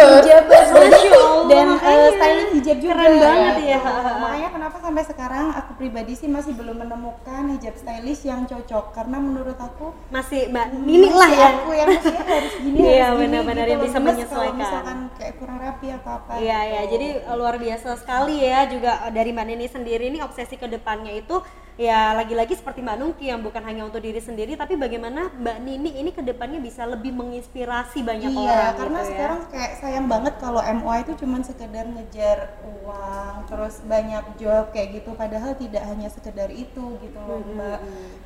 dan 1.49 1.65
eh, 1.65 1.73
makanya. 1.73 2.09
styling 2.13 2.49
hijab 2.61 2.77
juga. 2.77 2.93
Keren 2.93 3.13
banget 3.17 3.55
ya. 3.65 3.79
Makanya 4.21 4.49
kenapa 4.53 4.77
sampai 4.77 5.03
sekarang 5.09 5.45
aku 5.57 5.71
pribadi 5.81 6.13
sih 6.13 6.29
masih 6.29 6.53
belum 6.53 6.77
menemukan 6.77 7.43
hijab 7.57 7.73
stylish 7.73 8.21
yang 8.21 8.45
cocok? 8.45 8.93
Karena 8.93 9.17
menurut 9.17 9.57
aku 9.57 9.97
masih 10.13 10.45
Mbak 10.53 10.67
Nini 10.91 11.07
lah 11.07 11.23
masih 11.23 11.39
yang 11.39 11.55
aku 11.55 11.71
yang 11.71 11.87
maksudnya 11.87 12.25
harus 12.27 12.53
gini 12.59 12.77
Iya, 12.91 13.07
benar-benar 13.15 13.65
gitu 13.65 13.71
yang 13.71 13.81
bisa 13.87 13.97
menyesuaikan. 14.03 14.35
Kalau 14.35 14.59
misalkan 14.59 14.97
kayak 15.15 15.33
kurang 15.39 15.57
rapi 15.63 15.87
atau 15.95 16.11
apa. 16.19 16.31
Iya 16.35 16.59
gitu. 16.59 16.73
ya, 16.75 16.81
jadi 16.91 17.07
eh, 17.23 17.35
luar 17.39 17.55
biasa 17.55 17.89
sekali 17.95 18.35
ya 18.43 18.59
juga 18.67 18.91
eh, 19.07 19.11
dari 19.15 19.29
Mbak 19.31 19.45
Nini 19.47 19.67
sendiri 19.71 20.03
ini 20.11 20.19
obsesi 20.19 20.55
ke 20.59 20.67
depannya 20.67 21.13
itu 21.15 21.39
ya 21.81 22.13
lagi-lagi 22.13 22.53
seperti 22.53 22.85
Mbak 22.85 22.97
Nungki 23.01 23.25
yang 23.33 23.41
bukan 23.41 23.65
hanya 23.65 23.89
untuk 23.89 24.05
diri 24.05 24.21
sendiri 24.21 24.53
tapi 24.53 24.77
bagaimana 24.77 25.33
Mbak 25.33 25.57
Nini 25.65 25.97
ini 25.97 26.13
ke 26.13 26.21
depannya 26.21 26.61
bisa 26.61 26.85
lebih 26.85 27.09
menginspirasi 27.09 28.05
banyak 28.05 28.29
iya, 28.29 28.37
orang 28.37 28.77
karena 28.77 28.99
gitu 29.01 29.01
ya. 29.01 29.09
sekarang 29.09 29.39
kayak 29.49 29.73
sayang 29.81 30.05
banget 30.05 30.33
kalau 30.37 30.61
MUA 30.61 30.95
itu 31.09 31.13
cuma 31.25 31.41
sekedar 31.41 31.85
ngejar 31.89 32.53
uang, 32.61 33.33
terus 33.49 33.81
banyak 33.89 34.25
job 34.37 34.69
kayak 34.69 35.01
gitu 35.01 35.17
padahal 35.17 35.57
tidak 35.57 35.83
hanya 35.89 36.07
sekedar 36.13 36.53
itu 36.53 37.01
gitu 37.01 37.17
loh, 37.17 37.41
Mbak. 37.41 37.79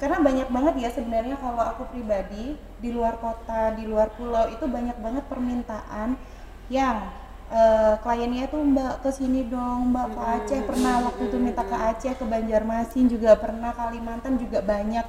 Karena 0.04 0.18
banyak 0.20 0.48
banget 0.52 0.76
ya 0.84 0.90
sebenarnya 0.92 1.36
kalau 1.40 1.64
aku 1.64 1.84
pribadi 1.96 2.60
di 2.60 2.90
luar 2.92 3.16
kota, 3.24 3.72
di 3.80 3.88
luar 3.88 4.12
pulau 4.20 4.52
itu 4.52 4.66
banyak 4.68 4.98
banget 5.00 5.24
permintaan 5.32 6.20
yang 6.68 7.08
eh, 7.52 7.94
kliennya 8.02 8.46
tuh 8.50 8.62
Mbak 8.62 8.94
ke 9.06 9.10
sini 9.14 9.46
dong, 9.50 9.94
Mbak 9.94 10.08
ke 10.14 10.22
Aceh 10.22 10.62
pernah. 10.66 10.96
Waktu 11.12 11.22
itu 11.30 11.38
minta 11.38 11.64
ke 11.66 11.76
Aceh, 11.76 12.14
ke 12.18 12.26
Banjarmasin 12.26 13.06
juga 13.10 13.38
pernah, 13.38 13.72
Kalimantan 13.74 14.38
juga 14.38 14.62
banyak. 14.66 15.06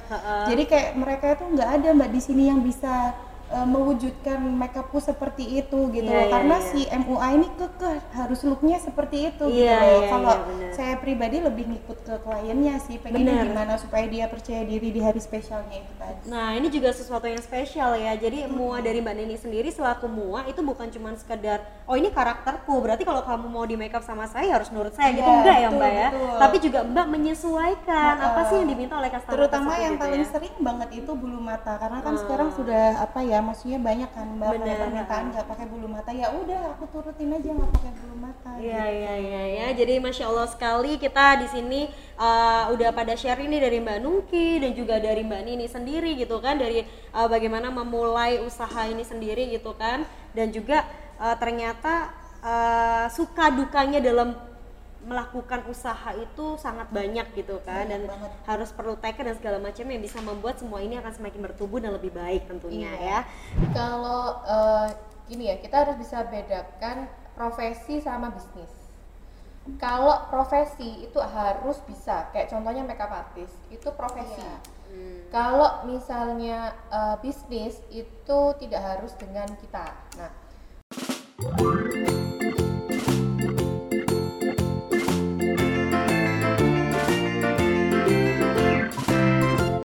Jadi 0.49 0.63
kayak 0.69 0.89
mereka 0.97 1.25
itu 1.33 1.43
nggak 1.53 1.69
ada 1.81 1.89
Mbak 1.97 2.09
di 2.13 2.21
sini 2.21 2.43
yang 2.49 2.61
bisa 2.61 3.13
eh, 3.47 3.63
mewujudkan 3.65 4.37
makeupku 4.37 4.99
seperti 4.99 5.43
itu 5.57 5.79
gitu 5.89 6.03
Iya, 6.03 6.13
loh. 6.13 6.21
iya, 6.21 6.31
Karena 6.31 6.55
iya. 6.55 6.67
si 6.67 6.81
MUA 6.85 7.27
ini 7.33 7.47
kekeh 7.53 7.97
harus 8.11 8.39
looknya 8.41 8.77
seperti 8.77 9.17
itu 9.25 9.43
gitu 9.45 9.63
Iya, 9.63 9.77
loh. 9.77 9.87
iya, 9.97 10.09
Kalau 10.09 10.33
iya, 10.33 10.43
benar. 10.43 10.71
saya 10.73 10.95
pribadi 10.97 11.37
lebih 11.39 11.65
ngikut 11.67 11.97
ke 12.01 12.15
kliennya 12.19 12.75
sih, 12.79 12.97
Benar. 12.97 13.43
gimana 13.45 13.73
supaya 13.75 14.05
dia 14.05 14.25
percaya 14.25 14.61
diri 14.61 14.89
di 14.89 14.99
hari 14.99 15.17
spesialnya 15.17 15.77
itu 15.77 15.93
tadi. 15.95 16.27
Nah 16.27 16.53
ini 16.53 16.67
juga 16.67 16.91
sesuatu 16.91 17.23
yang 17.23 17.39
spesial 17.39 17.95
ya. 17.95 18.13
Jadi 18.13 18.47
mua 18.47 18.77
dari 18.77 18.99
Mbak 18.99 19.15
Nini 19.15 19.35
sendiri 19.35 19.69
selaku 19.69 20.05
mua 20.05 20.43
itu 20.43 20.59
bukan 20.59 20.87
cuma 20.89 21.13
sekedar 21.13 21.59
oh 21.85 21.95
ini 21.95 22.09
karakterku. 22.09 22.77
Berarti 22.77 23.03
kalau 23.03 23.21
kamu 23.21 23.47
mau 23.47 23.63
di 23.63 23.73
makeup 23.73 24.01
sama 24.01 24.25
saya 24.25 24.53
harus 24.53 24.67
nurut 24.69 24.91
saya 24.91 25.11
gitu 25.11 25.23
Iya, 25.23 25.37
enggak 25.37 25.57
ya 25.57 25.67
betul, 25.67 25.77
Mbak 25.77 25.91
ya. 25.93 26.07
betul. 26.09 26.35
Tapi 26.37 26.55
juga 26.59 26.79
Mbak 26.83 27.07
menyesuaikan 27.09 28.13
Heeh. 28.13 28.27
apa 28.27 28.41
sih 28.43 28.55
yang 28.57 28.67
diminta 28.67 28.93
oleh 28.95 29.09
customer 29.09 29.33
Terutama 29.33 29.71
yang 29.77 29.93
gitu 29.93 30.03
paling 30.03 30.21
ya. 30.21 30.27
sering 30.27 30.55
banget 30.59 30.89
itu 30.93 31.11
bulu 31.13 31.39
mata 31.39 31.73
karena 31.77 31.99
kan 32.01 32.13
sekarang 32.17 32.49
sudah 32.51 32.83
apa 32.99 33.19
ya, 33.21 33.36
maksudnya 33.43 33.79
banyak 33.81 34.09
kan 34.15 34.27
mbak 34.37 34.57
kalau 34.57 34.77
permintaan 34.87 35.25
nggak 35.35 35.45
pakai 35.51 35.65
bulu 35.67 35.87
mata 35.91 36.09
ya 36.15 36.31
udah 36.31 36.77
aku 36.77 36.85
turutin 36.89 37.35
aja 37.35 37.49
nggak 37.51 37.71
pakai 37.75 37.91
bulu 37.99 38.15
mata. 38.17 38.49
Iya 38.57 38.83
gitu. 38.87 38.97
iya 38.97 39.13
iya 39.19 39.43
ya. 39.51 39.67
Jadi 39.75 39.93
masya 39.99 40.25
Allah 40.31 40.47
sekali 40.47 40.95
kita 40.95 41.25
di 41.43 41.47
sini 41.51 41.81
uh, 42.15 42.71
udah 42.71 42.89
pada 42.95 43.13
share 43.19 43.43
ini 43.43 43.59
dari 43.59 43.83
Mbak 43.83 43.99
Nungki 43.99 44.63
dan 44.63 44.71
juga 44.71 44.95
dari 45.03 45.21
Mbak 45.27 45.41
Nini 45.43 45.67
sendiri 45.67 46.15
gitu 46.15 46.39
kan 46.39 46.55
dari 46.55 46.87
uh, 47.11 47.27
bagaimana 47.27 47.67
memulai 47.67 48.39
usaha 48.39 48.87
ini 48.87 49.03
sendiri 49.03 49.51
gitu 49.51 49.75
kan 49.75 50.07
dan 50.31 50.55
juga 50.55 50.87
uh, 51.19 51.35
ternyata 51.35 52.13
uh, 52.41 53.05
suka 53.11 53.51
dukanya 53.51 53.99
dalam 53.99 54.46
melakukan 55.07 55.63
usaha 55.71 56.11
itu 56.13 56.59
sangat 56.59 56.91
banyak 56.91 57.23
gitu 57.31 57.63
kan 57.63 57.87
dan 57.87 58.03
banget. 58.05 58.31
harus 58.43 58.69
perlu 58.75 58.99
tekad 58.99 59.23
dan 59.23 59.35
segala 59.39 59.57
macam 59.57 59.87
yang 59.87 60.03
bisa 60.03 60.19
membuat 60.19 60.59
semua 60.59 60.83
ini 60.83 60.99
akan 60.99 61.15
semakin 61.15 61.39
bertumbuh 61.47 61.79
dan 61.79 61.95
lebih 61.95 62.11
baik 62.11 62.43
tentunya 62.45 62.91
ya. 62.99 63.19
Kalau 63.71 64.43
eh, 64.43 64.87
gini 65.25 65.47
ya, 65.47 65.55
kita 65.57 65.87
harus 65.87 65.95
bisa 65.95 66.27
bedakan 66.27 67.07
profesi 67.33 68.03
sama 68.03 68.35
bisnis. 68.35 68.71
kalau 69.75 70.31
profesi 70.31 71.03
itu 71.03 71.19
harus 71.19 71.75
bisa 71.83 72.31
kayak 72.31 72.47
contohnya 72.47 72.87
makeup 72.87 73.11
artist 73.11 73.51
itu 73.67 73.91
profesi 73.91 74.39
Iya. 74.39 75.27
kalau 75.27 75.83
misalnya 75.83 76.71
eh, 76.87 77.15
bisnis 77.19 77.75
itu 77.91 78.39
tidak 78.63 78.79
harus 78.79 79.11
dengan 79.19 79.47
kita 79.59 79.91
nah 80.15 80.31